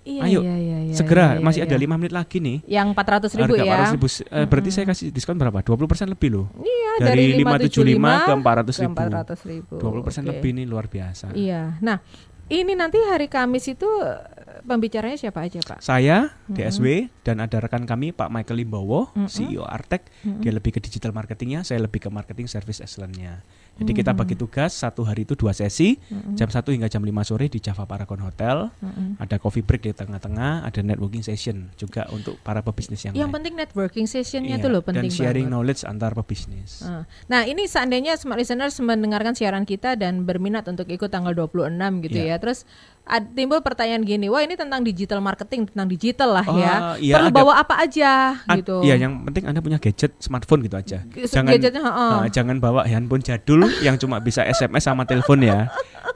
Iya, 0.08 0.22
Ayo, 0.24 0.39
iya, 0.39 0.56
iya, 0.56 0.78
iya, 0.88 0.96
Segera, 0.96 1.36
iya, 1.36 1.43
masih 1.43 1.62
iya. 1.62 1.67
ada 1.67 1.76
lima 1.76 2.00
menit 2.00 2.15
lagi 2.15 2.39
nih. 2.39 2.63
Yang 2.63 2.88
400 2.96 3.36
ribu 3.36 3.54
Harga 3.60 3.67
ya. 3.67 3.76
400 3.76 3.96
ribu, 4.00 4.08
eh, 4.08 4.46
berarti 4.48 4.70
saya 4.72 4.86
kasih 4.88 5.06
diskon 5.12 5.36
berapa? 5.36 5.60
20% 5.60 6.08
lebih 6.08 6.30
loh. 6.32 6.46
Iya 6.63 6.91
Dari, 7.12 7.36
dari 7.36 7.43
575 7.43 8.24
ke 8.24 8.32
400 8.39 8.72
ke 8.72 8.84
ribu. 8.88 8.96
400 8.96 9.52
ribu. 9.52 9.74
20% 9.84 10.24
Oke. 10.24 10.28
lebih 10.32 10.50
ini 10.56 10.63
luar 10.63 10.88
biasa. 10.88 11.36
Iya. 11.36 11.76
Nah 11.84 12.00
ini 12.48 12.74
nanti 12.80 12.96
hari 13.04 13.28
Kamis 13.28 13.67
itu 13.67 13.88
eh, 14.00 14.63
pembicaranya 14.63 15.20
siapa 15.20 15.43
aja 15.43 15.60
Pak? 15.60 15.84
Saya 15.84 16.32
DSW 16.48 17.12
dan 17.28 17.43
ada 17.43 17.60
rekan 17.60 17.84
kami 17.84 18.15
Pak 18.15 18.32
Michael 18.32 18.63
Limbowo, 18.63 19.12
Mm-mm. 19.12 19.28
CEO 19.28 19.67
Artek. 19.67 20.08
Mm-mm. 20.24 20.39
Dia 20.39 20.56
lebih 20.56 20.72
ke 20.72 20.80
digital 20.80 21.12
marketingnya, 21.12 21.67
saya 21.67 21.84
lebih 21.84 22.08
ke 22.08 22.10
marketing 22.10 22.48
service 22.48 22.80
excellence-nya. 22.80 23.43
Jadi 23.78 23.92
kita 23.94 24.12
bagi 24.12 24.34
tugas 24.34 24.74
satu 24.74 25.02
hari 25.02 25.22
itu 25.22 25.34
dua 25.34 25.52
sesi, 25.52 25.96
Mm-mm. 26.04 26.34
jam 26.34 26.46
1 26.46 26.60
hingga 26.68 26.88
jam 26.88 27.00
5 27.00 27.13
sore 27.24 27.46
di 27.46 27.58
Java 27.58 27.84
Paragon 27.84 28.20
Hotel. 28.20 28.74
Mm-mm. 28.76 29.16
Ada 29.18 29.38
coffee 29.38 29.62
break 29.62 29.84
di 29.84 29.94
tengah-tengah, 29.94 30.63
ada 30.63 30.80
networking 30.80 31.22
session 31.22 31.70
juga 31.74 32.10
untuk 32.10 32.42
para 32.42 32.60
pebisnis 32.60 33.02
yang, 33.02 33.13
Yang 33.13 33.22
lain. 33.24 33.36
penting 33.36 33.54
networking 33.56 34.06
sessionnya 34.06 34.56
Iya, 34.56 34.63
tuh 34.63 34.70
loh 34.70 34.82
penting 34.82 35.08
dan 35.08 35.13
sharing 35.13 35.46
banget. 35.46 35.54
knowledge 35.54 35.82
antar 35.84 36.12
pebisnis. 36.13 36.82
Ah. 36.82 37.06
Nah 37.28 37.44
ini 37.44 37.63
seandainya 37.63 38.16
smart 38.16 38.38
listeners 38.38 38.74
mendengarkan 38.78 39.32
siaran 39.32 39.63
kita 39.63 39.94
dan 39.94 40.24
berminat 40.24 40.66
untuk 40.66 40.86
ikut 40.86 41.08
tanggal 41.08 41.32
26 41.32 41.70
gitu 42.02 42.18
Iya. 42.18 42.34
ya. 42.34 42.36
Terus 42.40 42.66
ad- 43.08 43.32
timbul 43.32 43.60
pertanyaan 43.60 44.04
gini, 44.04 44.28
wah 44.28 44.39
ini 44.39 44.54
tentang 44.54 44.80
digital 44.80 45.17
marketing, 45.17 45.65
tentang 45.65 45.88
digital 45.88 46.30
lah 46.34 46.46
ya. 46.46 46.74
iya, 46.98 47.15
Perlu 47.15 47.30
ada- 47.32 47.36
bawa 47.36 47.54
apa 47.58 47.76
aja 47.80 48.36
Ad- 48.43 48.60
gitu. 48.60 48.84
Iya, 48.84 48.96
yang 49.00 49.24
penting 49.24 49.43
Anda 49.46 49.60
punya 49.60 49.80
gadget 49.80 50.13
smartphone 50.20 50.62
gitu 50.62 50.76
aja. 50.76 51.02
Jangan 51.08 51.50
gadgetnya, 51.50 51.82
heeh. 51.82 52.13
ah, 52.13 52.28
jangan 52.28 52.60
bawa 52.60 52.84
handphone 52.84 53.20
jadul 53.20 53.63
yang 53.86 53.96
cuma 53.96 54.20
bisa 54.20 54.43
SMS 54.43 54.84
sama 54.84 55.04
telepon 55.04 55.39
ya. 55.39 55.72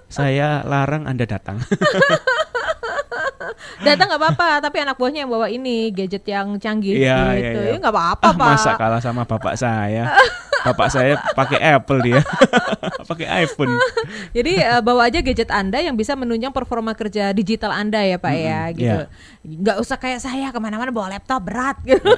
Saya 0.06 0.62
larang 0.62 1.08
Anda 1.08 1.24
datang. 1.24 1.64
Datang 3.88 4.08
nggak 4.08 4.22
apa-apa, 4.22 4.48
tapi 4.60 4.78
anak 4.80 4.96
buahnya 4.96 5.24
yang 5.24 5.32
bawa 5.32 5.48
ini 5.48 5.90
gadget 5.90 6.24
yang 6.24 6.56
canggih 6.56 6.96
Iya, 6.96 7.18
iya, 7.32 7.36
gitu. 7.36 7.60
iya. 7.60 7.72
Ya 7.72 7.78
nggak 7.80 7.94
apa-apa 7.94 8.26
Ah, 8.26 8.34
pak. 8.34 8.48
masa 8.54 8.72
kalah 8.76 9.00
sama 9.00 9.24
bapak 9.24 9.54
saya. 9.56 10.06
bapak 10.62 10.88
saya 10.88 11.18
pakai 11.34 11.58
Apple 11.74 12.00
dia. 12.02 12.22
pakai 13.10 13.28
iPhone. 13.42 13.74
Jadi 14.38 14.54
eh, 14.56 14.78
bawa 14.80 15.08
aja 15.08 15.20
gadget 15.20 15.50
anda 15.50 15.78
yang 15.78 15.94
bisa 15.94 16.14
menunjang 16.14 16.50
performa 16.50 16.94
kerja 16.94 17.32
digital 17.32 17.72
anda 17.72 17.98
ya 18.00 18.16
pak 18.16 18.32
ya 18.32 18.60
Mm-mm, 18.64 18.76
gitu. 18.76 19.00
iya. 19.02 19.10
Nggak 19.42 19.78
usah 19.80 19.98
kayak 19.98 20.20
saya 20.20 20.48
ke 20.48 20.60
mana-mana 20.60 20.90
bawa 20.90 21.12
laptop 21.12 21.42
berat 21.42 21.82
gitu. 21.82 22.14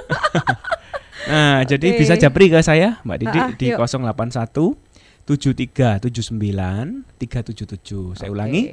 Nah, 1.24 1.64
jadi 1.64 1.88
Oke. 1.90 2.00
bisa 2.00 2.20
japri 2.20 2.48
ke 2.48 2.60
saya, 2.60 3.00
Mbak 3.02 3.18
Didi 3.18 3.32
Ah, 3.34 3.46
ah, 3.46 3.50
di 3.50 3.68
yuk. 3.72 3.80
081 3.80 4.76
7379 5.24 7.08
377. 7.16 8.12
Saya 8.14 8.28
Oke. 8.28 8.36
ulangi 8.36 8.64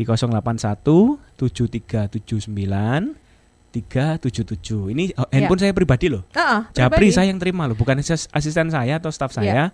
di 0.00 0.08
081 0.08 0.80
7379 1.36 3.12
377. 3.70 4.90
Ini 4.90 5.04
oh, 5.14 5.28
handphone 5.30 5.60
saya 5.60 5.70
pribadi 5.70 6.08
loh. 6.08 6.24
Heeh, 6.32 6.60
Japri 6.74 7.06
pribadi. 7.06 7.14
saya 7.14 7.28
yang 7.28 7.38
terima 7.38 7.68
loh, 7.68 7.76
bukan 7.76 8.00
asis- 8.00 8.26
asisten 8.28 8.66
saya 8.66 8.98
atau 8.98 9.12
staff 9.12 9.30
Iya. 9.32 9.38
saya. 9.38 9.64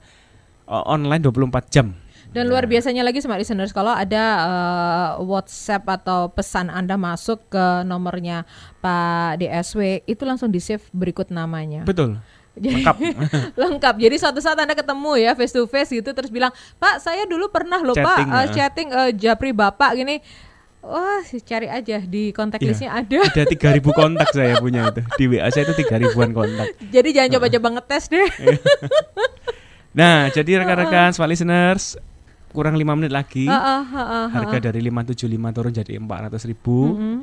O- 0.67 0.85
online 0.91 1.23
24 1.23 1.71
jam. 1.71 1.95
Dan 2.27 2.51
luar 2.51 2.67
biasanya 2.67 3.01
lagi 3.01 3.23
smart 3.23 3.39
listeners 3.39 3.71
kalau 3.71 3.89
ada 3.89 4.25
eh, 4.45 5.25
WhatsApp 5.25 5.87
atau 5.89 6.29
pesan 6.29 6.69
Anda 6.69 6.99
masuk 6.99 7.49
ke 7.49 7.65
nomornya 7.83 8.45
Pak 8.83 9.41
DSW 9.41 9.81
itu 10.05 10.27
langsung 10.27 10.51
di 10.51 10.61
save 10.61 10.85
berikut 10.93 11.31
namanya. 11.31 11.87
Betul. 11.87 12.21
Jadi- 12.57 12.81
Lengkap. 12.81 12.97
lengkap. 13.63 13.95
Jadi 13.99 14.17
suatu 14.17 14.41
saat 14.41 14.57
anda 14.57 14.73
ketemu 14.73 15.13
ya 15.19 15.33
face 15.33 15.53
to 15.53 15.65
face 15.65 15.93
gitu 15.93 16.11
terus 16.11 16.29
bilang, 16.29 16.49
Pak 16.77 16.99
saya 16.99 17.23
dulu 17.25 17.49
pernah 17.49 17.79
loh 17.79 17.93
Pak 17.93 18.05
Chatting, 18.17 18.29
ya. 18.29 18.49
chatting 18.51 18.89
eh, 18.91 19.11
Japri 19.15 19.53
Bapak 19.53 19.93
gini. 19.95 20.19
Wah 20.81 21.19
cari 21.43 21.67
aja 21.67 21.99
di 21.99 22.31
kontak 22.31 22.63
Iya. 22.63 22.69
listnya 22.71 22.91
ada. 22.95 23.19
Ada 23.21 23.43
3000 23.45 23.83
kontak 23.91 24.31
saya 24.31 24.57
punya 24.57 24.87
itu. 24.87 25.03
Di 25.19 25.25
WA 25.27 25.51
saya 25.51 25.67
itu 25.67 25.75
3000-an 25.77 26.31
kontak. 26.31 26.67
Jadi 26.95 27.09
jangan 27.11 27.31
coba-coba 27.37 27.69
ngetes 27.77 28.05
deh. 28.09 28.29
Iya. 28.41 28.59
Nah, 29.97 30.29
jadi 30.29 30.61
rekan-rekan 30.61 31.09
smart 31.11 31.33
listeners 31.33 31.97
kurang 32.53 32.77
lima 32.77 32.93
menit 32.93 33.09
lagi. 33.09 33.49
Heeh, 33.49 33.81
heeh, 33.87 34.25
Harga 34.29 34.69
dari 34.69 34.85
575 34.85 35.25
turun 35.53 35.73
jadi 35.73 35.93
400 35.97 36.37
ribu 36.45 36.77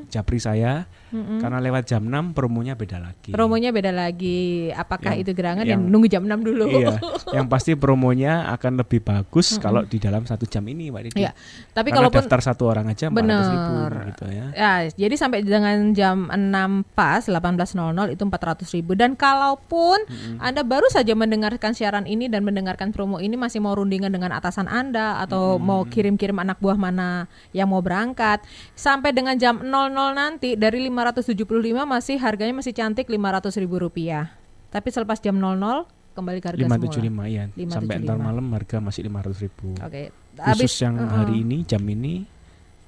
Japri 0.09 0.37
saya 0.37 0.89
Karena 1.13 1.57
lewat 1.61 1.83
jam 1.85 2.01
6 2.03 2.33
promonya 2.33 2.73
beda 2.73 2.97
lagi. 2.97 3.29
Promonya 3.29 3.69
beda 3.69 3.93
lagi. 3.93 4.69
Apakah 4.73 5.13
Yang- 5.13 5.21
itu 5.21 5.31
gerangan? 5.37 5.63
yang- 5.63 5.81
yang 5.85 5.91
nunggu 5.93 6.07
jam 6.09 6.25
6 6.25 6.41
dulu? 6.41 6.65
Iya. 6.67 6.97
Yang 7.33 7.47
pasti 7.49 7.71
promonya 7.77 8.49
akan 8.53 8.81
lebih 8.81 8.99
bagus 9.05 9.57
Kalau 9.61 9.85
di 9.85 10.01
dalam 10.01 10.25
satu 10.25 10.49
jam 10.49 10.65
ini 10.65 10.89
Mbak 10.89 11.01
Didi. 11.09 11.21
Iya. 11.23 11.31
Tapi 11.71 11.89
kalaupun 11.93 12.25
daftar 12.25 12.39
satu 12.41 12.63
orang 12.67 12.89
aja 12.89 13.07
400 13.07 13.53
ribu 13.53 13.71
Bener. 13.73 13.93
gitu 14.13 14.25
ya. 14.29 14.45
Ya, 14.53 14.73
jadi 14.89 15.15
sampai 15.15 15.39
dengan 15.45 15.93
jam 15.93 16.27
6 16.29 16.83
pas 16.97 17.21
18.00 17.25 18.09
itu 18.11 18.23
400 18.25 18.69
ribu. 18.73 18.97
Dan 18.97 19.13
kalaupun 19.13 20.03
Anda 20.41 20.65
baru 20.65 20.89
saja 20.89 21.13
mendengarkan 21.13 21.77
siaran 21.77 22.09
ini 22.09 22.27
dan 22.27 22.41
mendengarkan 22.43 22.89
promo 22.91 23.21
ini 23.21 23.37
masih 23.37 23.61
mau 23.61 23.77
rundingan 23.77 24.09
dengan 24.09 24.33
atasan 24.35 24.65
Anda 24.65 25.21
atau 25.23 25.61
mau 25.61 25.85
kirim-kirim 25.85 26.35
anak 26.37 26.57
buah 26.59 26.75
mana 26.75 27.25
yang 27.51 27.69
mau 27.69 27.79
berangkat 27.83 28.43
sampai 28.73 29.13
dengan 29.13 29.37
jam 29.37 29.61
00 29.61 30.13
nanti 30.13 30.55
dari 30.57 30.81
575 31.05 31.43
masih 31.83 32.15
harganya 32.15 32.55
masih 32.55 32.71
cantik 32.71 33.05
500 33.05 33.51
ribu 33.57 33.75
rupiah. 33.77 34.31
Tapi 34.69 34.87
selepas 34.87 35.19
jam 35.19 35.35
00 35.35 35.83
kembali 36.13 36.39
ke 36.39 36.47
harga 36.47 36.63
semula. 36.63 36.77
575 36.77 37.25
ya 37.27 37.43
Sampai 37.67 37.95
575. 37.97 38.05
ntar 38.05 38.17
malam 38.17 38.45
harga 38.53 38.77
masih 38.79 39.01
500 39.03 39.43
ribu 39.43 39.67
Oke. 39.77 40.01
Khusus 40.33 40.45
Habis- 40.45 40.77
yang 40.79 40.95
uh-uh. 40.95 41.13
hari 41.15 41.35
ini 41.41 41.57
jam 41.63 41.83
ini 41.83 42.15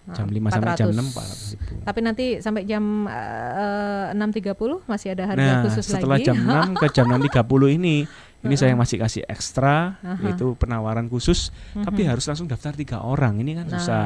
Jam 0.06 0.30
5 0.30 0.38
sampai 0.54 0.78
jam 0.78 0.94
6 0.94 1.02
400 1.02 1.54
ribu 1.58 1.74
Tapi 1.82 2.00
nanti 2.00 2.26
sampai 2.38 2.62
jam 2.64 3.10
eh, 3.10 4.14
6.30 4.14 4.86
masih 4.86 5.08
ada 5.12 5.24
harga 5.26 5.42
Nah, 5.44 5.62
khusus 5.66 5.82
setelah 5.84 6.22
lagi. 6.22 6.30
jam 6.30 6.38
6 6.38 6.78
ke 6.78 6.86
jam 6.94 7.06
6.30 7.10 7.74
ini, 7.74 7.96
ini 8.40 8.54
saya 8.54 8.78
masih 8.78 9.02
kasih 9.02 9.26
ekstra, 9.26 9.98
yaitu 10.22 10.54
penawaran 10.56 11.10
khusus, 11.10 11.50
tapi 11.76 12.06
harus 12.06 12.22
langsung 12.24 12.46
daftar 12.46 12.74
tiga 12.74 13.02
orang. 13.02 13.42
Ini 13.42 13.58
kan 13.58 13.66
susah. 13.68 14.06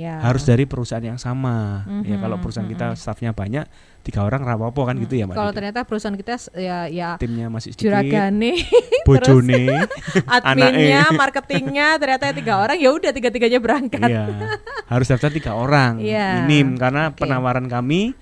Iya. 0.00 0.16
Harus 0.24 0.48
dari 0.48 0.64
perusahaan 0.64 1.04
yang 1.04 1.20
sama. 1.20 1.84
Ya 2.08 2.16
kalau 2.16 2.40
perusahaan 2.40 2.64
kita 2.64 2.96
stafnya 2.96 3.36
banyak, 3.36 3.68
tiga 4.00 4.24
orang 4.24 4.40
rapopo 4.48 4.88
kan 4.88 4.96
gitu 4.96 5.12
ya, 5.12 5.28
Mbak. 5.28 5.36
Kalau 5.36 5.52
ternyata 5.52 5.80
perusahaan 5.84 6.16
kita 6.16 6.40
ya 6.56 6.88
ya 6.88 7.20
Timnya 7.20 7.52
masih 7.52 7.76
sedikit, 7.76 7.92
juragane, 7.92 8.52
bojone, 9.08 9.64
adminnya, 10.40 11.12
marketingnya 11.12 12.00
ternyata 12.00 12.32
tiga 12.32 12.64
orang 12.64 12.80
ya 12.80 12.90
udah 12.96 13.12
tiga-tiganya 13.12 13.60
berangkat. 13.60 14.08
iya, 14.08 14.56
harus 14.88 15.06
daftar 15.06 15.28
tiga 15.28 15.52
orang. 15.52 16.00
Iya. 16.00 16.48
Minim 16.48 16.80
karena 16.80 17.12
Oke. 17.12 17.20
penawaran 17.20 17.68
kami 17.68 18.16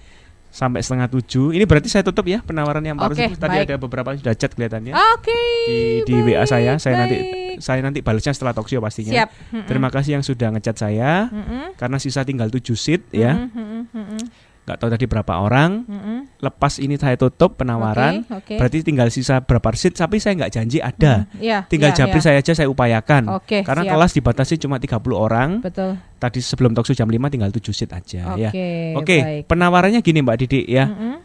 sampai 0.49 0.81
setengah 0.81 1.13
tujuh. 1.13 1.53
Ini 1.53 1.65
berarti 1.69 1.87
saya 1.87 2.03
tutup 2.03 2.25
ya 2.25 2.41
penawaran 2.41 2.81
yang 2.81 2.97
baru 2.97 3.13
Oke, 3.13 3.37
tadi 3.37 3.57
baik. 3.61 3.69
ada 3.69 3.75
beberapa 3.77 4.09
sudah 4.17 4.35
chat 4.35 4.53
kelihatannya. 4.53 4.93
Oke. 5.15 5.41
di 5.69 5.79
di 6.03 6.15
WA 6.25 6.43
baik, 6.43 6.49
saya 6.49 6.73
saya 6.81 6.95
nanti 6.99 7.17
baik. 7.21 7.59
saya 7.61 7.81
nanti 7.85 7.99
balasnya 8.01 8.33
setelah 8.33 8.57
talkshow 8.57 8.81
pastinya 8.81 9.13
Siap. 9.13 9.29
Mm-mm. 9.53 9.67
terima 9.69 9.89
kasih 9.93 10.17
yang 10.17 10.25
sudah 10.25 10.49
ngechat 10.55 10.77
saya 10.79 11.29
Mm-mm. 11.29 11.77
karena 11.77 11.97
sisa 12.01 12.25
tinggal 12.25 12.49
7 12.49 12.65
seat 12.73 13.03
ya 13.13 13.37
Mm-mm, 13.37 13.93
mm-mm, 13.93 14.23
nggak 14.69 14.79
tahu 14.79 14.93
tadi 14.93 15.09
berapa 15.09 15.33
orang 15.41 15.89
mm-mm. 15.89 16.19
lepas 16.45 16.77
ini 16.77 17.01
saya 17.01 17.17
tutup 17.17 17.57
penawaran 17.57 18.29
Oke, 18.29 18.53
oke. 18.53 18.55
berarti 18.61 18.85
tinggal 18.85 19.09
sisa 19.09 19.41
berapa 19.41 19.65
seat 19.73 19.97
tapi 19.97 20.21
saya 20.21 20.37
nggak 20.37 20.53
janji 20.53 20.79
ada 20.79 21.25
Iya, 21.41 21.65
tinggal 21.65 21.97
iya, 21.97 22.05
japri 22.05 22.21
iya. 22.21 22.25
saya 22.29 22.37
aja 22.45 22.53
saya 22.53 22.69
upayakan 22.69 23.33
Oke, 23.41 23.65
karena 23.65 23.89
siap. 23.89 23.93
kelas 23.97 24.11
dibatasi 24.13 24.55
cuma 24.61 24.77
30 24.77 25.01
orang 25.17 25.65
Betul. 25.65 25.97
tadi 26.21 26.45
sebelum 26.45 26.77
talkshow 26.77 26.93
jam 26.93 27.09
5 27.09 27.17
tinggal 27.33 27.49
7 27.49 27.65
seat 27.73 27.91
aja 27.97 28.37
ya 28.37 28.51
Oke, 28.93 29.17
baik. 29.25 29.43
penawarannya 29.49 30.05
gini 30.05 30.21
Mbak 30.21 30.37
Didi 30.45 30.61
ya 30.69 30.85
Mm-mm, 30.85 31.17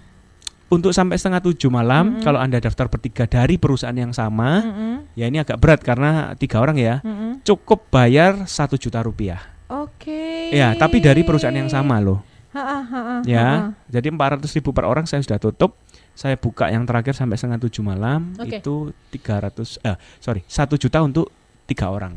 untuk 0.71 0.89
sampai 0.89 1.19
setengah 1.19 1.43
tujuh 1.43 1.69
malam 1.69 2.23
kalau 2.23 2.41
anda 2.41 2.57
daftar 2.57 2.89
bertiga 2.89 3.27
dari 3.27 3.59
perusahaan 3.59 3.93
yang 3.93 4.09
sama 4.09 4.63
mm-mm, 4.63 5.13
ya 5.13 5.27
ini 5.27 5.37
agak 5.37 5.59
berat 5.59 5.83
karena 5.83 6.33
tiga 6.39 6.57
orang 6.63 6.79
ya 6.79 7.03
mm-mm. 7.03 7.43
cukup 7.45 7.91
bayar 7.91 8.47
satu 8.47 8.79
juta 8.79 9.03
rupiah. 9.03 9.37
Oke. 9.73 10.53
Ya, 10.53 10.77
tapi 10.77 11.01
dari 11.01 11.25
perusahaan 11.25 11.53
yang 11.53 11.69
sama 11.69 11.97
loh. 11.97 12.21
Ha-ha, 12.53 12.79
ha-ha, 12.83 13.15
Ya, 13.25 13.41
ha-ha. 13.41 13.69
jadi 13.89 14.07
400 14.07 14.45
ribu 14.53 14.69
per 14.71 14.85
orang 14.85 15.03
saya 15.03 15.19
sudah 15.19 15.37
tutup. 15.37 15.73
Saya 16.13 16.37
buka 16.37 16.69
yang 16.69 16.85
terakhir 16.85 17.13
sampai 17.13 17.33
setengah 17.33 17.57
tujuh 17.59 17.81
malam 17.81 18.37
Oke. 18.37 18.61
itu 18.61 18.93
300 19.09 19.81
eh 19.81 19.97
sorry 20.19 20.45
satu 20.45 20.77
juta 20.77 21.01
untuk 21.01 21.33
tiga 21.65 21.89
orang. 21.89 22.13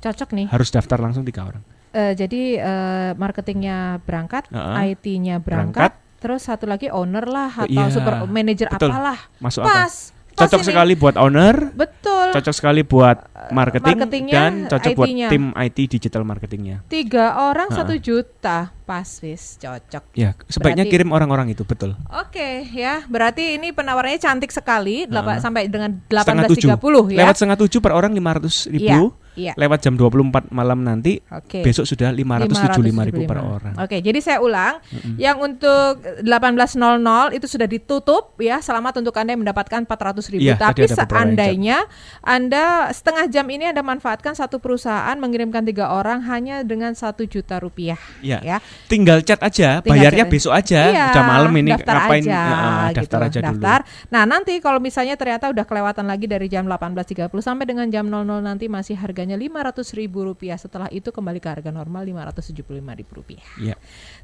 Cocok 0.00 0.34
nih. 0.34 0.46
Harus 0.50 0.68
daftar 0.68 0.98
langsung 0.98 1.22
tiga 1.22 1.46
orang. 1.46 1.62
Eh, 1.90 2.14
jadi 2.14 2.42
eh, 2.56 3.10
marketingnya 3.14 4.02
berangkat, 4.02 4.50
Heeh. 4.50 4.94
IT-nya 4.94 5.38
Berangkat. 5.38 5.94
berangkat, 5.94 6.18
terus 6.18 6.42
satu 6.42 6.66
lagi 6.66 6.86
owner 6.86 7.22
lah 7.22 7.50
atau 7.50 7.70
Iya, 7.70 7.86
super 7.88 8.26
manager 8.26 8.66
betul. 8.68 8.90
apalah. 8.90 9.18
Masuk 9.38 9.62
pas 9.62 10.10
Cocok 10.34 10.60
ini. 10.62 10.68
sekali 10.70 10.92
buat 10.94 11.16
owner, 11.16 11.74
Betul. 11.74 12.26
cocok 12.32 12.54
sekali 12.54 12.80
buat 12.80 13.18
marketing 13.50 13.96
marketingnya, 13.98 14.32
dan 14.32 14.52
cocok 14.70 14.90
buat 14.94 15.08
tim 15.10 15.44
IT 15.52 15.78
digital 15.90 16.22
marketingnya. 16.22 16.86
Tiga 16.86 17.50
orang 17.50 17.68
satu 17.68 17.98
juta, 17.98 18.70
pas 18.86 19.08
wis 19.20 19.58
cocok. 19.58 20.14
Ya, 20.14 20.38
sebaiknya 20.46 20.86
Berarti- 20.86 20.92
kirim 20.92 21.10
orang-orang 21.10 21.50
itu 21.50 21.66
betul. 21.66 21.98
Oke 22.08 22.64
ya, 22.70 23.02
berarti 23.06 23.58
ini 23.58 23.70
penawarannya 23.70 24.16
cantik 24.16 24.50
sekali, 24.50 25.04
delapan- 25.04 25.36
Heeh. 25.36 25.44
sampai 25.44 25.62
dengan 25.66 25.98
Setengah 26.06 26.46
tujuh. 26.46 26.68
18.30 26.70 27.10
ya. 27.10 27.18
Lewat 27.26 27.34
setengah 27.36 27.58
tujuh 27.58 27.80
per 27.82 27.92
orang 27.92 28.12
500 28.14 28.66
ribu. 28.66 29.12
Iya. 29.40 29.52
Lewat 29.56 29.80
jam 29.80 29.96
24 29.96 30.52
malam 30.52 30.84
nanti 30.84 31.24
Oke. 31.32 31.64
besok 31.64 31.88
sudah 31.88 32.12
575 32.12 33.08
ribu 33.08 33.24
per 33.24 33.40
575. 33.40 33.56
orang. 33.56 33.74
Oke, 33.80 33.96
jadi 34.04 34.18
saya 34.20 34.38
ulang, 34.44 34.74
yang 35.16 35.40
untuk 35.40 36.04
18.00 36.20 37.32
itu 37.32 37.46
sudah 37.48 37.64
ditutup 37.64 38.36
ya. 38.36 38.60
Selamat 38.60 39.00
untuk 39.00 39.16
anda 39.16 39.32
yang 39.32 39.40
mendapatkan 39.40 39.88
400 39.88 40.28
ribu. 40.28 40.44
Iya, 40.44 40.60
Tapi 40.60 40.84
seandainya 40.84 41.88
anda 42.20 42.92
setengah 42.92 43.26
jam 43.30 43.46
ini 43.48 43.70
anda 43.70 43.80
manfaatkan 43.80 44.36
satu 44.36 44.60
perusahaan 44.60 45.16
mengirimkan 45.16 45.64
tiga 45.64 45.88
orang 45.90 46.20
hanya 46.28 46.60
dengan 46.60 46.92
satu 46.92 47.24
juta 47.24 47.56
rupiah. 47.56 47.96
Iya. 48.20 48.38
Ya. 48.44 48.56
Tinggal 48.90 49.24
chat 49.24 49.40
aja, 49.40 49.80
Tinggal 49.80 49.88
bayarnya 49.88 50.24
chat. 50.26 50.32
besok 50.32 50.52
aja. 50.52 50.80
Iya, 50.90 51.04
Udah 51.14 51.24
malam 51.24 51.52
ini 51.56 51.70
daftar 51.72 51.96
ngapain? 51.96 52.22
aja, 52.24 52.40
daftar 52.92 53.20
gitu, 53.20 53.28
aja 53.30 53.38
dulu. 53.40 53.46
daftar. 53.48 53.78
Nah 54.10 54.22
nanti 54.26 54.52
kalau 54.58 54.80
misalnya 54.82 55.14
ternyata 55.14 55.48
udah 55.48 55.64
kelewatan 55.64 56.04
lagi 56.04 56.26
dari 56.26 56.46
jam 56.50 56.66
18.30 56.66 57.30
sampai 57.40 57.64
dengan 57.64 57.86
jam 57.88 58.04
00 58.06 58.26
nanti 58.42 58.66
masih 58.66 58.98
harganya 58.98 59.29
500 59.36 59.98
ribu 59.98 60.24
rupiah. 60.24 60.56
Setelah 60.56 60.88
itu 60.88 61.10
kembali 61.10 61.38
ke 61.38 61.48
harga 61.50 61.70
normal 61.70 62.06
575 62.06 62.64
ribu 62.72 63.12
rupiah. 63.18 63.42
Iya. 63.58 63.74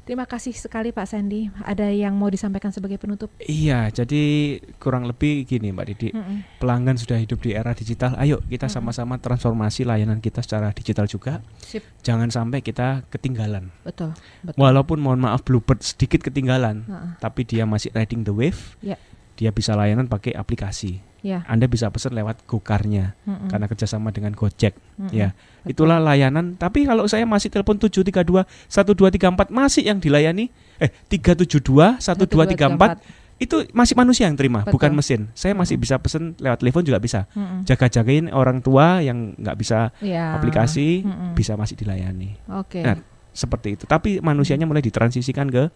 Terima 0.03 0.23
kasih 0.23 0.55
sekali 0.55 0.89
Pak 0.89 1.05
Sandy. 1.05 1.51
Ada 1.61 1.91
yang 1.91 2.15
mau 2.15 2.27
disampaikan 2.27 2.71
sebagai 2.71 2.97
penutup? 2.97 3.29
Iya, 3.37 3.91
jadi 3.91 4.57
kurang 4.77 5.05
lebih 5.05 5.43
gini 5.43 5.69
Mbak 5.71 5.85
Didi. 5.87 6.09
Mm-mm. 6.11 6.59
Pelanggan 6.59 6.95
sudah 6.95 7.19
hidup 7.19 7.43
di 7.43 7.53
era 7.53 7.71
digital. 7.71 8.15
Ayo 8.17 8.39
kita 8.47 8.67
sama-sama 8.67 9.19
transformasi 9.19 9.83
layanan 9.83 10.19
kita 10.19 10.39
secara 10.41 10.71
digital 10.71 11.05
juga. 11.05 11.39
Sip, 11.59 11.83
Jangan 12.01 12.31
sampai 12.31 12.63
kita 12.63 13.03
ketinggalan. 13.11 13.69
betul, 13.83 14.15
betul. 14.43 14.55
Walaupun 14.57 14.97
mohon 14.99 15.19
maaf 15.19 15.43
Bluebird 15.43 15.83
sedikit 15.83 16.23
ketinggalan, 16.23 16.87
Heeh. 16.87 17.09
tapi 17.19 17.43
dia 17.43 17.67
masih 17.67 17.91
riding 17.91 18.23
the 18.23 18.33
wave. 18.33 18.75
Ya. 18.79 18.95
Dia 19.37 19.53
bisa 19.53 19.77
layanan 19.77 20.09
pakai 20.09 20.33
aplikasi. 20.33 21.03
Ya. 21.27 21.43
Anda 21.43 21.67
bisa 21.67 21.91
pesan 21.91 22.15
lewat 22.15 22.47
GoCar-nya 22.47 23.19
Mm-mm. 23.27 23.51
karena 23.51 23.67
kerjasama 23.67 24.15
dengan 24.15 24.31
Gojek. 24.31 24.79
Mm-mm. 24.95 25.11
Ya, 25.11 25.35
Betul. 25.35 25.71
itulah 25.75 25.99
layanan. 25.99 26.55
Tapi 26.55 26.87
kalau 26.87 27.03
saya 27.03 27.27
masih 27.27 27.51
telepon 27.51 27.75
732 27.75 28.47
1234 28.71 29.51
masih 29.51 29.83
yang 29.83 29.99
dilayani 29.99 30.47
eh 30.79 30.87
372 31.11 31.99
1234 31.99 33.35
itu 33.37 33.69
masih 33.69 33.93
manusia 33.93 34.25
yang 34.25 34.33
terima, 34.33 34.65
Betul. 34.65 34.73
bukan 34.79 34.91
mesin. 34.95 35.21
Saya 35.35 35.53
masih 35.53 35.77
Mm-mm. 35.77 35.85
bisa 35.85 35.95
pesen 35.99 36.23
lewat 36.39 36.57
telepon 36.57 36.81
juga 36.81 36.97
bisa. 36.97 37.29
Mm-mm. 37.35 37.67
Jaga-jagain 37.67 38.33
orang 38.33 38.65
tua 38.65 39.03
yang 39.03 39.35
nggak 39.37 39.57
bisa 39.59 39.91
Ya. 40.01 40.33
aplikasi 40.33 41.05
Mm-mm. 41.05 41.35
bisa 41.35 41.53
masih 41.53 41.75
dilayani. 41.77 42.39
Oke. 42.49 42.81
Nah, 42.81 42.97
Seperti 43.37 43.77
itu. 43.77 43.85
Tapi 43.85 44.17
manusianya 44.17 44.65
mulai 44.65 44.81
ditransisikan 44.81 45.53
ke 45.53 45.69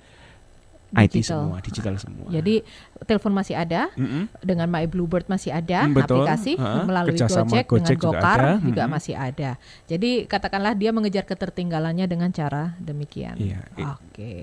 IT 0.92 1.24
Digital. 1.24 1.48
semua, 1.48 1.58
digital 1.60 1.96
semua. 1.96 2.28
Jadi 2.28 2.56
telepon 3.02 3.32
masih 3.32 3.56
ada, 3.56 3.88
Mm-mm. 3.96 4.28
dengan 4.39 4.68
My 4.68 4.84
Bluebird 4.86 5.26
masih 5.26 5.50
ada 5.50 5.88
Hmm, 5.88 5.96
betul. 5.96 6.20
aplikasi 6.20 6.60
Ha, 6.60 6.84
melalui 6.84 7.16
Gojek, 7.16 7.32
Gojek 7.32 7.66
dengan 7.66 7.96
juga 7.96 8.04
Gokar 8.12 8.39
ada. 8.39 8.52
juga 8.60 8.84
Mm-mm. 8.84 8.96
masih 9.00 9.16
ada. 9.16 9.50
Jadi 9.88 10.12
katakanlah 10.26 10.74
dia 10.76 10.92
mengejar 10.92 11.24
ketertinggalannya 11.24 12.06
dengan 12.06 12.28
cara 12.30 12.76
demikian. 12.78 13.39
Iya. 13.39 13.64
Oke. 13.96 14.34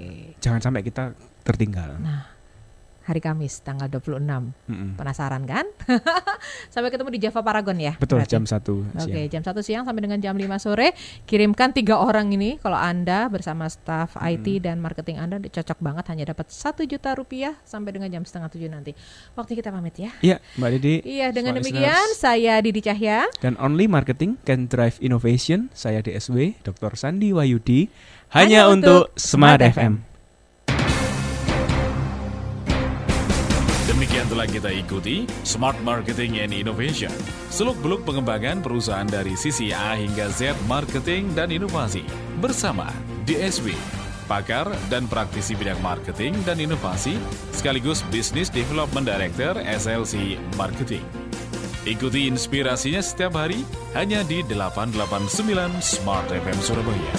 Jangan 0.41 0.61
sampai 0.63 0.81
kita 0.81 1.13
tertinggal. 1.45 2.01
Nah, 2.01 2.25
hari 3.09 3.25
Kamis 3.25 3.65
tanggal 3.65 3.89
26. 3.89 4.21
Mm-mm. 4.21 5.01
Penasaran 5.01 5.43
kan? 5.49 5.65
sampai 6.75 6.93
ketemu 6.93 7.11
di 7.17 7.21
Java 7.25 7.41
Paragon 7.41 7.77
ya. 7.81 7.97
Betul 7.97 8.21
berarti? 8.23 8.37
jam 8.37 8.45
1 8.45 9.05
Oke, 9.09 9.23
jam 9.33 9.43
1 9.43 9.57
siang 9.65 9.85
sampai 9.89 10.03
dengan 10.05 10.21
jam 10.21 10.37
5 10.37 10.45
sore 10.61 10.93
kirimkan 11.25 11.73
tiga 11.73 11.99
orang 11.99 12.31
ini 12.31 12.61
kalau 12.61 12.77
Anda 12.79 13.27
bersama 13.33 13.67
staf 13.67 14.15
IT 14.21 14.63
dan 14.63 14.79
marketing 14.79 15.19
Anda 15.19 15.41
cocok 15.43 15.79
banget 15.83 16.05
hanya 16.15 16.25
dapat 16.31 16.53
satu 16.53 16.87
juta 16.87 17.17
rupiah 17.17 17.59
sampai 17.65 17.97
dengan 17.97 18.13
jam 18.13 18.23
setengah 18.23 18.53
tujuh 18.53 18.71
nanti. 18.71 18.93
Waktu 19.35 19.59
kita 19.59 19.75
pamit 19.75 19.97
ya. 19.99 20.13
Iya, 20.21 20.37
Mbak 20.61 20.69
Didi. 20.79 20.95
Iya, 21.03 21.33
dengan 21.33 21.57
demikian 21.59 22.07
saya 22.15 22.61
Didi 22.61 22.85
Cahya. 22.85 23.25
Dan 23.41 23.57
Only 23.57 23.89
Marketing 23.89 24.37
Can 24.45 24.69
Drive 24.69 25.01
Innovation, 25.01 25.73
saya 25.73 26.05
DSW, 26.05 26.61
Dr. 26.63 26.95
Sandi 26.95 27.33
Wayudi, 27.33 27.89
hanya, 28.37 28.69
Hanya 28.69 28.73
untuk 28.73 29.09
untuk 29.09 29.17
Smart 29.17 29.59
Smart 29.65 29.75
FM. 29.75 30.08
Telah 34.29 34.45
kita 34.45 34.69
ikuti 34.69 35.25
Smart 35.43 35.81
Marketing 35.81 36.45
and 36.45 36.53
Innovation. 36.53 37.13
Seluk-beluk 37.49 38.05
pengembangan 38.05 38.61
perusahaan 38.61 39.09
dari 39.09 39.35
sisi 39.35 39.73
A 39.73 39.97
hingga 39.97 40.29
Z 40.29 40.55
marketing 40.69 41.33
dan 41.33 41.49
inovasi. 41.49 42.05
Bersama 42.39 42.93
DSW, 43.25 43.73
pakar 44.29 44.69
dan 44.93 45.09
praktisi 45.09 45.57
bidang 45.57 45.81
marketing 45.81 46.37
dan 46.45 46.61
inovasi, 46.61 47.17
sekaligus 47.57 48.05
Business 48.13 48.53
Development 48.53 49.09
Director 49.09 49.57
SLC 49.65 50.37
Marketing. 50.61 51.03
Ikuti 51.89 52.29
inspirasinya 52.29 53.01
setiap 53.01 53.41
hari 53.41 53.65
hanya 53.97 54.21
di 54.29 54.45
889 54.45 55.81
Smart 55.81 56.29
FM 56.29 56.59
Surabaya. 56.61 57.15